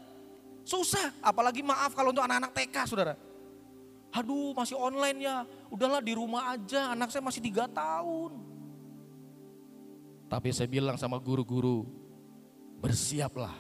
Susah, 0.62 1.18
apalagi 1.18 1.66
maaf 1.66 1.98
kalau 1.98 2.14
untuk 2.14 2.22
anak-anak 2.22 2.54
TK 2.54 2.76
saudara. 2.87 3.18
Aduh 4.08 4.56
masih 4.56 4.76
online 4.76 5.28
ya, 5.28 5.44
udahlah 5.68 6.00
di 6.00 6.16
rumah 6.16 6.56
aja, 6.56 6.96
anak 6.96 7.12
saya 7.12 7.20
masih 7.20 7.44
tiga 7.44 7.68
tahun. 7.68 8.40
Tapi 10.28 10.48
saya 10.52 10.68
bilang 10.68 10.96
sama 10.96 11.20
guru-guru, 11.20 11.84
bersiaplah. 12.80 13.52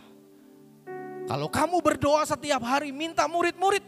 Kalau 1.28 1.52
kamu 1.52 1.84
berdoa 1.84 2.24
setiap 2.24 2.64
hari 2.64 2.88
minta 2.88 3.28
murid-murid, 3.28 3.84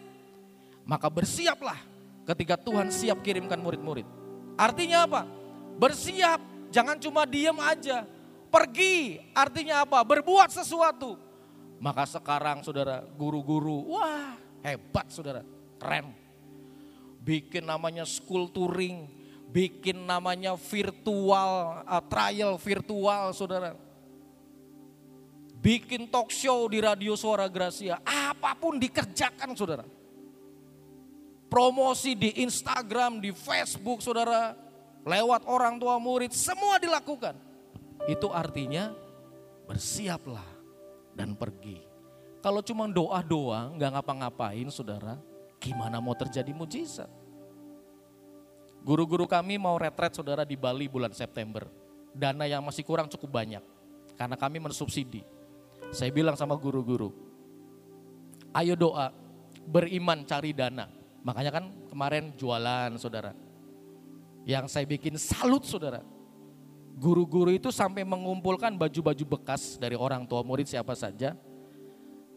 maka 0.84 1.08
bersiaplah 1.08 1.80
ketika 2.28 2.60
Tuhan 2.60 2.92
siap 2.92 3.24
kirimkan 3.24 3.56
murid-murid. 3.56 4.04
Artinya 4.60 5.08
apa? 5.08 5.24
Bersiap, 5.80 6.68
jangan 6.68 7.00
cuma 7.00 7.24
diem 7.24 7.56
aja. 7.56 8.04
Pergi, 8.52 9.16
artinya 9.32 9.88
apa? 9.88 10.04
Berbuat 10.04 10.52
sesuatu. 10.52 11.16
Maka 11.80 12.04
sekarang 12.04 12.60
saudara, 12.60 13.00
guru-guru, 13.16 13.96
wah 13.96 14.36
hebat 14.60 15.08
saudara, 15.08 15.40
keren 15.80 16.12
bikin 17.20 17.68
namanya 17.68 18.08
school 18.08 18.48
touring, 18.48 19.06
bikin 19.52 20.08
namanya 20.08 20.56
virtual, 20.56 21.84
uh, 21.84 22.02
trial 22.08 22.56
virtual 22.56 23.36
saudara. 23.36 23.76
Bikin 25.60 26.08
talk 26.08 26.32
show 26.32 26.64
di 26.72 26.80
radio 26.80 27.12
suara 27.12 27.44
Gracia, 27.44 28.00
apa 28.00 28.56
pun 28.56 28.80
dikerjakan 28.80 29.52
saudara. 29.52 29.84
Promosi 31.52 32.16
di 32.16 32.40
Instagram, 32.40 33.20
di 33.20 33.36
Facebook 33.36 34.00
saudara, 34.00 34.56
lewat 35.04 35.44
orang 35.44 35.76
tua 35.76 36.00
murid, 36.00 36.32
semua 36.32 36.80
dilakukan. 36.80 37.36
Itu 38.08 38.32
artinya 38.32 38.96
bersiaplah 39.68 40.46
dan 41.12 41.36
pergi. 41.36 41.84
Kalau 42.40 42.64
cuma 42.64 42.88
doa 42.88 43.20
doang, 43.20 43.76
nggak 43.76 44.00
ngapa-ngapain 44.00 44.64
saudara, 44.72 45.20
Gimana 45.60 46.00
mau 46.00 46.16
terjadi 46.16 46.56
mujizat? 46.56 47.12
Guru-guru 48.80 49.28
kami 49.28 49.60
mau 49.60 49.76
retret 49.76 50.16
saudara 50.16 50.48
di 50.48 50.56
Bali 50.56 50.88
bulan 50.88 51.12
September. 51.12 51.68
Dana 52.16 52.48
yang 52.48 52.64
masih 52.64 52.80
kurang 52.80 53.12
cukup 53.12 53.28
banyak. 53.28 53.60
Karena 54.16 54.40
kami 54.40 54.56
mensubsidi. 54.56 55.20
Saya 55.92 56.08
bilang 56.08 56.38
sama 56.38 56.56
guru-guru, 56.56 57.10
ayo 58.54 58.78
doa, 58.78 59.10
beriman 59.66 60.22
cari 60.22 60.54
dana. 60.54 60.86
Makanya 61.20 61.50
kan 61.52 61.64
kemarin 61.90 62.32
jualan 62.38 62.94
saudara. 62.96 63.36
Yang 64.48 64.72
saya 64.72 64.86
bikin 64.88 65.20
salut 65.20 65.66
saudara. 65.68 66.00
Guru-guru 66.96 67.52
itu 67.52 67.68
sampai 67.68 68.06
mengumpulkan 68.06 68.76
baju-baju 68.76 69.24
bekas 69.36 69.76
dari 69.76 69.98
orang 69.98 70.24
tua 70.24 70.40
murid 70.44 70.68
siapa 70.68 70.92
saja 70.96 71.36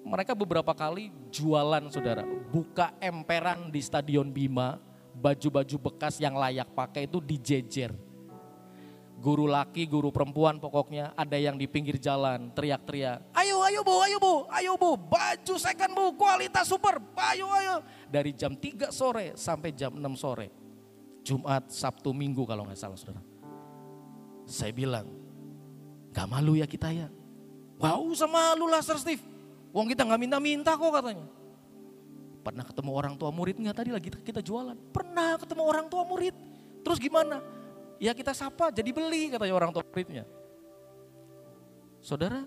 mereka 0.03 0.35
beberapa 0.35 0.75
kali 0.75 1.09
jualan 1.31 1.87
saudara, 1.87 2.27
buka 2.51 2.91
emperan 2.99 3.71
di 3.71 3.79
Stadion 3.79 4.27
Bima, 4.29 4.77
baju-baju 5.15 5.89
bekas 5.89 6.19
yang 6.19 6.35
layak 6.35 6.67
pakai 6.75 7.07
itu 7.07 7.23
dijejer. 7.23 7.95
Guru 9.23 9.47
laki, 9.47 9.87
guru 9.87 10.11
perempuan 10.11 10.59
pokoknya 10.59 11.15
ada 11.15 11.39
yang 11.39 11.55
di 11.55 11.63
pinggir 11.63 11.95
jalan 11.95 12.51
teriak-teriak. 12.51 13.31
Ayo, 13.31 13.63
ayo 13.63 13.79
bu, 13.79 13.95
ayo 14.03 14.17
bu, 14.19 14.33
ayo 14.51 14.71
bu, 14.75 14.99
baju 14.99 15.55
second 15.55 15.95
bu, 15.95 16.05
kualitas 16.19 16.67
super, 16.67 16.99
ayo, 17.31 17.47
ayo. 17.47 17.79
Dari 18.11 18.35
jam 18.35 18.51
3 18.59 18.91
sore 18.91 19.39
sampai 19.39 19.71
jam 19.71 19.95
6 19.95 20.03
sore. 20.19 20.51
Jumat, 21.23 21.71
Sabtu, 21.71 22.11
Minggu 22.11 22.43
kalau 22.43 22.67
nggak 22.67 22.75
salah 22.75 22.99
saudara. 22.99 23.23
Saya 24.43 24.75
bilang, 24.75 25.07
gak 26.11 26.27
malu 26.27 26.59
ya 26.59 26.67
kita 26.67 26.91
ya. 26.91 27.07
Gak 27.79 27.97
usah 28.03 28.27
malu 28.27 28.67
lah 28.67 28.83
Sir 28.83 28.99
Steve. 28.99 29.32
Wong 29.73 29.89
kita 29.89 30.05
nggak 30.05 30.21
minta-minta 30.21 30.77
kok 30.77 30.93
katanya. 30.93 31.25
Pernah 32.45 32.63
ketemu 32.67 32.91
orang 32.93 33.15
tua 33.17 33.33
murid 33.33 33.57
nggak 33.57 33.73
tadi 33.75 33.89
lagi 33.89 34.13
kita 34.13 34.45
jualan? 34.45 34.77
Pernah 34.93 35.41
ketemu 35.41 35.61
orang 35.65 35.89
tua 35.89 36.05
murid. 36.05 36.35
Terus 36.85 37.01
gimana? 37.01 37.41
Ya 37.97 38.13
kita 38.13 38.37
sapa 38.37 38.69
jadi 38.69 38.93
beli 38.93 39.33
katanya 39.33 39.57
orang 39.57 39.73
tua 39.73 39.81
muridnya. 39.81 40.29
Saudara, 42.03 42.45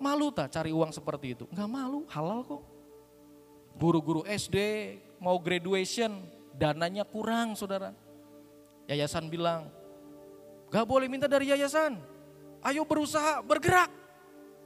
malu 0.00 0.32
tak 0.32 0.48
cari 0.48 0.72
uang 0.72 0.94
seperti 0.94 1.36
itu? 1.36 1.44
Nggak 1.52 1.68
malu, 1.68 2.08
halal 2.08 2.40
kok. 2.46 2.62
Guru-guru 3.76 4.24
SD 4.24 4.56
mau 5.20 5.36
graduation, 5.42 6.24
dananya 6.56 7.04
kurang 7.04 7.52
saudara. 7.58 7.92
Yayasan 8.88 9.28
bilang, 9.28 9.68
gak 10.72 10.88
boleh 10.88 11.06
minta 11.06 11.28
dari 11.28 11.52
yayasan. 11.52 12.00
Ayo 12.64 12.82
berusaha, 12.88 13.44
bergerak, 13.44 13.92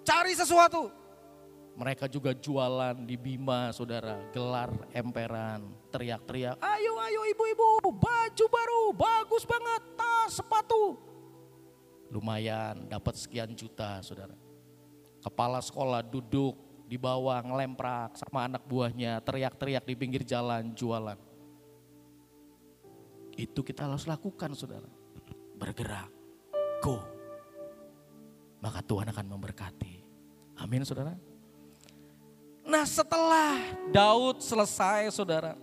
cari 0.07 0.33
sesuatu. 0.33 1.02
Mereka 1.73 2.05
juga 2.05 2.37
jualan 2.37 2.93
di 3.09 3.17
Bima, 3.17 3.73
saudara, 3.73 4.21
gelar 4.29 4.69
emperan, 4.93 5.73
teriak-teriak, 5.89 6.61
ayo 6.61 6.93
ayo 7.01 7.21
ibu-ibu, 7.33 7.89
baju 7.97 8.45
baru, 8.53 8.83
bagus 8.93 9.49
banget, 9.49 9.83
tas, 9.97 10.37
sepatu. 10.37 11.01
Lumayan, 12.13 12.93
dapat 12.93 13.17
sekian 13.17 13.57
juta, 13.57 14.05
saudara. 14.05 14.37
Kepala 15.25 15.65
sekolah 15.65 16.05
duduk 16.05 16.61
di 16.85 17.01
bawah 17.01 17.41
ngelemprak 17.41 18.21
sama 18.21 18.45
anak 18.45 18.69
buahnya, 18.69 19.25
teriak-teriak 19.25 19.89
di 19.89 19.97
pinggir 19.97 20.29
jalan, 20.29 20.77
jualan. 20.77 21.17
Itu 23.33 23.65
kita 23.65 23.89
harus 23.89 24.05
lakukan, 24.05 24.53
saudara. 24.53 24.93
Bergerak, 25.57 26.13
go. 26.85 27.01
Maka 28.61 28.85
Tuhan 28.85 29.09
akan 29.09 29.27
memberkati. 29.33 29.95
Amin, 30.61 30.85
saudara. 30.85 31.32
Nah 32.63 32.87
setelah 32.87 33.59
Daud 33.91 34.39
selesai 34.41 35.11
saudara. 35.11 35.59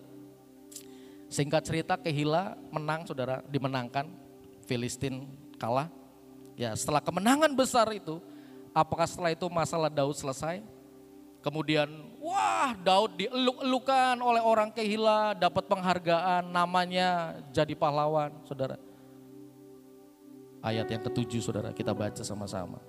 Singkat 1.29 1.61
cerita 1.61 1.93
Kehila 1.95 2.57
menang 2.73 3.05
saudara, 3.05 3.45
dimenangkan. 3.47 4.09
Filistin 4.65 5.25
kalah. 5.57 5.89
Ya 6.53 6.75
setelah 6.77 7.01
kemenangan 7.01 7.49
besar 7.57 7.89
itu, 7.95 8.21
apakah 8.75 9.09
setelah 9.09 9.33
itu 9.33 9.45
masalah 9.49 9.89
Daud 9.89 10.13
selesai? 10.13 10.61
Kemudian 11.39 11.87
wah 12.19 12.75
Daud 12.75 13.15
dieluk-elukan 13.15 14.19
oleh 14.19 14.43
orang 14.43 14.69
Kehila, 14.75 15.31
dapat 15.33 15.65
penghargaan, 15.71 16.51
namanya 16.51 17.39
jadi 17.55 17.71
pahlawan 17.73 18.35
saudara. 18.43 18.75
Ayat 20.59 20.91
yang 20.91 20.99
ketujuh 21.07 21.39
saudara 21.39 21.71
kita 21.71 21.95
baca 21.95 22.19
sama-sama. 22.19 22.83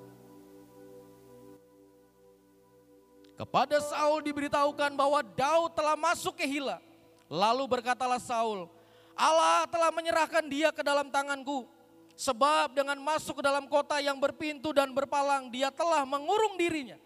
Kepada 3.40 3.80
Saul 3.80 4.20
diberitahukan 4.20 4.92
bahwa 4.92 5.24
Daud 5.24 5.72
telah 5.72 5.96
masuk 5.96 6.36
ke 6.36 6.44
Hila. 6.44 6.76
Lalu 7.24 7.64
berkatalah 7.72 8.20
Saul, 8.20 8.68
Allah 9.16 9.64
telah 9.64 9.88
menyerahkan 9.88 10.44
dia 10.44 10.68
ke 10.68 10.84
dalam 10.84 11.08
tanganku. 11.08 11.64
Sebab 12.20 12.76
dengan 12.76 13.00
masuk 13.00 13.40
ke 13.40 13.42
dalam 13.48 13.64
kota 13.64 13.96
yang 13.96 14.20
berpintu 14.20 14.76
dan 14.76 14.92
berpalang, 14.92 15.48
dia 15.48 15.72
telah 15.72 16.04
mengurung 16.04 16.60
dirinya. 16.60 17.00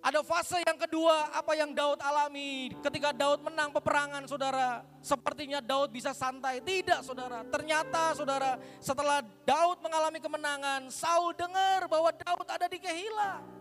Ada 0.00 0.24
fase 0.24 0.64
yang 0.64 0.80
kedua, 0.80 1.28
apa 1.36 1.52
yang 1.52 1.76
Daud 1.76 2.00
alami 2.00 2.72
ketika 2.80 3.12
Daud 3.12 3.44
menang 3.44 3.68
peperangan, 3.76 4.24
saudara. 4.24 4.80
Sepertinya 5.04 5.60
Daud 5.60 5.92
bisa 5.92 6.16
santai. 6.16 6.64
Tidak, 6.64 7.04
saudara. 7.04 7.44
Ternyata, 7.44 8.16
saudara, 8.16 8.56
setelah 8.80 9.20
Daud 9.44 9.84
mengalami 9.84 10.16
kemenangan, 10.16 10.88
Saul 10.88 11.36
dengar 11.36 11.84
bahwa 11.92 12.08
Daud 12.16 12.48
ada 12.48 12.64
di 12.72 12.80
Kehila. 12.80 13.59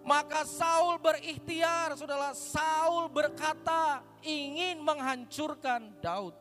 Maka 0.00 0.48
Saul 0.48 0.96
berikhtiar, 0.96 1.92
saudara. 1.94 2.32
Saul 2.32 3.06
berkata 3.12 4.00
ingin 4.24 4.80
menghancurkan 4.80 5.92
Daud. 6.00 6.34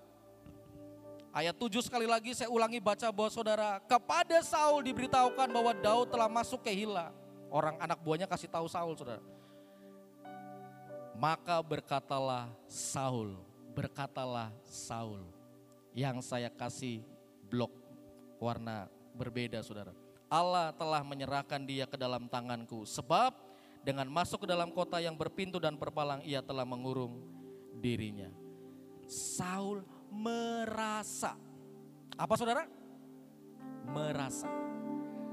Ayat 1.30 1.54
7 1.54 1.86
sekali 1.86 2.10
lagi 2.10 2.34
saya 2.34 2.50
ulangi 2.50 2.82
baca 2.82 3.13
bahwa 3.13 3.30
saudara. 3.30 3.78
Kepada 3.86 4.41
Saul 4.41 4.82
diberitahukan 4.82 5.48
bahwa 5.52 5.72
Daud 5.78 6.10
telah 6.10 6.26
masuk 6.26 6.65
ke 6.65 6.74
Hila. 6.74 7.13
Orang 7.54 7.78
anak 7.78 8.02
buahnya 8.02 8.26
kasih 8.26 8.50
tahu 8.50 8.65
Saul 8.65 8.98
saudara. 8.98 9.22
Maka 11.19 11.60
berkatalah 11.60 12.48
Saul, 12.65 13.38
berkatalah 13.76 14.50
Saul. 14.65 15.22
Yang 15.93 16.32
saya 16.32 16.48
kasih 16.48 17.04
blok 17.52 17.74
warna 18.39 18.88
berbeda 19.13 19.60
saudara. 19.62 19.91
Allah 20.30 20.72
telah 20.78 21.02
menyerahkan 21.02 21.60
dia 21.65 21.89
ke 21.89 21.98
dalam 21.98 22.30
tanganku. 22.30 22.86
Sebab 22.86 23.49
dengan 23.84 24.08
masuk 24.12 24.44
ke 24.44 24.48
dalam 24.50 24.70
kota 24.72 25.00
yang 25.00 25.15
berpintu 25.15 25.58
dan 25.58 25.80
berpalang 25.80 26.20
ia 26.28 26.44
telah 26.44 26.68
mengurung 26.68 27.24
dirinya. 27.80 28.30
Saul 29.10 29.82
merasa. 30.12 31.34
Apa 32.20 32.34
saudara? 32.36 32.68
Merasa. 33.89 34.50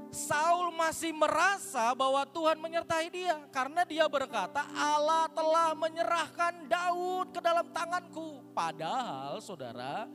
Saul 0.07 0.71
masih 0.71 1.11
merasa 1.11 1.91
bahwa 1.93 2.23
Tuhan 2.31 2.57
menyertai 2.57 3.11
dia. 3.11 3.37
Karena 3.51 3.83
dia 3.83 4.07
berkata 4.07 4.63
Allah 4.71 5.27
telah 5.35 5.75
menyerahkan 5.75 6.65
Daud 6.65 7.35
ke 7.35 7.39
dalam 7.43 7.67
tanganku. 7.75 8.41
Padahal 8.55 9.43
saudara 9.43 10.07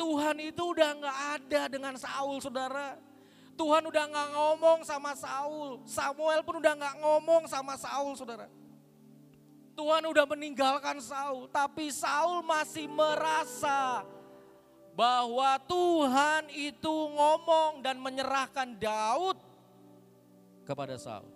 Tuhan 0.00 0.36
itu 0.40 0.72
udah 0.72 0.90
gak 0.96 1.18
ada 1.36 1.62
dengan 1.68 1.94
Saul 2.00 2.40
saudara. 2.40 2.96
Tuhan 3.60 3.84
udah 3.84 4.04
gak 4.08 4.28
ngomong 4.32 4.80
sama 4.88 5.12
Saul. 5.12 5.84
Samuel 5.84 6.40
pun 6.40 6.64
udah 6.64 6.72
gak 6.80 6.96
ngomong 6.96 7.44
sama 7.44 7.76
Saul 7.76 8.16
saudara. 8.16 8.48
Tuhan 9.76 10.00
udah 10.08 10.24
meninggalkan 10.24 10.96
Saul. 11.04 11.44
Tapi 11.52 11.92
Saul 11.92 12.40
masih 12.40 12.88
merasa 12.88 14.08
bahwa 14.96 15.60
Tuhan 15.68 16.48
itu 16.56 16.94
ngomong 17.12 17.84
dan 17.84 18.00
menyerahkan 18.00 18.80
Daud 18.80 19.36
kepada 20.64 20.96
Saul. 20.96 21.28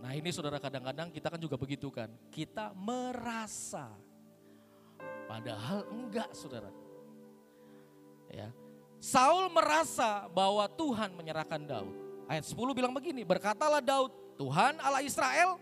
Nah 0.00 0.16
ini 0.16 0.32
saudara 0.32 0.56
kadang-kadang 0.64 1.12
kita 1.12 1.28
kan 1.28 1.40
juga 1.40 1.60
begitu 1.60 1.92
kan. 1.92 2.08
Kita 2.32 2.72
merasa. 2.72 3.92
Padahal 5.28 5.84
enggak 5.92 6.32
saudara. 6.32 6.72
Ya, 8.32 8.48
Saul 9.04 9.52
merasa 9.52 10.32
bahwa 10.32 10.64
Tuhan 10.64 11.12
menyerahkan 11.12 11.60
Daud. 11.60 11.92
Ayat 12.24 12.48
10 12.48 12.72
bilang 12.72 12.96
begini, 12.96 13.20
berkatalah 13.20 13.84
Daud, 13.84 14.08
Tuhan 14.40 14.80
Allah 14.80 15.04
Israel, 15.04 15.60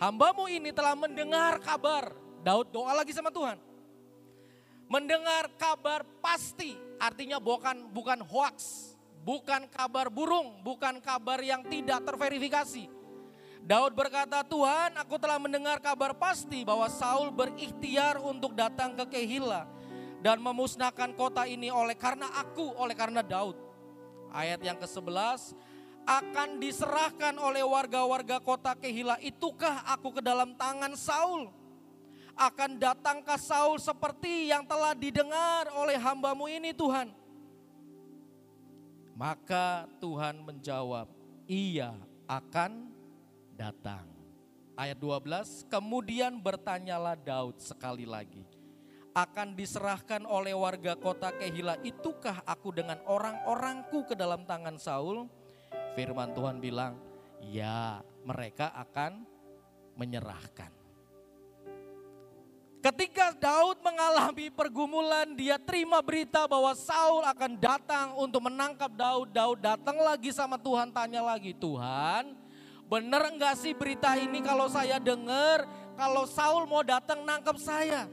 hambamu 0.00 0.48
ini 0.48 0.72
telah 0.72 0.96
mendengar 0.96 1.60
kabar. 1.60 2.16
Daud 2.40 2.72
doa 2.72 2.96
lagi 2.96 3.12
sama 3.12 3.28
Tuhan. 3.28 3.60
Mendengar 4.88 5.52
kabar 5.60 6.00
pasti, 6.24 6.80
artinya 6.96 7.36
bukan 7.36 7.92
bukan 7.92 8.24
hoax, 8.24 8.56
bukan 9.20 9.68
kabar 9.68 10.08
burung, 10.08 10.64
bukan 10.64 10.96
kabar 11.04 11.44
yang 11.44 11.60
tidak 11.68 12.00
terverifikasi. 12.08 12.88
Daud 13.68 13.92
berkata, 13.92 14.40
Tuhan 14.48 14.96
aku 14.96 15.20
telah 15.20 15.36
mendengar 15.36 15.76
kabar 15.76 16.16
pasti 16.16 16.64
bahwa 16.64 16.88
Saul 16.88 17.36
berikhtiar 17.36 18.16
untuk 18.16 18.56
datang 18.56 18.96
ke 18.96 19.04
Kehila 19.12 19.68
dan 20.18 20.42
memusnahkan 20.42 21.14
kota 21.14 21.46
ini 21.46 21.70
oleh 21.70 21.94
karena 21.94 22.26
aku, 22.42 22.74
oleh 22.74 22.94
karena 22.94 23.22
Daud. 23.22 23.54
Ayat 24.34 24.60
yang 24.60 24.76
ke-11, 24.76 25.54
akan 26.08 26.58
diserahkan 26.58 27.36
oleh 27.38 27.62
warga-warga 27.62 28.42
kota 28.42 28.74
Kehila, 28.74 29.20
itukah 29.22 29.86
aku 29.92 30.18
ke 30.18 30.22
dalam 30.24 30.56
tangan 30.58 30.92
Saul? 30.98 31.52
Akan 32.38 32.80
datangkah 32.80 33.36
Saul 33.36 33.82
seperti 33.82 34.48
yang 34.48 34.64
telah 34.64 34.94
didengar 34.94 35.68
oleh 35.74 35.98
hambamu 36.00 36.48
ini 36.48 36.72
Tuhan? 36.72 37.10
Maka 39.18 39.90
Tuhan 39.98 40.38
menjawab, 40.46 41.10
iya 41.50 41.92
akan 42.30 42.88
datang. 43.58 44.06
Ayat 44.78 44.94
12, 44.96 45.66
kemudian 45.66 46.38
bertanyalah 46.38 47.18
Daud 47.18 47.58
sekali 47.58 48.06
lagi 48.06 48.47
akan 49.18 49.58
diserahkan 49.58 50.22
oleh 50.22 50.54
warga 50.54 50.94
kota 50.94 51.34
Kehila. 51.34 51.74
Itukah 51.82 52.46
aku 52.46 52.70
dengan 52.70 53.02
orang-orangku 53.02 54.06
ke 54.06 54.14
dalam 54.14 54.46
tangan 54.46 54.78
Saul? 54.78 55.26
Firman 55.98 56.30
Tuhan 56.30 56.62
bilang, 56.62 56.94
ya 57.42 57.98
mereka 58.22 58.70
akan 58.78 59.26
menyerahkan. 59.98 60.70
Ketika 62.78 63.34
Daud 63.34 63.82
mengalami 63.82 64.54
pergumulan, 64.54 65.34
dia 65.34 65.58
terima 65.58 65.98
berita 65.98 66.46
bahwa 66.46 66.70
Saul 66.78 67.26
akan 67.26 67.58
datang 67.58 68.14
untuk 68.14 68.46
menangkap 68.46 68.94
Daud. 68.94 69.34
Daud 69.34 69.58
datang 69.58 69.98
lagi 69.98 70.30
sama 70.30 70.54
Tuhan, 70.54 70.94
tanya 70.94 71.26
lagi, 71.26 71.50
Tuhan, 71.58 72.38
benar 72.86 73.34
enggak 73.34 73.58
sih 73.58 73.74
berita 73.74 74.14
ini 74.14 74.38
kalau 74.46 74.70
saya 74.70 75.02
dengar, 75.02 75.66
kalau 75.98 76.22
Saul 76.30 76.70
mau 76.70 76.86
datang 76.86 77.26
nangkap 77.26 77.58
saya? 77.58 78.06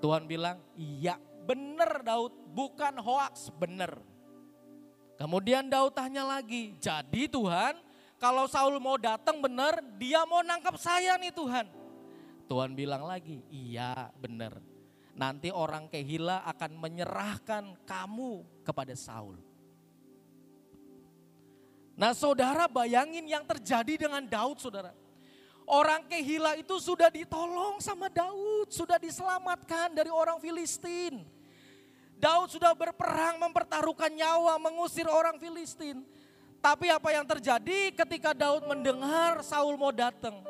Tuhan 0.00 0.24
bilang, 0.24 0.58
iya 0.74 1.20
benar 1.44 2.00
Daud, 2.00 2.32
bukan 2.56 2.96
hoax, 3.00 3.52
benar. 3.54 4.00
Kemudian 5.20 5.68
Daud 5.68 5.92
tanya 5.92 6.24
lagi, 6.24 6.72
jadi 6.80 7.28
Tuhan 7.28 7.76
kalau 8.20 8.44
Saul 8.44 8.76
mau 8.80 9.00
datang 9.00 9.40
benar, 9.40 9.80
dia 9.96 10.24
mau 10.28 10.44
nangkap 10.44 10.76
saya 10.76 11.16
nih 11.16 11.32
Tuhan. 11.32 11.64
Tuhan 12.44 12.76
bilang 12.76 13.08
lagi, 13.08 13.40
iya 13.48 14.12
benar. 14.20 14.60
Nanti 15.16 15.48
orang 15.48 15.88
Kehila 15.88 16.44
akan 16.44 16.76
menyerahkan 16.76 17.64
kamu 17.88 18.64
kepada 18.64 18.92
Saul. 18.92 19.40
Nah 21.96 22.16
saudara 22.16 22.64
bayangin 22.68 23.28
yang 23.28 23.44
terjadi 23.44 24.08
dengan 24.08 24.24
Daud 24.24 24.56
saudara. 24.56 24.92
Orang 25.70 26.02
Kehila 26.10 26.58
itu 26.58 26.82
sudah 26.82 27.14
ditolong 27.14 27.78
sama 27.78 28.10
Daud, 28.10 28.74
sudah 28.74 28.98
diselamatkan 28.98 29.94
dari 29.94 30.10
orang 30.10 30.42
Filistin. 30.42 31.22
Daud 32.18 32.50
sudah 32.50 32.74
berperang 32.74 33.38
mempertaruhkan 33.38 34.10
nyawa 34.10 34.58
mengusir 34.58 35.06
orang 35.06 35.38
Filistin. 35.38 36.02
Tapi 36.58 36.90
apa 36.90 37.14
yang 37.14 37.22
terjadi 37.22 37.94
ketika 38.02 38.34
Daud 38.34 38.66
mendengar 38.66 39.46
Saul 39.46 39.78
mau 39.78 39.94
datang 39.94 40.42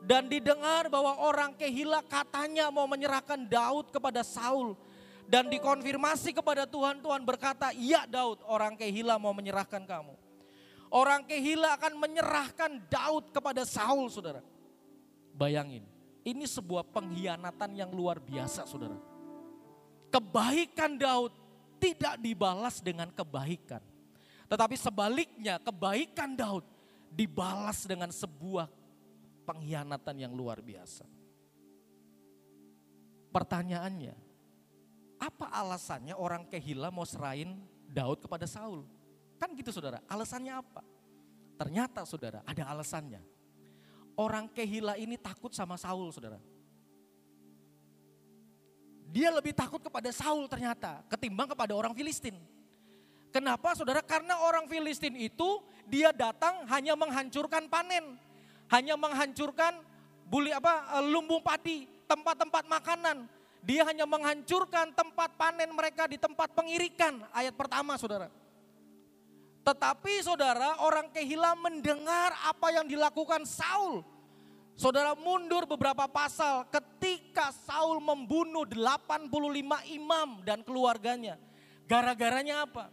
dan 0.00 0.32
didengar 0.32 0.88
bahwa 0.88 1.12
orang 1.20 1.52
Kehila 1.60 2.00
katanya 2.00 2.72
mau 2.72 2.88
menyerahkan 2.88 3.44
Daud 3.44 3.92
kepada 3.92 4.24
Saul 4.24 4.80
dan 5.28 5.52
dikonfirmasi 5.52 6.32
kepada 6.32 6.64
Tuhan, 6.64 7.04
Tuhan 7.04 7.20
berkata, 7.20 7.68
"Iya 7.76 8.08
Daud, 8.08 8.40
orang 8.48 8.80
Kehila 8.80 9.20
mau 9.20 9.36
menyerahkan 9.36 9.84
kamu." 9.84 10.16
Orang 10.88 11.28
Kehila 11.28 11.76
akan 11.76 12.00
menyerahkan 12.00 12.80
Daud 12.88 13.28
kepada 13.28 13.68
Saul, 13.68 14.08
Saudara. 14.08 14.53
Bayangin, 15.34 15.82
ini 16.22 16.46
sebuah 16.46 16.86
pengkhianatan 16.94 17.74
yang 17.74 17.90
luar 17.90 18.22
biasa, 18.22 18.64
Saudara. 18.70 18.94
Kebaikan 20.14 20.94
Daud 20.94 21.34
tidak 21.82 22.22
dibalas 22.22 22.78
dengan 22.78 23.10
kebaikan. 23.10 23.82
Tetapi 24.46 24.78
sebaliknya, 24.78 25.58
kebaikan 25.58 26.38
Daud 26.38 26.62
dibalas 27.10 27.82
dengan 27.82 28.14
sebuah 28.14 28.70
pengkhianatan 29.42 30.16
yang 30.22 30.32
luar 30.32 30.62
biasa. 30.62 31.02
Pertanyaannya, 33.34 34.14
apa 35.18 35.46
alasannya 35.50 36.14
orang 36.14 36.46
Kehila 36.46 36.94
mau 36.94 37.02
serain 37.02 37.58
Daud 37.90 38.22
kepada 38.22 38.46
Saul? 38.46 38.86
Kan 39.42 39.50
gitu 39.58 39.74
saudara, 39.74 39.98
alasannya 40.06 40.54
apa? 40.54 40.86
Ternyata 41.58 42.06
saudara, 42.06 42.46
ada 42.46 42.70
alasannya. 42.70 43.33
Orang 44.14 44.46
Kehila 44.50 44.94
ini 44.94 45.18
takut 45.18 45.50
sama 45.50 45.74
Saul 45.74 46.10
saudara. 46.14 46.38
Dia 49.14 49.30
lebih 49.30 49.54
takut 49.54 49.78
kepada 49.78 50.10
Saul 50.10 50.50
ternyata 50.50 51.02
ketimbang 51.06 51.50
kepada 51.50 51.74
orang 51.74 51.94
Filistin. 51.94 52.34
Kenapa 53.34 53.74
saudara? 53.74 54.02
Karena 54.02 54.38
orang 54.46 54.70
Filistin 54.70 55.14
itu 55.18 55.62
dia 55.90 56.14
datang 56.14 56.66
hanya 56.70 56.94
menghancurkan 56.94 57.66
panen. 57.66 58.18
Hanya 58.70 58.94
menghancurkan 58.94 59.82
buli 60.30 60.54
apa 60.54 60.98
eh, 60.98 61.04
lumbung 61.10 61.42
padi, 61.42 61.86
tempat-tempat 62.06 62.66
makanan. 62.70 63.26
Dia 63.64 63.82
hanya 63.88 64.06
menghancurkan 64.06 64.92
tempat 64.94 65.34
panen 65.34 65.70
mereka 65.74 66.06
di 66.06 66.20
tempat 66.20 66.52
pengirikan. 66.54 67.22
Ayat 67.34 67.56
pertama 67.56 67.98
saudara. 67.98 68.30
Tetapi 69.64 70.20
saudara 70.20 70.76
orang 70.84 71.08
Kehila 71.08 71.56
mendengar 71.56 72.36
apa 72.44 72.68
yang 72.68 72.84
dilakukan 72.84 73.48
Saul. 73.48 74.04
Saudara 74.76 75.16
mundur 75.16 75.64
beberapa 75.64 76.04
pasal 76.04 76.68
ketika 76.68 77.48
Saul 77.64 77.96
membunuh 78.04 78.68
85 78.68 79.32
imam 79.96 80.28
dan 80.44 80.60
keluarganya. 80.60 81.40
Gara-garanya 81.88 82.68
apa? 82.68 82.92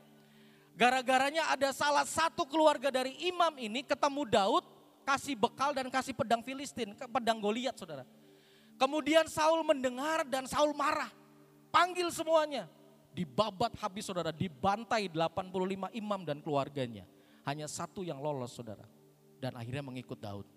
Gara-garanya 0.79 1.51
ada 1.51 1.75
salah 1.75 2.07
satu 2.07 2.47
keluarga 2.47 2.87
dari 2.87 3.19
imam 3.27 3.51
ini 3.59 3.83
ketemu 3.83 4.23
Daud 4.23 4.63
kasih 5.03 5.35
bekal 5.35 5.75
dan 5.75 5.91
kasih 5.91 6.15
pedang 6.15 6.39
Filistin, 6.39 6.95
pedang 6.95 7.43
Goliat 7.43 7.75
saudara. 7.75 8.07
Kemudian 8.79 9.27
Saul 9.27 9.67
mendengar 9.67 10.23
dan 10.23 10.47
Saul 10.47 10.71
marah. 10.71 11.11
Panggil 11.67 12.07
semuanya 12.15 12.71
dibabat 13.11 13.75
habis 13.79 14.07
saudara, 14.07 14.31
dibantai 14.31 15.11
85 15.11 15.91
imam 15.91 16.21
dan 16.23 16.39
keluarganya. 16.39 17.03
Hanya 17.43 17.67
satu 17.67 18.01
yang 18.01 18.19
lolos 18.23 18.55
saudara. 18.55 18.87
Dan 19.41 19.57
akhirnya 19.57 19.81
mengikut 19.81 20.17
Daud. 20.21 20.47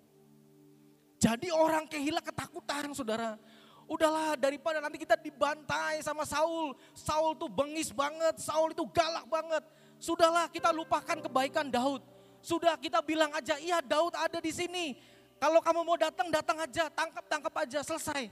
Jadi 1.17 1.49
orang 1.49 1.89
kehila 1.89 2.21
ketakutan 2.21 2.93
saudara. 2.93 3.39
Udahlah 3.85 4.33
daripada 4.33 4.81
nanti 4.81 4.97
kita 4.97 5.13
dibantai 5.17 6.01
sama 6.01 6.25
Saul. 6.25 6.73
Saul 6.93 7.37
tuh 7.37 7.49
bengis 7.49 7.93
banget, 7.93 8.41
Saul 8.41 8.73
itu 8.73 8.81
galak 8.89 9.25
banget. 9.29 9.61
Sudahlah 10.01 10.49
kita 10.49 10.73
lupakan 10.73 11.17
kebaikan 11.21 11.69
Daud. 11.69 12.01
Sudah 12.41 12.77
kita 12.77 13.01
bilang 13.01 13.33
aja, 13.33 13.57
iya 13.57 13.81
Daud 13.81 14.13
ada 14.13 14.37
di 14.37 14.53
sini. 14.53 14.97
Kalau 15.41 15.61
kamu 15.61 15.81
mau 15.81 15.97
datang, 15.97 16.29
datang 16.29 16.57
aja, 16.61 16.89
tangkap, 16.93 17.25
tangkap 17.25 17.53
aja, 17.57 17.79
selesai. 17.81 18.29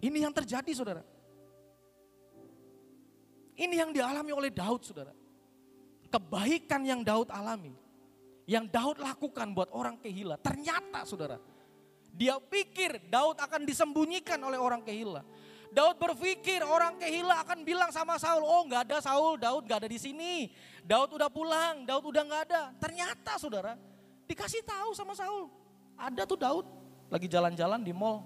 Ini 0.00 0.18
yang 0.28 0.32
terjadi 0.32 0.72
saudara. 0.72 1.13
Ini 3.54 3.74
yang 3.86 3.90
dialami 3.94 4.34
oleh 4.34 4.50
Daud 4.50 4.82
saudara. 4.82 5.14
Kebaikan 6.10 6.82
yang 6.82 7.06
Daud 7.06 7.30
alami. 7.30 7.74
Yang 8.44 8.66
Daud 8.74 8.96
lakukan 8.98 9.54
buat 9.54 9.70
orang 9.70 9.98
kehila. 10.02 10.34
Ternyata 10.42 11.06
saudara. 11.06 11.38
Dia 12.14 12.38
pikir 12.38 13.10
Daud 13.10 13.38
akan 13.38 13.66
disembunyikan 13.66 14.38
oleh 14.42 14.58
orang 14.58 14.82
kehila. 14.82 15.22
Daud 15.74 15.98
berpikir 15.98 16.62
orang 16.62 16.94
kehila 17.02 17.42
akan 17.42 17.66
bilang 17.66 17.90
sama 17.90 18.14
Saul, 18.14 18.46
oh 18.46 18.62
nggak 18.62 18.86
ada 18.86 19.02
Saul, 19.02 19.34
Daud 19.34 19.66
nggak 19.66 19.82
ada 19.82 19.90
di 19.90 19.98
sini. 19.98 20.54
Daud 20.86 21.18
udah 21.18 21.26
pulang, 21.26 21.82
Daud 21.82 22.06
udah 22.06 22.22
nggak 22.22 22.42
ada. 22.46 22.62
Ternyata 22.78 23.34
saudara, 23.42 23.74
dikasih 24.30 24.62
tahu 24.62 24.94
sama 24.94 25.18
Saul, 25.18 25.50
ada 25.98 26.22
tuh 26.22 26.38
Daud 26.38 26.62
lagi 27.10 27.26
jalan-jalan 27.26 27.82
di 27.82 27.90
mall. 27.90 28.22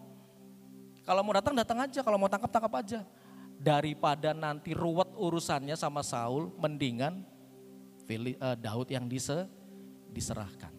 Kalau 1.09 1.25
mau 1.25 1.33
datang 1.33 1.57
datang 1.57 1.89
aja, 1.89 2.05
kalau 2.05 2.21
mau 2.21 2.29
tangkap 2.29 2.53
tangkap 2.53 2.73
aja 2.85 3.01
daripada 3.59 4.31
nanti 4.31 4.71
ruwet 4.71 5.11
urusannya 5.19 5.75
sama 5.75 6.07
Saul, 6.07 6.55
mendingan 6.57 7.27
eh, 8.07 8.57
Daud 8.57 8.89
yang 8.89 9.11
dise, 9.11 9.51
diserahkan. 10.15 10.71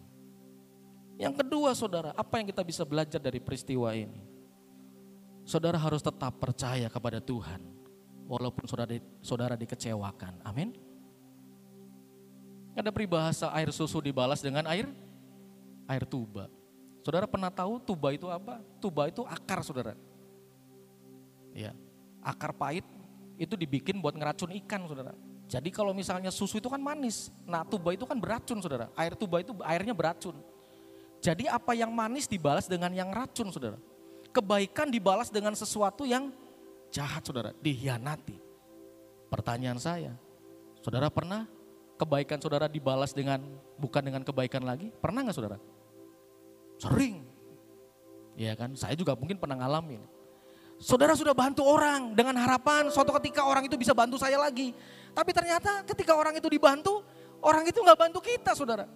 Yang 1.20 1.44
kedua 1.44 1.76
saudara, 1.76 2.16
apa 2.16 2.40
yang 2.40 2.48
kita 2.48 2.64
bisa 2.64 2.82
belajar 2.88 3.20
dari 3.20 3.36
peristiwa 3.38 3.92
ini? 3.92 4.24
Saudara 5.44 5.76
harus 5.76 6.00
tetap 6.00 6.40
percaya 6.40 6.88
kepada 6.88 7.20
Tuhan, 7.20 7.60
walaupun 8.24 8.64
saudara, 8.64 8.96
saudara 9.20 9.54
dikecewakan. 9.60 10.40
Amin. 10.40 10.72
Ada 12.72 12.88
peribahasa 12.88 13.52
air 13.52 13.68
susu 13.68 14.00
dibalas 14.00 14.40
dengan 14.40 14.64
air 14.64 14.88
air 15.84 16.08
tuba. 16.08 16.48
Saudara 17.04 17.28
pernah 17.28 17.52
tahu 17.52 17.76
tuba 17.82 18.16
itu 18.16 18.24
apa? 18.32 18.64
Tuba 18.80 19.12
itu 19.12 19.20
akar 19.28 19.60
saudara. 19.60 19.92
Ya, 21.52 21.74
akar 22.20 22.52
pahit 22.54 22.84
itu 23.40 23.56
dibikin 23.56 23.98
buat 23.98 24.12
ngeracun 24.12 24.52
ikan 24.64 24.84
saudara. 24.84 25.16
Jadi 25.50 25.74
kalau 25.74 25.90
misalnya 25.90 26.30
susu 26.30 26.62
itu 26.62 26.70
kan 26.70 26.78
manis, 26.78 27.32
nah 27.42 27.66
tuba 27.66 27.90
itu 27.90 28.06
kan 28.06 28.14
beracun 28.14 28.62
saudara. 28.62 28.86
Air 28.94 29.18
tuba 29.18 29.42
itu 29.42 29.50
airnya 29.66 29.90
beracun. 29.90 30.38
Jadi 31.18 31.50
apa 31.50 31.74
yang 31.74 31.90
manis 31.90 32.30
dibalas 32.30 32.70
dengan 32.70 32.94
yang 32.94 33.10
racun 33.10 33.50
saudara. 33.50 33.76
Kebaikan 34.30 34.94
dibalas 34.94 35.26
dengan 35.26 35.52
sesuatu 35.58 36.06
yang 36.06 36.30
jahat 36.94 37.26
saudara, 37.26 37.50
dihianati. 37.58 38.38
Pertanyaan 39.26 39.78
saya, 39.82 40.14
saudara 40.78 41.10
pernah 41.10 41.50
kebaikan 41.98 42.38
saudara 42.38 42.70
dibalas 42.70 43.10
dengan 43.10 43.42
bukan 43.74 44.06
dengan 44.06 44.22
kebaikan 44.22 44.62
lagi? 44.62 44.94
Pernah 45.02 45.26
nggak 45.26 45.36
saudara? 45.36 45.58
Sering. 46.78 47.26
Iya 48.38 48.54
kan, 48.54 48.78
saya 48.78 48.94
juga 48.94 49.18
mungkin 49.18 49.36
pernah 49.36 49.58
ngalamin. 49.58 50.19
Saudara 50.80 51.12
sudah 51.12 51.36
bantu 51.36 51.60
orang 51.60 52.16
dengan 52.16 52.40
harapan 52.40 52.88
suatu 52.88 53.12
ketika 53.20 53.44
orang 53.44 53.68
itu 53.68 53.76
bisa 53.76 53.92
bantu 53.92 54.16
saya 54.16 54.40
lagi. 54.40 54.72
Tapi 55.12 55.30
ternyata 55.36 55.84
ketika 55.84 56.16
orang 56.16 56.32
itu 56.40 56.48
dibantu, 56.48 57.04
orang 57.44 57.68
itu 57.68 57.84
nggak 57.84 57.98
bantu 58.00 58.24
kita 58.24 58.56
saudara. 58.56 58.88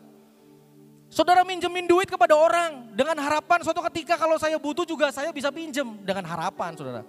Saudara 1.13 1.45
minjemin 1.45 1.85
duit 1.85 2.09
kepada 2.09 2.33
orang 2.33 2.97
dengan 2.97 3.21
harapan 3.21 3.61
suatu 3.61 3.85
ketika 3.93 4.17
kalau 4.17 4.41
saya 4.41 4.57
butuh 4.57 4.89
juga 4.89 5.13
saya 5.13 5.29
bisa 5.29 5.53
pinjem 5.53 6.01
dengan 6.01 6.25
harapan 6.25 6.73
saudara. 6.73 7.05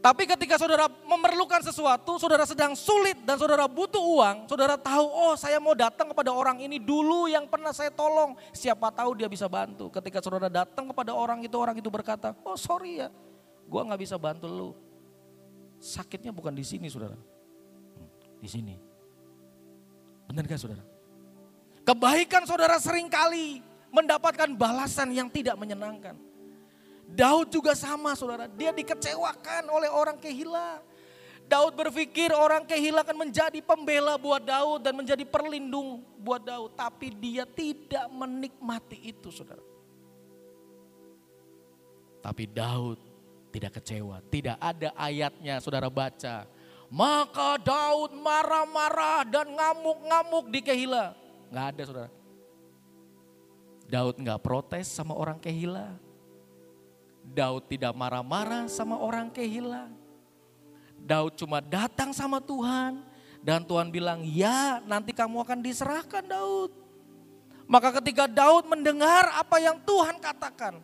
Tapi 0.00 0.24
ketika 0.24 0.56
saudara 0.56 0.88
memerlukan 0.88 1.60
sesuatu, 1.60 2.16
saudara 2.16 2.48
sedang 2.48 2.72
sulit 2.72 3.20
dan 3.20 3.36
saudara 3.36 3.68
butuh 3.68 4.00
uang, 4.00 4.48
saudara 4.48 4.80
tahu, 4.80 5.04
oh 5.04 5.36
saya 5.36 5.60
mau 5.60 5.76
datang 5.76 6.08
kepada 6.08 6.32
orang 6.32 6.56
ini 6.64 6.80
dulu 6.80 7.28
yang 7.28 7.44
pernah 7.44 7.68
saya 7.68 7.92
tolong. 7.92 8.32
Siapa 8.56 8.88
tahu 8.88 9.12
dia 9.12 9.28
bisa 9.28 9.44
bantu. 9.44 9.92
Ketika 9.92 10.24
saudara 10.24 10.48
datang 10.48 10.88
kepada 10.88 11.12
orang 11.12 11.44
itu, 11.44 11.52
orang 11.60 11.76
itu 11.76 11.92
berkata, 11.92 12.32
oh 12.48 12.56
sorry 12.56 13.04
ya, 13.04 13.12
gua 13.68 13.84
nggak 13.92 14.00
bisa 14.00 14.16
bantu 14.16 14.48
lu. 14.48 14.70
Sakitnya 15.76 16.32
bukan 16.32 16.56
di 16.56 16.64
sini 16.64 16.88
saudara, 16.88 17.16
di 18.40 18.48
sini. 18.48 18.76
Benar 20.32 20.46
gak 20.48 20.62
saudara? 20.62 20.84
Kebaikan 21.84 22.46
saudara 22.48 22.78
sering 22.78 23.10
kali 23.10 23.60
mendapatkan 23.90 24.48
balasan 24.56 25.10
yang 25.10 25.26
tidak 25.26 25.58
menyenangkan. 25.58 26.29
Daud 27.10 27.50
juga 27.50 27.74
sama 27.74 28.14
saudara, 28.14 28.46
dia 28.46 28.70
dikecewakan 28.70 29.66
oleh 29.66 29.90
orang 29.90 30.14
kehila. 30.16 30.78
Daud 31.50 31.74
berpikir 31.74 32.30
orang 32.30 32.62
kehila 32.62 33.02
akan 33.02 33.26
menjadi 33.26 33.58
pembela 33.58 34.14
buat 34.14 34.38
Daud 34.38 34.86
dan 34.86 34.94
menjadi 34.94 35.26
perlindung 35.26 36.06
buat 36.22 36.46
Daud. 36.46 36.78
Tapi 36.78 37.10
dia 37.10 37.42
tidak 37.42 38.06
menikmati 38.06 39.10
itu 39.10 39.34
saudara. 39.34 39.58
Tapi 42.22 42.46
Daud 42.46 43.02
tidak 43.50 43.82
kecewa. 43.82 44.22
Tidak 44.30 44.62
ada 44.62 44.94
ayatnya 44.94 45.58
saudara 45.58 45.90
baca. 45.90 46.46
Maka 46.86 47.58
Daud 47.58 48.14
marah-marah 48.14 49.26
dan 49.26 49.50
ngamuk-ngamuk 49.50 50.54
di 50.54 50.62
kehila. 50.62 51.18
Nggak 51.50 51.66
ada 51.74 51.82
saudara. 51.82 52.10
Daud 53.90 54.22
nggak 54.22 54.38
protes 54.38 54.86
sama 54.86 55.18
orang 55.18 55.42
kehila 55.42 55.98
Daud 57.30 57.70
tidak 57.70 57.94
marah-marah 57.94 58.66
sama 58.66 58.98
orang 58.98 59.30
kehilangan. 59.30 59.94
Daud 61.00 61.38
cuma 61.38 61.62
datang 61.62 62.10
sama 62.10 62.42
Tuhan. 62.42 63.06
Dan 63.40 63.64
Tuhan 63.64 63.88
bilang, 63.88 64.20
ya 64.20 64.84
nanti 64.84 65.16
kamu 65.16 65.40
akan 65.40 65.64
diserahkan 65.64 66.20
Daud. 66.28 66.76
Maka 67.64 67.88
ketika 68.02 68.28
Daud 68.28 68.68
mendengar 68.68 69.32
apa 69.32 69.56
yang 69.56 69.80
Tuhan 69.80 70.20
katakan, 70.20 70.76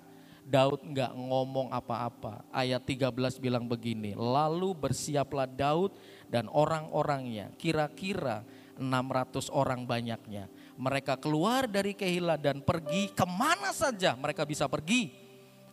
Daud 0.47 0.80
nggak 0.86 1.12
ngomong 1.12 1.68
apa-apa. 1.74 2.47
Ayat 2.55 2.80
13 2.86 3.12
bilang 3.42 3.66
begini, 3.66 4.14
lalu 4.16 4.72
bersiaplah 4.72 5.44
Daud 5.44 5.92
dan 6.30 6.49
orang-orangnya, 6.49 7.53
kira-kira 7.59 8.47
600 8.78 9.51
orang 9.51 9.84
banyaknya. 9.84 10.47
Mereka 10.78 11.18
keluar 11.18 11.66
dari 11.66 11.92
Kehila 11.92 12.38
dan 12.38 12.62
pergi 12.62 13.11
ke 13.11 13.26
mana 13.26 13.74
saja 13.74 14.14
mereka 14.14 14.47
bisa 14.47 14.70
pergi. 14.70 15.26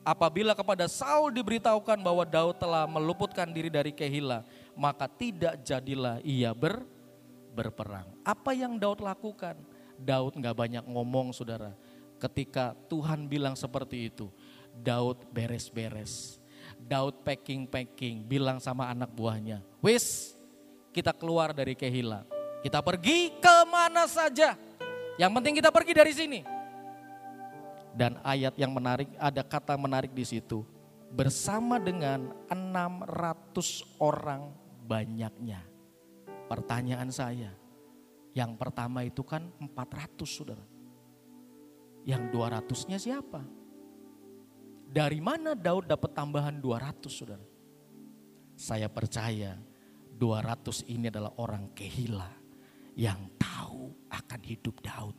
Apabila 0.04 0.51
kepada 0.51 0.84
Saul 0.91 1.32
diberitahukan 1.32 1.95
bahwa 2.04 2.28
Daud 2.28 2.60
telah 2.60 2.84
meluputkan 2.84 3.47
diri 3.47 3.72
dari 3.72 3.95
Kehila, 3.95 4.43
maka 4.76 5.08
tidak 5.08 5.64
jadilah 5.64 6.20
ia 6.28 6.51
ber, 6.51 6.84
berperang. 7.56 8.12
Apa 8.28 8.51
yang 8.51 8.76
Daud 8.76 8.99
lakukan? 8.99 9.56
Daud 9.95 10.36
nggak 10.36 10.56
banyak 10.60 10.84
ngomong 10.84 11.32
saudara. 11.32 11.72
Ketika 12.20 12.76
Tuhan 12.91 13.32
bilang 13.32 13.56
seperti 13.56 14.12
itu, 14.12 14.28
Daud 14.76 15.24
beres-beres. 15.32 16.43
Daud 16.84 17.24
packing-packing, 17.24 18.28
bilang 18.28 18.60
sama 18.60 18.91
anak 18.91 19.08
buahnya, 19.16 19.64
wis 19.80 20.36
kita 20.91 21.16
keluar 21.16 21.56
dari 21.56 21.80
Kehila. 21.80 22.28
Kita 22.60 22.84
pergi 22.84 23.32
ke 23.39 23.56
mana 23.68 24.08
saja. 24.08 24.56
Yang 25.16 25.32
penting 25.36 25.54
kita 25.60 25.72
pergi 25.72 25.93
dari 25.95 26.14
sini. 26.16 26.39
Dan 27.93 28.17
ayat 28.25 28.57
yang 28.57 28.73
menarik, 28.73 29.13
ada 29.21 29.45
kata 29.45 29.77
menarik 29.77 30.11
di 30.11 30.25
situ. 30.25 30.65
Bersama 31.13 31.77
dengan 31.77 32.33
600 32.49 34.01
orang 34.01 34.49
banyaknya. 34.89 35.61
Pertanyaan 36.49 37.13
saya, 37.13 37.53
yang 38.33 38.57
pertama 38.57 39.05
itu 39.05 39.21
kan 39.21 39.45
400 39.61 40.25
saudara. 40.25 40.65
Yang 42.03 42.33
200-nya 42.33 42.97
siapa? 42.97 43.45
Dari 44.93 45.21
mana 45.21 45.53
Daud 45.53 45.89
dapat 45.89 46.11
tambahan 46.17 46.57
200 46.57 47.09
saudara? 47.13 47.45
Saya 48.57 48.89
percaya 48.89 49.57
200 50.17 50.85
ini 50.89 51.09
adalah 51.09 51.33
orang 51.41 51.73
kehila 51.73 52.29
yang 52.93 53.17
tahu 53.37 53.89
akan 54.09 54.41
hidup 54.45 54.81
Daud. 54.81 55.17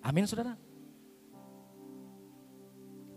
Amin 0.00 0.24
saudara. 0.24 0.71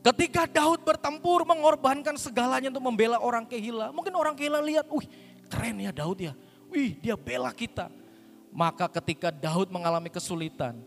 Ketika 0.06 0.46
Daud 0.46 0.86
bertempur 0.86 1.50
mengorbankan 1.50 2.14
segalanya 2.22 2.70
untuk 2.70 2.86
membela 2.86 3.18
orang 3.18 3.42
kehila. 3.42 3.90
Mungkin 3.90 4.14
orang 4.14 4.38
kehila 4.38 4.62
lihat, 4.62 4.86
wih 4.94 5.10
keren 5.50 5.82
ya 5.82 5.90
Daud 5.90 6.22
ya. 6.22 6.38
Wih 6.70 6.94
dia 7.02 7.18
bela 7.18 7.50
kita. 7.50 7.90
Maka 8.54 8.86
ketika 8.86 9.34
Daud 9.34 9.74
mengalami 9.74 10.14
kesulitan, 10.14 10.78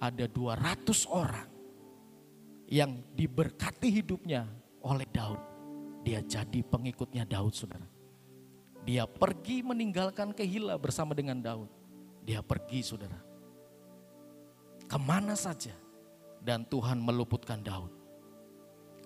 ada 0.00 0.24
200 0.24 0.88
orang 1.04 1.52
yang 2.64 2.96
diberkati 3.12 3.92
hidupnya 3.92 4.48
oleh 4.80 5.04
Daud. 5.04 5.38
Dia 6.00 6.24
jadi 6.24 6.64
pengikutnya 6.64 7.28
Daud 7.28 7.52
saudara. 7.52 7.84
Dia 8.88 9.04
pergi 9.04 9.62
meninggalkan 9.62 10.32
Kehila 10.34 10.74
bersama 10.80 11.12
dengan 11.14 11.38
Daud. 11.38 11.70
Dia 12.24 12.40
pergi 12.42 12.82
saudara. 12.82 13.20
Ke 14.88 14.96
mana 14.96 15.36
saja. 15.36 15.76
Dan 16.42 16.66
Tuhan 16.66 16.98
meluputkan 16.98 17.62
Daud. 17.62 18.01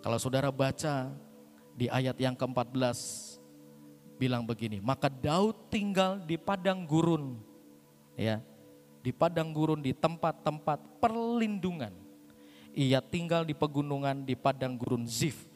Kalau 0.01 0.19
saudara 0.21 0.53
baca 0.53 1.11
di 1.77 1.87
ayat 1.93 2.17
yang 2.17 2.33
ke-14 2.33 2.97
bilang 4.17 4.49
begini, 4.49 4.81
maka 4.81 5.13
Daud 5.13 5.69
tinggal 5.69 6.21
di 6.25 6.41
padang 6.41 6.89
gurun. 6.89 7.37
Ya, 8.17 8.41
di 9.05 9.13
padang 9.13 9.53
gurun 9.53 9.85
di 9.85 9.93
tempat-tempat 9.93 10.99
perlindungan. 10.99 11.93
Ia 12.77 13.01
tinggal 13.05 13.45
di 13.45 13.53
pegunungan 13.53 14.25
di 14.25 14.35
padang 14.35 14.77
gurun 14.77 15.05
Zif. 15.05 15.49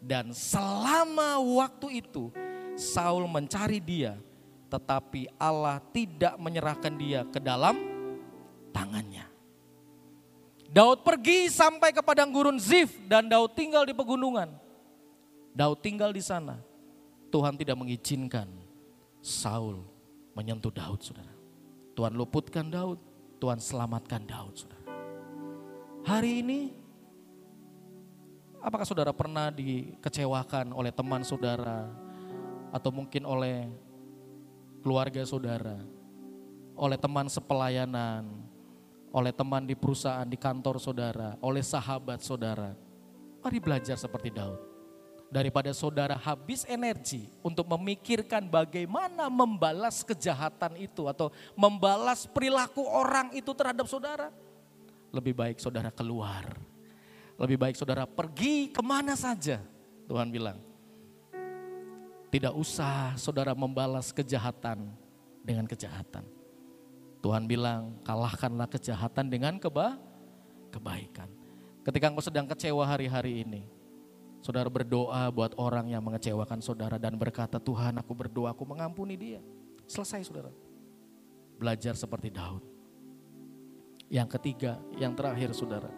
Dan 0.00 0.32
selama 0.32 1.40
waktu 1.40 2.04
itu 2.04 2.28
Saul 2.76 3.24
mencari 3.28 3.80
dia, 3.80 4.16
tetapi 4.68 5.30
Allah 5.40 5.80
tidak 5.92 6.36
menyerahkan 6.36 6.94
dia 6.98 7.24
ke 7.24 7.40
dalam 7.40 7.78
tangannya. 8.74 9.35
Daud 10.70 11.06
pergi 11.06 11.46
sampai 11.50 11.94
ke 11.94 12.02
padang 12.02 12.30
gurun 12.34 12.58
Zif 12.58 12.94
dan 13.06 13.30
Daud 13.30 13.54
tinggal 13.54 13.86
di 13.86 13.94
pegunungan. 13.94 14.50
Daud 15.56 15.78
tinggal 15.80 16.10
di 16.10 16.20
sana. 16.20 16.58
Tuhan 17.30 17.56
tidak 17.58 17.76
mengizinkan 17.78 18.46
Saul 19.22 19.82
menyentuh 20.36 20.70
Daud, 20.70 21.00
saudara. 21.00 21.32
Tuhan 21.96 22.12
luputkan 22.12 22.68
Daud, 22.68 23.00
Tuhan 23.40 23.56
selamatkan 23.56 24.22
Daud, 24.28 24.54
saudara. 24.54 24.84
Hari 26.06 26.44
ini, 26.44 26.60
apakah 28.60 28.86
saudara 28.86 29.10
pernah 29.16 29.48
dikecewakan 29.50 30.70
oleh 30.76 30.92
teman 30.92 31.24
saudara, 31.24 31.88
atau 32.70 32.92
mungkin 32.92 33.24
oleh 33.24 33.66
keluarga 34.84 35.24
saudara, 35.24 35.80
oleh 36.76 37.00
teman 37.00 37.26
sepelayanan, 37.32 38.28
oleh 39.10 39.32
teman 39.34 39.66
di 39.66 39.74
perusahaan, 39.78 40.26
di 40.26 40.38
kantor 40.38 40.80
saudara, 40.80 41.34
oleh 41.42 41.62
sahabat 41.62 42.22
saudara. 42.22 42.74
Mari 43.42 43.58
belajar 43.62 43.94
seperti 43.94 44.34
Daud 44.34 44.76
daripada 45.26 45.74
saudara 45.74 46.14
habis 46.14 46.62
energi 46.70 47.26
untuk 47.42 47.66
memikirkan 47.66 48.46
bagaimana 48.46 49.26
membalas 49.26 50.06
kejahatan 50.06 50.78
itu 50.78 51.10
atau 51.10 51.34
membalas 51.58 52.24
perilaku 52.30 52.86
orang 52.86 53.34
itu 53.34 53.50
terhadap 53.54 53.86
saudara. 53.90 54.30
Lebih 55.10 55.34
baik 55.34 55.58
saudara 55.58 55.90
keluar. 55.90 56.46
Lebih 57.36 57.58
baik 57.60 57.76
saudara 57.76 58.08
pergi 58.08 58.70
ke 58.72 58.80
mana 58.80 59.18
saja. 59.18 59.60
Tuhan 60.06 60.30
bilang. 60.30 60.58
Tidak 62.26 62.52
usah 62.52 63.14
saudara 63.16 63.54
membalas 63.54 64.10
kejahatan 64.10 64.92
dengan 65.40 65.64
kejahatan. 65.64 66.35
Tuhan 67.24 67.48
bilang 67.48 67.96
kalahkanlah 68.06 68.68
kejahatan 68.70 69.30
dengan 69.32 69.56
keba 69.56 69.98
kebaikan. 70.70 71.30
Ketika 71.82 72.10
engkau 72.10 72.24
sedang 72.24 72.46
kecewa 72.50 72.82
hari-hari 72.82 73.46
ini, 73.46 73.62
Saudara 74.46 74.70
berdoa 74.70 75.26
buat 75.34 75.58
orang 75.58 75.90
yang 75.90 76.06
mengecewakan 76.06 76.62
saudara 76.62 77.02
dan 77.02 77.18
berkata, 77.18 77.58
Tuhan 77.58 77.98
aku 77.98 78.14
berdoa, 78.14 78.54
aku 78.54 78.62
mengampuni 78.62 79.18
dia. 79.18 79.42
Selesai 79.90 80.22
saudara. 80.22 80.54
Belajar 81.58 81.98
seperti 81.98 82.30
Daud. 82.30 82.62
Yang 84.06 84.38
ketiga, 84.38 84.78
yang 85.02 85.18
terakhir 85.18 85.50
saudara. 85.50 85.90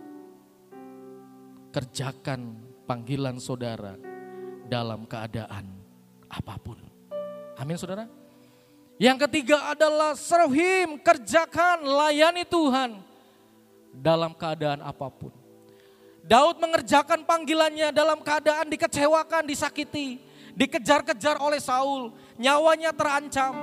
Kerjakan 1.76 2.56
panggilan 2.88 3.36
saudara 3.36 4.00
dalam 4.64 5.04
keadaan 5.04 5.68
apa 6.32 6.56
pun. 6.56 6.80
Amin 7.60 7.76
saudara. 7.76 8.08
Yang 8.98 9.30
ketiga 9.30 9.70
adalah 9.70 10.18
serhim, 10.18 10.98
kerjakan, 10.98 11.86
layani 11.86 12.42
Tuhan 12.42 12.98
dalam 13.94 14.34
keadaan 14.34 14.82
apa 14.82 15.06
pun. 15.06 15.30
Daud 16.26 16.58
mengerjakan 16.58 17.22
panggilannya 17.22 17.94
dalam 17.94 18.20
keadaan 18.20 18.66
dikecewakan, 18.68 19.46
disakiti, 19.46 20.18
dikejar-kejar 20.58 21.38
oleh 21.38 21.62
Saul, 21.62 22.10
nyawanya 22.36 22.90
terancam. 22.90 23.54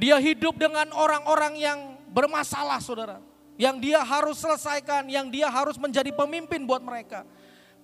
Dia 0.00 0.16
hidup 0.18 0.56
dengan 0.56 0.88
orang-orang 0.96 1.54
yang 1.60 1.78
bermasalah, 2.08 2.80
saudara. 2.80 3.20
Yang 3.60 3.76
dia 3.84 4.00
harus 4.00 4.40
selesaikan, 4.40 5.06
yang 5.06 5.28
dia 5.28 5.46
harus 5.52 5.76
menjadi 5.76 6.08
pemimpin 6.10 6.64
buat 6.64 6.80
mereka. 6.80 7.22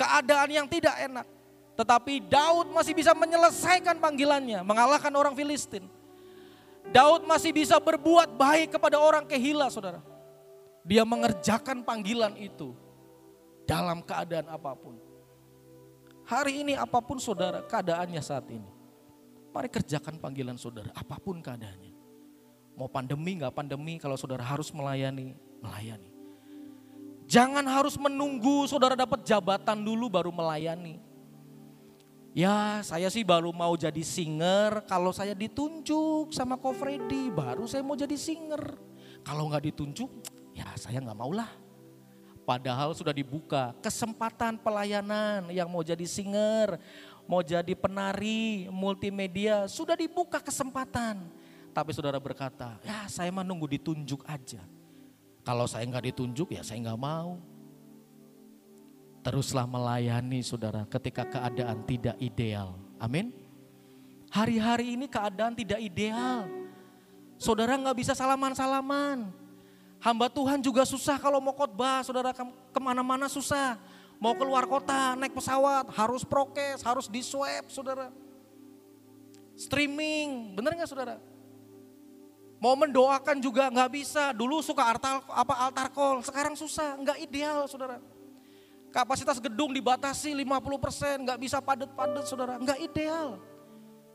Keadaan 0.01 0.49
yang 0.49 0.67
tidak 0.67 0.97
enak. 0.97 1.38
Tetapi 1.79 2.27
Daud 2.27 2.75
masih 2.75 2.91
bisa 2.91 3.15
menyelesaikan 3.15 4.03
panggilannya, 4.03 4.67
mengalahkan 4.67 5.15
orang 5.15 5.39
Filistin. 5.39 5.87
Daud 6.91 7.23
masih 7.23 7.55
bisa 7.55 7.79
berbuat 7.79 8.35
baik 8.35 8.75
kepada 8.75 8.99
orang 8.99 9.23
Kehila, 9.23 9.71
saudara. 9.71 10.03
Dia 10.83 11.07
mengerjakan 11.07 11.87
panggilan 11.87 12.35
itu 12.35 12.75
dalam 13.63 14.03
keadaan 14.03 14.51
apa 14.51 14.75
pun. 14.75 14.99
Hari 16.27 16.67
ini 16.67 16.75
apa 16.75 16.99
pun 16.99 17.23
saudara 17.23 17.63
keadaannya 17.63 18.23
saat 18.27 18.51
ini. 18.51 18.67
Mari 19.55 19.69
kerjakan 19.71 20.19
panggilan 20.19 20.59
saudara 20.59 20.91
apa 20.99 21.15
pun 21.23 21.39
keadaannya. 21.39 21.95
Mau 22.75 22.91
pandemi 22.91 23.39
nggak 23.39 23.55
pandemi 23.55 24.03
kalau 24.03 24.19
saudara 24.19 24.43
harus 24.43 24.75
melayani, 24.75 25.39
melayani. 25.63 26.11
Jangan 27.29 27.65
harus 27.69 27.95
menunggu 28.01 28.65
saudara 28.67 28.97
dapat 28.97 29.23
jabatan 29.23 29.79
dulu 29.85 30.09
baru 30.09 30.33
melayani. 30.33 31.08
Ya 32.39 32.79
saya 32.87 33.11
sih 33.11 33.27
baru 33.27 33.51
mau 33.51 33.75
jadi 33.75 33.99
singer 33.99 34.87
kalau 34.87 35.11
saya 35.11 35.35
ditunjuk 35.35 36.31
sama 36.31 36.55
Ko 36.55 36.71
Freddy 36.71 37.35
baru 37.35 37.67
saya 37.67 37.83
mau 37.83 37.99
jadi 37.99 38.15
singer. 38.15 38.79
Kalau 39.27 39.51
nggak 39.51 39.75
ditunjuk 39.75 40.07
ya 40.55 40.71
saya 40.79 41.03
nggak 41.03 41.19
maulah. 41.19 41.51
Padahal 42.47 42.95
sudah 42.95 43.11
dibuka 43.11 43.75
kesempatan 43.83 44.55
pelayanan 44.55 45.51
yang 45.51 45.67
mau 45.67 45.83
jadi 45.83 46.07
singer, 46.07 46.79
mau 47.27 47.43
jadi 47.43 47.75
penari, 47.75 48.71
multimedia, 48.71 49.67
sudah 49.67 49.99
dibuka 49.99 50.39
kesempatan. 50.39 51.19
Tapi 51.75 51.91
saudara 51.91 52.23
berkata, 52.23 52.79
ya 52.87 53.11
saya 53.11 53.35
mah 53.35 53.43
nunggu 53.43 53.67
ditunjuk 53.67 54.23
aja. 54.31 54.63
Kalau 55.43 55.67
saya 55.67 55.83
nggak 55.91 56.15
ditunjuk 56.15 56.55
ya 56.55 56.63
saya 56.63 56.87
nggak 56.87 57.03
mau. 57.03 57.58
Teruslah 59.23 59.67
melayani 59.67 60.41
saudara 60.41 60.87
ketika 60.87 61.27
keadaan 61.27 61.83
tidak 61.85 62.17
ideal. 62.23 62.79
Amin. 63.03 63.35
Hari-hari 64.29 64.95
ini 64.95 65.09
keadaan 65.09 65.57
tidak 65.57 65.81
ideal. 65.81 66.47
Saudara 67.39 67.75
nggak 67.79 67.97
bisa 67.99 68.13
salaman-salaman. 68.13 69.31
Hamba 69.99 70.31
Tuhan 70.31 70.63
juga 70.63 70.87
susah 70.87 71.19
kalau 71.19 71.43
mau 71.43 71.51
khotbah, 71.51 72.07
saudara 72.07 72.31
ke 72.35 72.81
mana-mana 72.81 73.27
susah. 73.27 73.75
Mau 74.19 74.35
keluar 74.35 74.67
kota, 74.67 75.15
naik 75.15 75.35
pesawat, 75.35 75.91
harus 75.95 76.27
prokes, 76.27 76.83
harus 76.83 77.07
di 77.07 77.23
swab, 77.23 77.71
saudara. 77.71 78.11
Streaming, 79.55 80.55
bener 80.59 80.75
nggak 80.75 80.91
saudara? 80.91 81.23
Mau 82.59 82.75
mendoakan 82.75 83.39
juga 83.39 83.71
nggak 83.71 83.91
bisa. 83.95 84.35
Dulu 84.35 84.59
suka 84.59 84.83
altar, 84.83 85.23
apa 85.31 85.55
altar 85.67 85.89
call, 85.95 86.23
sekarang 86.27 86.59
susah, 86.59 86.99
nggak 86.99 87.19
ideal 87.23 87.67
saudara. 87.71 88.03
Kapasitas 88.89 89.37
gedung 89.37 89.77
dibatasi 89.77 90.33
50%, 90.33 91.25
nggak 91.29 91.39
bisa 91.39 91.61
padat-padat 91.61 92.25
saudara, 92.25 92.57
nggak 92.57 92.81
ideal. 92.81 93.37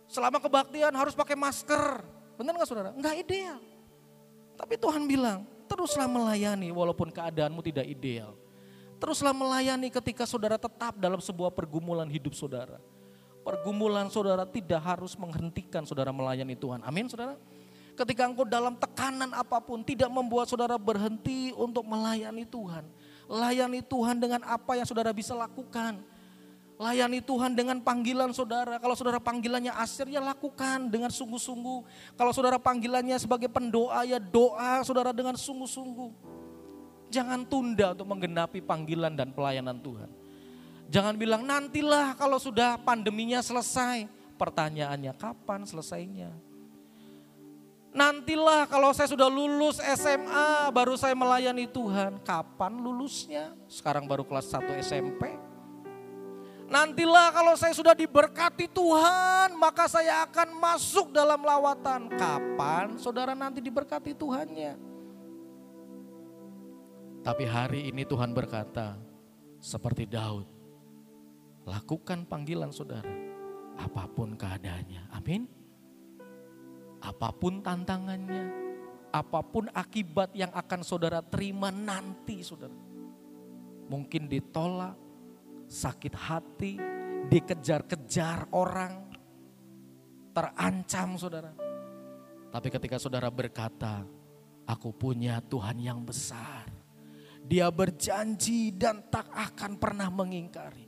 Selama 0.10 0.42
kebaktian 0.42 0.94
harus 0.94 1.14
pakai 1.14 1.38
masker, 1.38 2.02
benar 2.36 2.58
nggak 2.58 2.70
saudara? 2.70 2.90
Nggak 2.98 3.16
ideal. 3.22 3.58
Tapi 4.58 4.78
Tuhan 4.78 5.06
bilang, 5.06 5.46
teruslah 5.70 6.10
melayani 6.10 6.70
walaupun 6.74 7.10
keadaanmu 7.14 7.62
tidak 7.66 7.86
ideal. 7.86 8.34
Teruslah 9.02 9.36
melayani 9.36 9.92
ketika 9.92 10.24
saudara 10.24 10.56
tetap 10.56 10.96
dalam 10.96 11.20
sebuah 11.20 11.52
pergumulan 11.52 12.08
hidup 12.08 12.32
saudara. 12.34 12.80
Pergumulan 13.44 14.08
saudara 14.08 14.48
tidak 14.48 14.80
harus 14.80 15.20
menghentikan 15.20 15.84
saudara 15.84 16.16
melayani 16.16 16.56
Tuhan. 16.56 16.80
Amin 16.88 17.12
saudara. 17.12 17.36
Ketika 17.94 18.24
engkau 18.26 18.48
dalam 18.48 18.80
tekanan 18.80 19.36
apa 19.36 19.60
pun 19.60 19.84
tidak 19.84 20.08
membuat 20.08 20.48
saudara 20.48 20.80
berhenti 20.80 21.52
untuk 21.54 21.84
melayani 21.84 22.48
Tuhan. 22.48 22.88
Layani 23.28 23.82
Tuhan 23.84 24.20
dengan 24.20 24.42
apa 24.44 24.76
yang 24.76 24.88
saudara 24.88 25.16
bisa 25.16 25.32
lakukan. 25.34 26.00
Layani 26.78 27.24
Tuhan 27.24 27.54
dengan 27.54 27.80
panggilan 27.80 28.34
saudara. 28.36 28.82
Kalau 28.82 28.98
saudara 28.98 29.22
panggilannya 29.22 29.72
asir 29.80 30.10
ya 30.10 30.20
lakukan 30.20 30.92
dengan 30.92 31.14
sungguh-sungguh. 31.14 31.80
Kalau 32.18 32.32
saudara 32.36 32.58
panggilannya 32.60 33.16
sebagai 33.22 33.48
pendoa 33.48 34.04
ya 34.04 34.18
doa 34.20 34.84
saudara 34.84 35.16
dengan 35.16 35.38
sungguh-sungguh. 35.38 36.12
Jangan 37.14 37.46
tunda 37.46 37.94
untuk 37.94 38.10
menggenapi 38.10 38.60
panggilan 38.66 39.14
dan 39.14 39.30
pelayanan 39.32 39.78
Tuhan. 39.80 40.10
Jangan 40.90 41.14
bilang 41.16 41.46
nantilah 41.46 42.18
kalau 42.18 42.42
sudah 42.42 42.82
pandeminya 42.82 43.40
selesai. 43.40 44.10
Pertanyaannya 44.34 45.14
kapan 45.16 45.64
selesainya? 45.64 46.53
Nantilah 47.94 48.66
kalau 48.66 48.90
saya 48.90 49.06
sudah 49.06 49.30
lulus 49.30 49.78
SMA 49.78 50.74
baru 50.74 50.98
saya 50.98 51.14
melayani 51.14 51.70
Tuhan. 51.70 52.18
Kapan 52.26 52.74
lulusnya? 52.82 53.54
Sekarang 53.70 54.10
baru 54.10 54.26
kelas 54.26 54.50
1 54.50 54.82
SMP. 54.82 55.30
Nantilah 56.74 57.30
kalau 57.30 57.54
saya 57.54 57.70
sudah 57.70 57.94
diberkati 57.94 58.66
Tuhan, 58.66 59.54
maka 59.62 59.86
saya 59.86 60.26
akan 60.26 60.58
masuk 60.58 61.14
dalam 61.14 61.38
lawatan. 61.46 62.10
Kapan 62.18 62.98
saudara 62.98 63.38
nanti 63.38 63.62
diberkati 63.62 64.18
Tuhannya? 64.18 64.74
Tapi 67.22 67.44
hari 67.46 67.94
ini 67.94 68.02
Tuhan 68.10 68.34
berkata, 68.34 68.98
seperti 69.62 70.10
Daud, 70.10 70.50
lakukan 71.70 72.26
panggilan 72.26 72.74
saudara, 72.74 73.14
apa 73.78 74.10
pun 74.10 74.34
keadaannya. 74.34 75.14
Amin 75.14 75.63
apa 77.04 77.36
pun 77.36 77.60
tantangannya, 77.60 78.48
apa 79.12 79.44
pun 79.44 79.68
akibat 79.76 80.32
yang 80.32 80.50
akan 80.56 80.82
saudara 80.88 81.20
terima 81.20 81.68
nanti 81.68 82.40
saudara. 82.40 82.74
Mungkin 83.92 84.32
ditolak, 84.32 84.96
sakit 85.68 86.16
hati, 86.16 86.80
dikejar-kejar 87.28 88.48
orang, 88.56 89.12
terancam 90.32 91.20
saudara. 91.20 91.52
Tapi 92.50 92.68
ketika 92.72 92.96
saudara 92.96 93.28
berkata, 93.28 94.08
aku 94.64 94.96
punya 94.96 95.44
Tuhan 95.44 95.84
yang 95.84 96.00
besar. 96.08 96.72
Dia 97.44 97.68
berjanji 97.68 98.72
dan 98.72 99.04
tak 99.12 99.28
akan 99.28 99.76
pernah 99.76 100.08
mengingkari. 100.08 100.88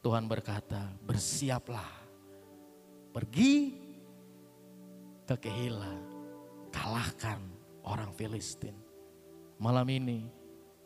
Tuhan 0.00 0.24
berkata, 0.24 0.96
bersiaplah. 1.04 2.08
Pergi 3.12 3.87
ke 5.28 5.36
Kehila. 5.44 5.92
Kalahkan 6.72 7.36
orang 7.84 8.08
Filistin. 8.16 8.72
Malam 9.60 9.84
ini 9.92 10.24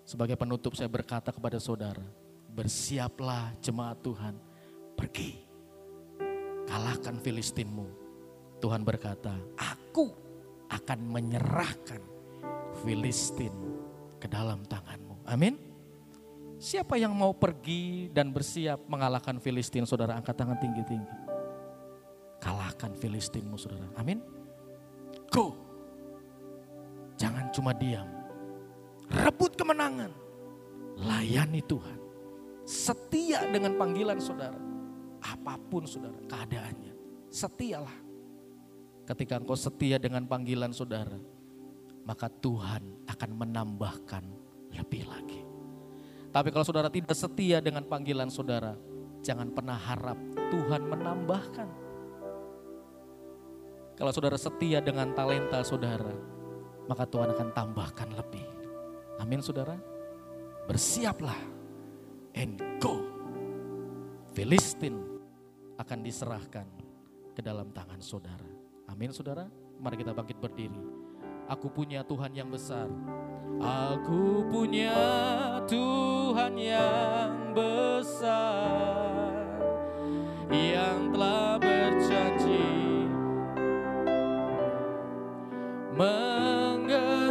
sebagai 0.03 0.35
penutup 0.35 0.75
saya 0.75 0.91
berkata 0.91 1.31
kepada 1.31 1.63
saudara. 1.63 2.03
Bersiaplah 2.51 3.55
jemaat 3.63 4.03
Tuhan. 4.03 4.35
Pergi. 4.99 5.47
Kalahkan 6.67 7.23
Filistinmu. 7.23 7.87
Tuhan 8.59 8.87
berkata, 8.87 9.35
aku 9.59 10.15
akan 10.71 10.99
menyerahkan 11.07 12.03
Filistin 12.83 13.55
ke 14.19 14.27
dalam 14.31 14.63
tanganmu. 14.67 15.27
Amin. 15.27 15.59
Siapa 16.63 16.95
yang 16.95 17.11
mau 17.11 17.35
pergi 17.35 18.07
dan 18.15 18.31
bersiap 18.31 18.87
mengalahkan 18.87 19.43
Filistin, 19.43 19.83
saudara 19.83 20.15
angkat 20.15 20.39
tangan 20.39 20.55
tinggi-tinggi. 20.63 21.22
Kalahkan 22.43 22.99
Filistinmu, 22.99 23.55
saudara. 23.55 23.87
Amin. 23.95 24.19
Go. 25.31 25.55
Jangan 27.15 27.55
cuma 27.55 27.71
diam. 27.71 28.11
Rebut 29.15 29.55
kemenangan. 29.55 30.11
Layani 30.99 31.63
Tuhan. 31.63 31.99
Setia 32.67 33.47
dengan 33.47 33.79
panggilan 33.79 34.19
saudara. 34.19 34.59
Apa 35.23 35.55
pun 35.71 35.87
saudara 35.87 36.19
keadaannya. 36.27 36.93
Setialah. 37.31 37.95
Ketika 39.07 39.39
engkau 39.39 39.55
setia 39.55 40.03
dengan 40.03 40.27
panggilan 40.27 40.75
saudara. 40.75 41.19
Maka 42.03 42.27
Tuhan 42.27 43.07
akan 43.07 43.31
menambahkan 43.31 44.25
lebih 44.75 45.07
lagi. 45.07 45.47
Tapi 46.35 46.51
kalau 46.51 46.67
saudara 46.67 46.91
tidak 46.91 47.15
setia 47.15 47.63
dengan 47.63 47.87
panggilan 47.87 48.27
saudara, 48.27 48.75
jangan 49.23 49.55
pernah 49.55 49.79
harap 49.79 50.19
Tuhan 50.51 50.83
menambahkan. 50.91 51.82
Kalau 54.03 54.11
saudara 54.11 54.35
setia 54.35 54.83
dengan 54.83 55.15
talenta 55.15 55.63
saudara, 55.63 56.11
maka 56.91 57.07
Tuhan 57.07 57.31
akan 57.39 57.55
tambahkan 57.55 58.11
lebih. 58.19 58.43
Amin 59.23 59.39
saudara. 59.39 59.79
Bersiaplah 60.67 61.39
and 62.35 62.59
go. 62.83 62.99
Filistin 64.35 64.99
akan 65.79 66.03
diserahkan 66.03 66.67
ke 67.31 67.47
dalam 67.47 67.71
tangan 67.71 68.03
saudara. 68.03 68.51
Amin 68.91 69.15
saudara. 69.15 69.47
Mari 69.79 70.03
kita 70.03 70.11
bangkit 70.11 70.43
berdiri. 70.43 70.83
Aku 71.47 71.71
punya 71.71 72.03
Tuhan 72.03 72.35
yang 72.35 72.51
besar. 72.51 72.91
Aku 73.63 74.51
punya 74.51 74.99
Tuhan 75.71 76.59
yang 76.59 77.55
besar 77.55 79.31
yang 80.51 81.15
telah 81.15 81.55
berjanji 81.63 82.82
menggenapi 85.93 87.22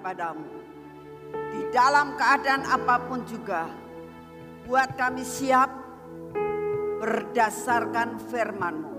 daripadamu. 0.00 0.48
Di 1.52 1.62
dalam 1.76 2.16
keadaan 2.16 2.64
apa 2.64 2.96
pun 3.04 3.20
juga, 3.28 3.68
buat 4.64 4.96
kami 4.96 5.20
siap 5.20 5.68
berdasarkan 7.04 8.16
firman-Mu. 8.32 8.96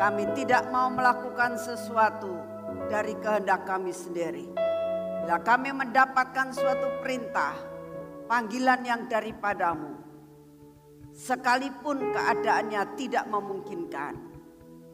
Kami 0.00 0.24
tidak 0.32 0.72
mau 0.72 0.88
melakukan 0.88 1.60
sesuatu 1.60 2.40
dari 2.88 3.12
kehendak 3.20 3.68
kami 3.68 3.92
sendiri. 3.92 4.48
Bila 5.22 5.44
kami 5.44 5.76
mendapatkan 5.76 6.56
suatu 6.56 7.04
perintah, 7.04 7.52
panggilan 8.24 8.80
yang 8.86 9.04
daripadamu, 9.12 9.92
sekalipun 11.12 12.16
keadaannya 12.16 12.82
tidak 12.96 13.28
memungkinkan. 13.28 14.14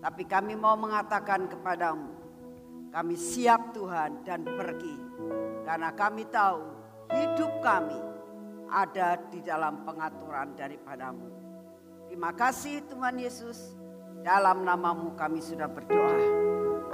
Tapi 0.02 0.26
kami 0.26 0.58
mau 0.58 0.76
mengatakan 0.76 1.48
kepadamu, 1.48 2.12
kami 2.92 3.16
siap 3.16 3.72
Tuhan 3.72 4.24
dan 4.24 4.44
pergi. 4.44 5.03
Karena 5.64 5.90
kami 5.96 6.28
tahu 6.28 6.60
hidup 7.12 7.52
kami 7.64 7.98
ada 8.70 9.16
di 9.30 9.40
dalam 9.40 9.86
pengaturan 9.86 10.56
daripadamu. 10.58 11.28
Terima 12.08 12.30
kasih 12.34 12.84
Tuhan 12.86 13.16
Yesus. 13.18 13.76
Dalam 14.24 14.64
namamu 14.64 15.12
kami 15.18 15.44
sudah 15.44 15.68
berdoa. 15.68 16.16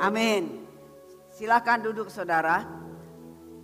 Amin. 0.02 0.66
Silakan 1.30 1.86
duduk 1.86 2.10
saudara. 2.10 2.66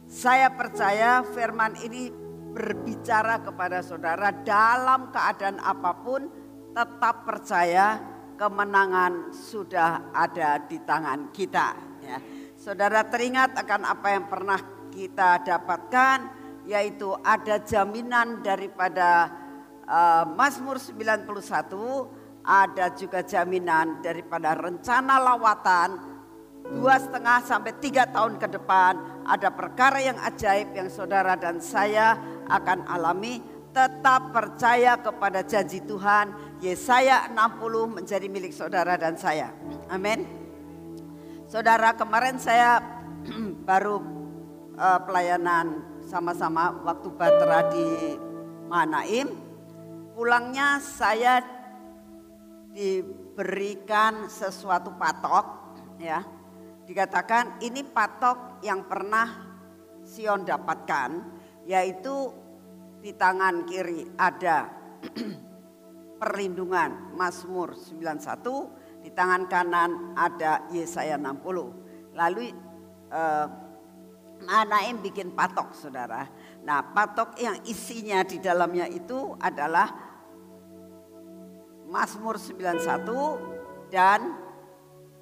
Saya 0.07 0.55
percaya 0.55 1.27
firman 1.27 1.75
ini 1.83 2.15
berbicara 2.55 3.43
kepada 3.43 3.83
saudara 3.83 4.31
dalam 4.31 5.11
keadaan 5.11 5.59
apa 5.59 5.93
pun 5.99 6.31
tetap 6.71 7.27
percaya 7.27 7.99
kemenangan 8.37 9.33
sudah 9.33 10.13
ada 10.15 10.63
di 10.63 10.79
tangan 10.85 11.33
kita 11.33 11.69
ya. 12.05 12.19
Saudara 12.67 13.07
teringat 13.07 13.55
akan 13.63 13.87
apa 13.87 14.11
yang 14.11 14.27
pernah 14.27 14.59
kita 14.91 15.39
dapatkan 15.39 16.19
yaitu 16.67 17.15
ada 17.23 17.63
jaminan 17.63 18.43
daripada 18.43 19.31
uh, 19.87 20.27
Mazmur 20.35 20.75
91 20.75 21.31
ada 22.43 22.91
juga 22.91 23.23
jaminan 23.23 24.03
daripada 24.03 24.59
rencana 24.59 25.15
lawatan 25.15 25.95
dua 26.75 26.99
setengah 26.99 27.47
sampai 27.47 27.71
tiga 27.79 28.11
tahun 28.11 28.35
ke 28.35 28.59
depan. 28.59 28.99
Ada 29.31 29.55
perkara 29.55 30.03
yang 30.03 30.19
ajaib 30.27 30.75
yang 30.75 30.91
saudara 30.91 31.39
dan 31.39 31.63
saya 31.63 32.19
akan 32.51 32.83
alami. 32.91 33.47
Tetap 33.71 34.35
percaya 34.35 34.99
kepada 34.99 35.47
janji 35.47 35.87
Tuhan 35.87 36.59
Yesaya 36.59 37.31
60 37.31 38.03
menjadi 38.03 38.27
milik 38.27 38.51
saudara 38.51 38.99
dan 38.99 39.15
saya. 39.15 39.55
Amin 39.87 40.46
saudara 41.47 41.95
kemarin 41.95 42.43
saya 42.43 42.83
baru 43.69 44.03
uh, 44.75 45.01
pelayanan 45.07 45.83
sama-sama 46.03 46.75
waktu 46.83 47.09
Batra 47.15 47.71
di 47.71 47.87
Manaim. 48.67 49.31
Pulangnya 50.15 50.83
saya 50.83 51.39
diberikan 52.75 54.27
sesuatu 54.27 54.91
patok 54.99 55.47
ya. 56.03 56.23
Dikatakan 56.87 57.63
ini 57.63 57.83
patok 57.83 58.63
yang 58.63 58.87
pernah 58.87 59.27
Sion 60.07 60.47
dapatkan 60.47 61.11
yaitu 61.67 62.31
di 63.03 63.11
tangan 63.15 63.67
kiri 63.67 64.07
ada 64.15 64.71
perlindungan 66.23 67.15
Mazmur 67.19 67.75
91 67.75 68.86
di 69.07 69.15
tangan 69.15 69.47
kanan 69.47 70.19
ada 70.19 70.67
Yesaya 70.75 71.15
60 71.15 72.19
lalu 72.19 72.51
eh, 73.15 73.47
Manaim 74.43 74.99
bikin 74.99 75.31
patok 75.31 75.71
saudara 75.79 76.27
nah 76.67 76.83
patok 76.83 77.39
yang 77.39 77.63
isinya 77.71 78.27
di 78.27 78.43
dalamnya 78.43 78.91
itu 78.91 79.39
adalah 79.39 79.95
Mazmur 81.87 82.35
91 82.35 83.95
dan 83.95 84.35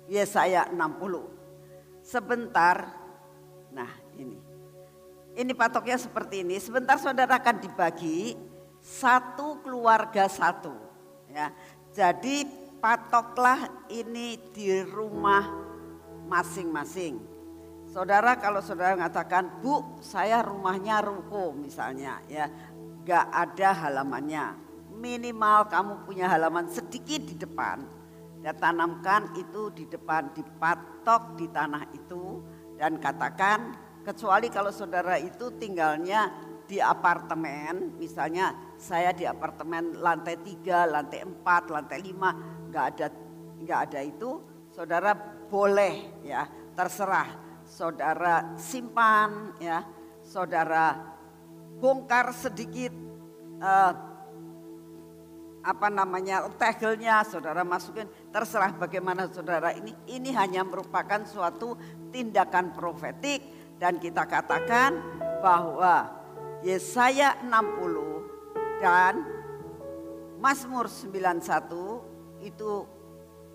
Yesaya 0.09 0.68
60 0.72 1.35
sebentar. 2.05 2.93
Nah 3.72 3.91
ini. 4.16 4.39
Ini 5.35 5.53
patoknya 5.57 5.99
seperti 5.99 6.47
ini. 6.47 6.62
Sebentar 6.62 6.95
saudara 7.01 7.43
akan 7.43 7.59
dibagi 7.59 8.39
satu 8.78 9.59
keluarga 9.66 10.30
satu. 10.30 10.70
Ya, 11.32 11.51
jadi 11.91 12.47
patoklah 12.85 13.89
ini 13.89 14.37
di 14.53 14.68
rumah 14.85 15.49
masing-masing. 16.28 17.16
Saudara 17.89 18.37
kalau 18.37 18.61
saudara 18.61 18.93
mengatakan, 18.93 19.64
Bu 19.64 19.97
saya 20.05 20.45
rumahnya 20.45 21.01
ruko 21.01 21.57
misalnya 21.57 22.20
ya. 22.28 22.45
Gak 23.09 23.32
ada 23.32 23.89
halamannya. 23.89 24.61
Minimal 25.01 25.72
kamu 25.72 26.05
punya 26.05 26.28
halaman 26.28 26.68
sedikit 26.68 27.24
di 27.24 27.41
depan 27.41 27.80
dan 28.45 28.53
tanamkan 28.61 29.32
itu 29.41 29.72
di 29.72 29.89
depan 29.89 30.37
dipatok 30.37 31.41
di 31.41 31.49
tanah 31.49 31.89
itu 31.97 32.45
dan 32.76 33.01
katakan 33.01 33.72
kecuali 34.05 34.53
kalau 34.53 34.68
saudara 34.68 35.16
itu 35.16 35.53
tinggalnya 35.57 36.28
di 36.64 36.80
apartemen 36.80 37.97
misalnya 38.01 38.57
saya 38.80 39.12
di 39.12 39.28
apartemen 39.28 40.01
lantai 40.01 40.41
tiga, 40.41 40.89
lantai 40.89 41.20
empat, 41.24 41.68
lantai 41.68 42.01
lima 42.01 42.54
nggak 42.75 42.87
ada 42.99 43.07
nggak 43.62 43.81
ada 43.87 44.01
itu 44.03 44.31
saudara 44.75 45.14
boleh 45.47 46.27
ya. 46.27 46.43
Terserah. 46.75 47.31
Saudara 47.62 48.59
simpan 48.59 49.55
ya. 49.62 49.87
Saudara 50.27 50.99
bongkar 51.79 52.35
sedikit 52.35 52.91
uh, 53.62 53.95
apa 55.62 55.87
namanya 55.87 56.51
tegelnya 56.59 57.22
saudara 57.22 57.62
masukin. 57.62 58.11
Terserah 58.35 58.75
bagaimana 58.75 59.31
saudara 59.31 59.70
ini. 59.70 59.95
Ini 60.11 60.35
hanya 60.35 60.66
merupakan 60.66 61.22
suatu 61.22 61.79
tindakan 62.11 62.75
profetik 62.75 63.47
dan 63.79 64.03
kita 64.03 64.27
katakan 64.27 64.99
bahwa 65.39 66.11
Yesaya 66.66 67.39
60 67.47 68.83
dan 68.83 69.22
Mazmur 70.43 70.91
91 70.91 71.94
itu 72.45 72.85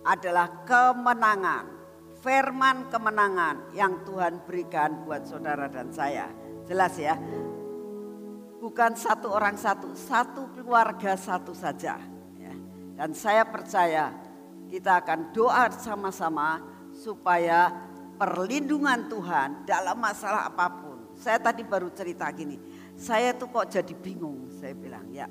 adalah 0.01 0.65
kemenangan 0.65 1.77
firman 2.19 2.89
kemenangan 2.91 3.71
yang 3.77 4.03
Tuhan 4.03 4.43
berikan 4.43 5.07
buat 5.07 5.23
saudara 5.23 5.71
dan 5.71 5.93
saya 5.93 6.27
jelas 6.67 6.97
ya 6.99 7.15
bukan 8.59 8.93
satu 8.93 9.31
orang 9.31 9.55
satu, 9.55 9.95
satu 9.95 10.51
keluarga 10.53 11.15
satu 11.15 11.55
saja. 11.55 11.95
Ya. 12.35 12.53
Dan 12.99 13.15
saya 13.15 13.47
percaya 13.47 14.11
kita 14.67 14.99
akan 15.01 15.31
doa 15.31 15.71
sama-sama 15.73 16.61
supaya 16.91 17.71
perlindungan 18.19 19.07
Tuhan 19.07 19.63
dalam 19.63 19.97
masalah 19.97 20.51
apa 20.51 20.67
pun. 20.69 20.99
Saya 21.15 21.39
tadi 21.39 21.63
baru 21.63 21.91
cerita 21.91 22.27
gini, 22.31 22.59
saya 22.95 23.35
tuh 23.35 23.51
kok 23.51 23.71
jadi 23.71 23.91
bingung, 23.95 24.51
saya 24.59 24.75
bilang 24.75 25.07
ya. 25.09 25.27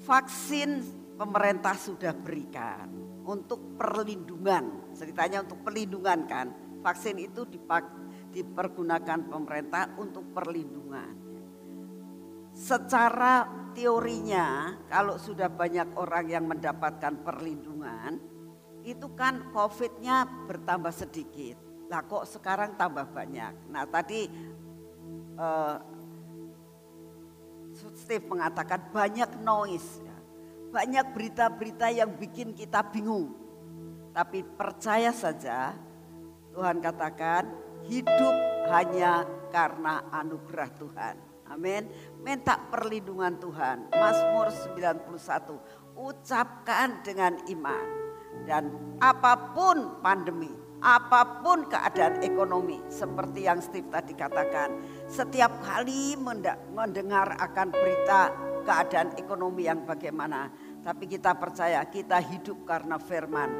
Vaksin 0.00 0.80
pemerintah 1.20 1.76
sudah 1.76 2.16
berikan 2.16 2.88
untuk 3.28 3.76
perlindungan, 3.76 4.96
ceritanya 4.96 5.44
untuk 5.44 5.60
perlindungan 5.60 6.24
kan. 6.24 6.48
Vaksin 6.80 7.20
itu 7.20 7.44
dipergunakan 8.32 9.28
pemerintah 9.28 10.00
untuk 10.00 10.32
perlindungan 10.32 11.30
secara 12.56 13.46
teorinya 13.72 14.74
kalau 14.90 15.14
sudah 15.14 15.46
banyak 15.46 15.94
orang 15.94 16.26
yang 16.26 16.44
mendapatkan 16.50 17.22
perlindungan 17.22 18.18
itu 18.82 19.12
kan 19.12 19.52
COVID-nya 19.52 20.48
bertambah 20.48 20.90
sedikit. 20.90 21.60
Lah 21.92 22.02
kok 22.06 22.24
sekarang 22.26 22.74
tambah 22.80 23.12
banyak. 23.12 23.68
Nah 23.68 23.84
tadi 23.86 24.26
uh, 25.36 25.76
Steve 27.94 28.26
mengatakan 28.26 28.90
banyak 28.90 29.30
noise. 29.44 30.00
Banyak 30.70 31.12
berita-berita 31.12 31.90
yang 31.90 32.14
bikin 32.16 32.54
kita 32.54 32.86
bingung. 32.86 33.34
Tapi 34.14 34.42
percaya 34.42 35.10
saja 35.14 35.74
Tuhan 36.54 36.82
katakan 36.82 37.46
hidup 37.86 38.34
hanya 38.70 39.26
karena 39.50 40.06
anugerah 40.14 40.70
Tuhan. 40.78 41.14
Amin. 41.50 41.90
Minta 42.22 42.54
perlindungan 42.70 43.34
Tuhan. 43.42 43.90
Mazmur 43.90 44.54
91. 44.74 45.98
Ucapkan 45.98 47.02
dengan 47.02 47.34
iman. 47.50 47.86
Dan 48.46 48.70
apa 49.02 49.52
pun 49.52 49.98
pandemi, 49.98 50.50
apa 50.80 51.42
pun 51.42 51.66
keadaan 51.66 52.22
ekonomi 52.22 52.78
seperti 52.88 53.44
yang 53.44 53.58
Steve 53.58 53.90
tadi 53.90 54.14
katakan, 54.14 54.80
setiap 55.10 55.60
kali 55.60 56.14
mendengar 56.72 57.36
akan 57.36 57.68
berita 57.74 58.49
keadaan 58.70 59.18
ekonomi 59.18 59.66
yang 59.66 59.82
bagaimana, 59.82 60.46
Tapi 60.80 61.04
kita 61.10 61.36
percaya 61.36 61.82
kita 61.90 62.16
hidup 62.24 62.64
karena 62.64 62.96
firman 62.96 63.52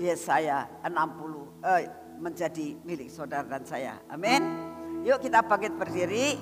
Yesaya 0.00 0.64
60 0.80 1.60
eh, 1.68 1.84
menjadi 2.16 2.80
milik 2.80 3.12
saudara 3.12 3.44
dan 3.44 3.60
saya. 3.68 4.00
Amin. 4.08 4.40
Yuk 5.04 5.20
kita 5.20 5.44
bangkit 5.44 5.76
berdiri. 5.76 6.32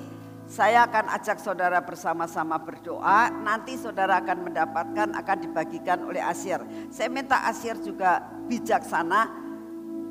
Saya 0.47 0.87
akan 0.87 1.19
ajak 1.19 1.43
saudara 1.43 1.83
bersama-sama 1.83 2.63
berdoa. 2.63 3.27
Nanti 3.33 3.75
saudara 3.75 4.23
akan 4.23 4.53
mendapatkan, 4.53 5.09
akan 5.19 5.39
dibagikan 5.41 6.07
oleh 6.07 6.23
Asyir. 6.23 6.63
Saya 6.95 7.11
minta 7.11 7.43
Asyir 7.51 7.81
juga 7.83 8.23
bijaksana. 8.47 9.43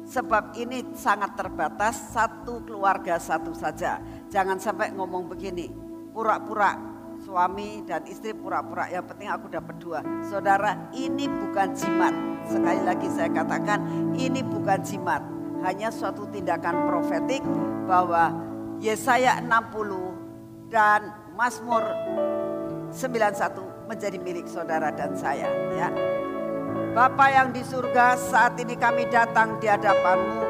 Sebab 0.03 0.59
ini 0.59 0.83
sangat 0.99 1.39
terbatas, 1.39 2.11
satu 2.11 2.59
keluarga 2.67 3.15
satu 3.23 3.55
saja. 3.55 4.03
Jangan 4.27 4.59
sampai 4.59 4.91
ngomong 4.91 5.31
begini, 5.31 5.71
pura-pura 6.11 6.92
suami 7.33 7.81
dan 7.89 8.05
istri 8.05 8.29
pura-pura 8.29 8.85
yang 8.93 9.09
penting 9.09 9.25
aku 9.25 9.49
dapat 9.49 9.73
dua. 9.81 10.05
Saudara, 10.21 10.77
ini 10.93 11.25
bukan 11.25 11.73
jimat. 11.73 12.13
Sekali 12.45 12.85
lagi 12.85 13.09
saya 13.09 13.33
katakan, 13.33 13.81
ini 14.13 14.45
bukan 14.45 14.77
jimat. 14.85 15.25
Hanya 15.65 15.89
suatu 15.89 16.29
tindakan 16.29 16.85
profetik 16.85 17.41
bahwa 17.89 18.29
Yesaya 18.77 19.41
60 19.41 20.69
dan 20.69 21.09
Mazmur 21.33 21.81
91 22.93 23.89
menjadi 23.89 24.17
milik 24.21 24.45
saudara 24.45 24.93
dan 24.93 25.17
saya 25.17 25.49
ya. 25.73 25.89
Bapa 26.93 27.33
yang 27.33 27.49
di 27.49 27.65
surga 27.65 28.13
saat 28.13 28.61
ini 28.61 28.77
kami 28.77 29.09
datang 29.09 29.57
di 29.57 29.65
hadapanmu. 29.65 30.45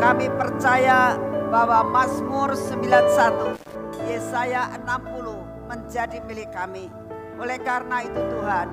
Kami 0.00 0.32
percaya 0.32 1.20
bahwa 1.52 1.84
Mazmur 1.92 2.56
91 2.56 3.60
Yesaya 4.08 4.72
60 4.80 5.35
menjadi 5.66 6.22
milik 6.24 6.50
kami. 6.54 6.88
Oleh 7.36 7.60
karena 7.60 8.06
itu 8.06 8.16
Tuhan, 8.16 8.68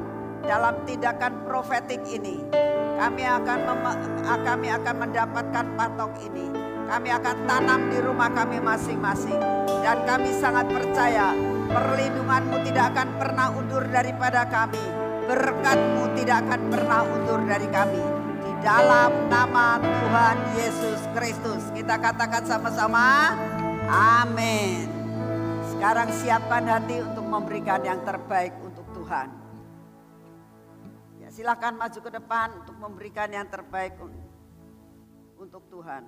dalam 0.45 0.75
tindakan 0.87 1.43
profetik 1.43 1.99
ini, 2.07 2.39
kami 2.95 3.27
akan 3.27 3.59
kami 4.23 4.67
akan 4.71 4.95
mendapatkan 4.95 5.65
patok 5.75 6.13
ini 6.23 6.63
kami 6.87 7.09
akan 7.09 7.37
tanam 7.47 7.89
di 7.89 7.97
rumah 8.03 8.29
kami 8.29 8.59
masing-masing. 8.59 9.39
Dan 9.81 10.05
kami 10.07 10.31
sangat 10.37 10.69
percaya 10.69 11.35
perlindunganmu 11.73 12.61
tidak 12.69 12.93
akan 12.95 13.09
pernah 13.19 13.47
undur 13.49 13.83
daripada 13.87 14.45
kami. 14.47 14.83
Berkatmu 15.25 16.13
tidak 16.19 16.45
akan 16.47 16.61
pernah 16.69 17.01
undur 17.01 17.41
dari 17.49 17.67
kami. 17.71 18.03
Di 18.45 18.51
dalam 18.61 19.11
nama 19.31 19.79
Tuhan 19.81 20.37
Yesus 20.53 21.01
Kristus. 21.17 21.63
Kita 21.73 21.97
katakan 21.97 22.43
sama-sama. 22.45 23.33
Amin. 23.89 24.92
Sekarang 25.83 26.15
siapkan 26.15 26.63
hati 26.63 27.03
untuk 27.03 27.27
memberikan 27.27 27.83
yang 27.83 27.99
terbaik 28.07 28.55
untuk 28.63 28.87
Tuhan. 28.95 29.27
Ya, 31.19 31.27
silakan 31.27 31.75
maju 31.75 31.99
ke 31.99 32.07
depan 32.07 32.55
untuk 32.55 32.79
memberikan 32.79 33.27
yang 33.27 33.51
terbaik 33.51 33.91
untuk 35.35 35.67
Tuhan. 35.67 36.07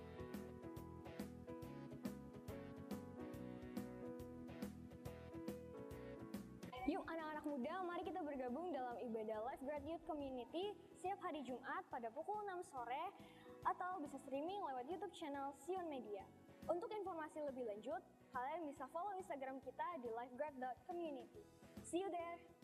Yuk 6.91 7.07
anak-anak 7.07 7.47
muda, 7.47 7.87
mari 7.87 8.03
kita 8.03 8.19
bergabung 8.19 8.67
dalam 8.75 8.99
ibadah 8.99 9.39
Grad 9.63 9.79
Youth 9.87 10.03
Community 10.03 10.75
setiap 10.99 11.23
hari 11.23 11.39
Jumat 11.39 11.87
pada 11.87 12.11
pukul 12.11 12.35
6 12.43 12.67
sore 12.67 13.15
atau 13.63 14.03
bisa 14.03 14.19
streaming 14.27 14.59
lewat 14.59 14.83
YouTube 14.91 15.15
channel 15.15 15.55
Sion 15.63 15.87
Media. 15.87 16.27
Untuk 16.67 16.91
informasi 16.91 17.47
lebih 17.47 17.63
lanjut, 17.63 18.03
kalian 18.35 18.67
bisa 18.67 18.83
follow 18.91 19.15
Instagram 19.15 19.63
kita 19.63 19.87
di 20.03 20.11
lifeguard.community. 20.11 21.39
See 21.87 22.03
you 22.03 22.11
there! 22.11 22.60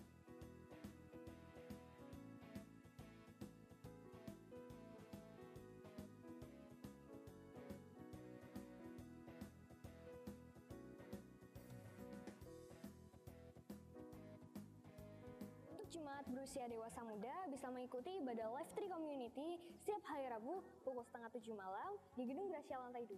Berusia 16.28 16.68
dewasa 16.68 17.00
muda 17.08 17.48
bisa 17.48 17.72
mengikuti 17.72 18.20
ibadah 18.20 18.52
Live 18.52 18.72
Tree 18.76 18.92
Community 18.92 19.56
setiap 19.80 20.04
hari 20.12 20.28
Rabu 20.28 20.60
pukul 20.84 21.00
setengah 21.08 21.32
tujuh 21.32 21.56
malam 21.56 21.96
di 22.20 22.28
Gedung 22.28 22.52
Gracia 22.52 22.76
Lantai 22.84 23.08
2 23.08 23.16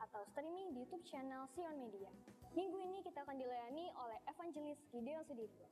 atau 0.00 0.24
streaming 0.32 0.72
di 0.72 0.80
YouTube 0.80 1.04
channel 1.04 1.44
Sion 1.52 1.76
Media. 1.76 2.08
Minggu 2.56 2.80
ini 2.80 3.04
kita 3.04 3.28
akan 3.28 3.36
dilayani 3.36 3.92
oleh 4.00 4.18
Evangelis 4.24 4.80
Gideon 4.88 5.20
Sudirjo. 5.28 5.68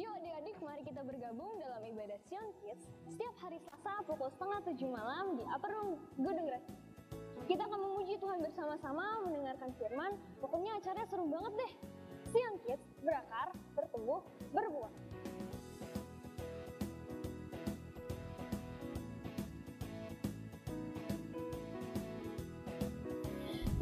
Yuk 0.00 0.12
adik-adik, 0.16 0.56
mari 0.64 0.82
kita 0.88 1.04
bergabung 1.04 1.60
dalam 1.60 1.84
ibadah 1.92 2.16
Sion 2.24 2.48
Kids 2.64 2.88
setiap 3.04 3.36
hari 3.36 3.60
Selasa 3.60 4.00
pukul 4.08 4.32
setengah 4.32 4.64
tujuh 4.64 4.88
malam 4.88 5.36
di 5.36 5.44
Upper 5.44 5.68
Room 5.76 6.00
Gedung 6.16 6.48
Gracia. 6.48 6.91
Kita 7.42 7.66
akan 7.66 7.80
memuji 7.90 8.14
Tuhan 8.22 8.38
bersama-sama, 8.38 9.18
mendengarkan 9.26 9.74
firman. 9.74 10.14
Pokoknya 10.38 10.78
acaranya 10.78 11.06
seru 11.10 11.26
banget 11.26 11.52
deh. 11.58 11.72
Siang 12.30 12.56
Kids 12.62 12.86
berakar, 13.02 13.50
bertumbuh, 13.74 14.22
berbuah. 14.54 14.92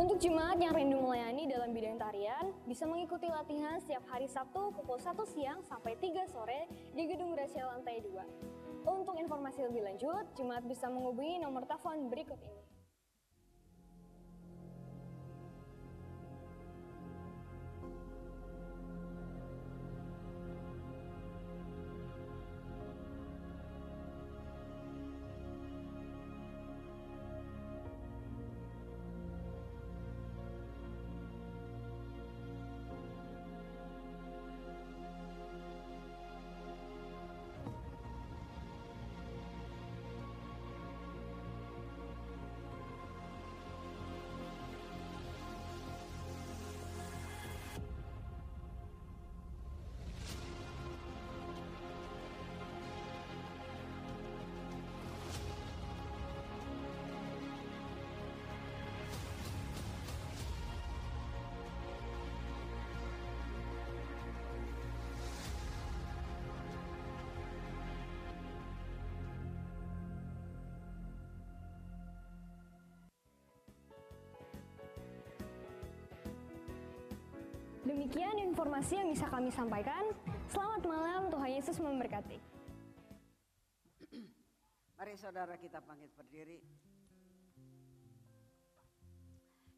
Untuk 0.01 0.17
jemaat 0.17 0.57
yang 0.57 0.73
rindu 0.73 0.97
melayani 0.97 1.45
dalam 1.45 1.77
bidang 1.77 2.01
tarian, 2.01 2.57
bisa 2.65 2.89
mengikuti 2.89 3.29
latihan 3.29 3.77
setiap 3.85 4.01
hari 4.09 4.25
Sabtu 4.25 4.73
pukul 4.73 4.97
1 4.97 5.13
siang 5.29 5.61
sampai 5.69 5.93
3 6.01 6.25
sore 6.25 6.65
di 6.97 7.05
Gedung 7.05 7.37
Gracia 7.37 7.69
lantai 7.69 8.01
2. 8.01 8.89
Untuk 8.89 9.21
informasi 9.21 9.69
lebih 9.69 9.85
lanjut, 9.85 10.25
jemaat 10.41 10.65
bisa 10.65 10.89
menghubungi 10.89 11.37
nomor 11.45 11.69
telepon 11.69 12.09
berikut 12.09 12.41
ini. 12.41 12.70
Demikian 77.91 78.39
informasi 78.39 79.03
yang 79.03 79.11
bisa 79.11 79.27
kami 79.27 79.51
sampaikan. 79.51 80.15
Selamat 80.47 80.87
malam, 80.87 81.27
Tuhan 81.27 81.51
Yesus 81.59 81.83
memberkati. 81.83 82.39
Mari 84.95 85.15
saudara 85.19 85.59
kita 85.59 85.83
bangkit 85.83 86.15
berdiri. 86.15 86.63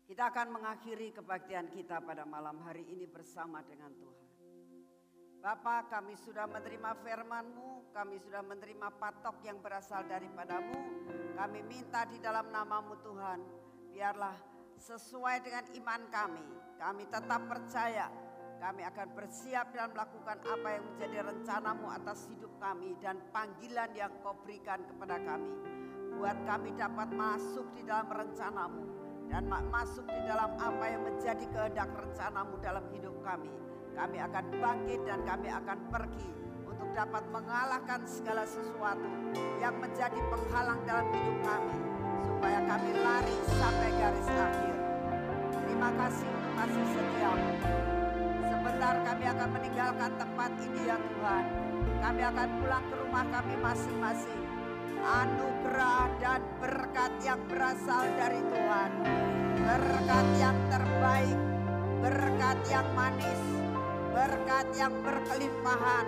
Kita 0.05 0.29
akan 0.29 0.61
mengakhiri 0.61 1.17
kebaktian 1.17 1.73
kita 1.73 2.05
pada 2.05 2.29
malam 2.29 2.61
hari 2.69 2.85
ini 2.85 3.09
bersama 3.09 3.65
dengan 3.65 3.97
Tuhan. 3.97 4.29
Bapa 5.41 5.89
kami 5.89 6.13
sudah 6.21 6.45
menerima 6.45 6.93
firman-Mu, 7.01 7.97
kami 7.97 8.21
sudah 8.21 8.45
menerima 8.45 8.93
patok 9.01 9.41
yang 9.41 9.57
berasal 9.65 10.05
daripadamu. 10.05 10.77
Kami 11.33 11.65
minta 11.65 12.05
di 12.05 12.21
dalam 12.21 12.53
namamu 12.53 12.93
Tuhan, 13.01 13.41
biarlah 13.89 14.52
sesuai 14.83 15.47
dengan 15.47 15.65
iman 15.79 16.03
kami. 16.11 16.47
Kami 16.83 17.07
tetap 17.07 17.47
percaya 17.47 18.11
kami 18.63 18.87
akan 18.87 19.09
bersiap 19.19 19.75
dan 19.75 19.91
melakukan 19.91 20.39
apa 20.47 20.69
yang 20.71 20.85
menjadi 20.87 21.19
rencanamu 21.27 21.87
atas 21.91 22.31
hidup 22.31 22.51
kami 22.63 22.95
dan 23.03 23.19
panggilan 23.35 23.91
yang 23.91 24.11
kau 24.23 24.39
berikan 24.43 24.83
kepada 24.87 25.19
kami. 25.19 25.51
Buat 26.15 26.39
kami 26.47 26.71
dapat 26.79 27.11
masuk 27.11 27.67
di 27.75 27.83
dalam 27.83 28.07
rencanamu 28.07 28.83
dan 29.27 29.51
masuk 29.51 30.07
di 30.07 30.21
dalam 30.27 30.55
apa 30.63 30.85
yang 30.87 31.03
menjadi 31.03 31.43
kehendak 31.51 31.91
rencanamu 31.91 32.55
dalam 32.63 32.87
hidup 32.95 33.15
kami. 33.27 33.51
Kami 33.99 34.19
akan 34.31 34.45
bangkit 34.55 35.01
dan 35.11 35.21
kami 35.27 35.49
akan 35.51 35.79
pergi 35.91 36.31
untuk 36.63 36.89
dapat 36.95 37.25
mengalahkan 37.35 38.01
segala 38.07 38.47
sesuatu 38.47 39.11
yang 39.59 39.75
menjadi 39.79 40.19
penghalang 40.31 40.81
dalam 40.87 41.07
hidup 41.11 41.39
kami 41.43 41.93
supaya 42.43 42.59
kami 42.67 42.91
lari 42.99 43.37
sampai 43.55 43.91
garis 44.03 44.29
akhir. 44.35 44.72
Terima 45.83 46.07
kasih 46.07 46.31
untuk 46.31 46.55
kasih 46.63 46.87
setiamu. 46.95 47.53
Sebentar 48.47 48.95
kami 49.03 49.25
akan 49.35 49.49
meninggalkan 49.51 50.11
tempat 50.15 50.51
ini 50.63 50.81
ya 50.87 50.95
Tuhan. 50.95 51.45
Kami 51.99 52.23
akan 52.23 52.49
pulang 52.63 52.85
ke 52.87 52.95
rumah 53.03 53.25
kami 53.27 53.55
masing-masing. 53.59 54.43
Anugerah 55.03 56.07
dan 56.23 56.41
berkat 56.63 57.13
yang 57.27 57.43
berasal 57.51 58.07
dari 58.15 58.39
Tuhan. 58.47 58.91
Berkat 59.59 60.27
yang 60.39 60.59
terbaik, 60.71 61.39
berkat 61.99 62.59
yang 62.71 62.89
manis, 62.95 63.43
berkat 64.15 64.67
yang 64.79 64.95
berkelimpahan 65.03 66.07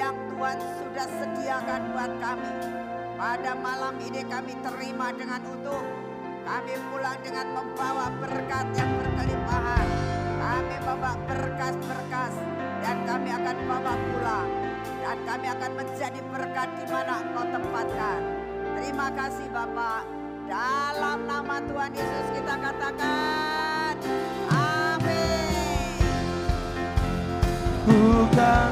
yang 0.00 0.16
Tuhan 0.32 0.56
sudah 0.80 1.08
sediakan 1.12 1.80
buat 1.92 2.12
kami 2.24 2.52
pada 3.20 3.52
malam 3.52 4.00
ini 4.00 4.24
kami 4.24 4.56
terima 4.64 5.12
dengan 5.12 5.44
utuh. 5.44 6.03
Kami 6.44 6.76
pulang 6.92 7.18
dengan 7.24 7.46
membawa 7.56 8.12
berkat 8.20 8.66
yang 8.76 8.90
berkelimpahan. 9.00 9.86
Kami 10.36 10.76
bawa 10.84 11.12
berkas-berkas 11.24 12.34
dan 12.84 12.96
kami 13.08 13.32
akan 13.32 13.56
bawa 13.64 13.96
pulang. 13.96 14.48
Dan 15.00 15.18
kami 15.24 15.46
akan 15.48 15.72
menjadi 15.72 16.20
berkat 16.28 16.68
di 16.76 16.84
mana 16.92 17.12
engkau 17.24 17.44
tempatkan. 17.48 18.20
Terima 18.76 19.08
kasih 19.16 19.48
Bapak. 19.56 20.04
Dalam 20.44 21.24
nama 21.24 21.56
Tuhan 21.64 21.92
Yesus 21.96 22.26
kita 22.36 22.54
katakan. 22.60 23.96
Amin. 24.52 26.04
Bukan 27.88 28.68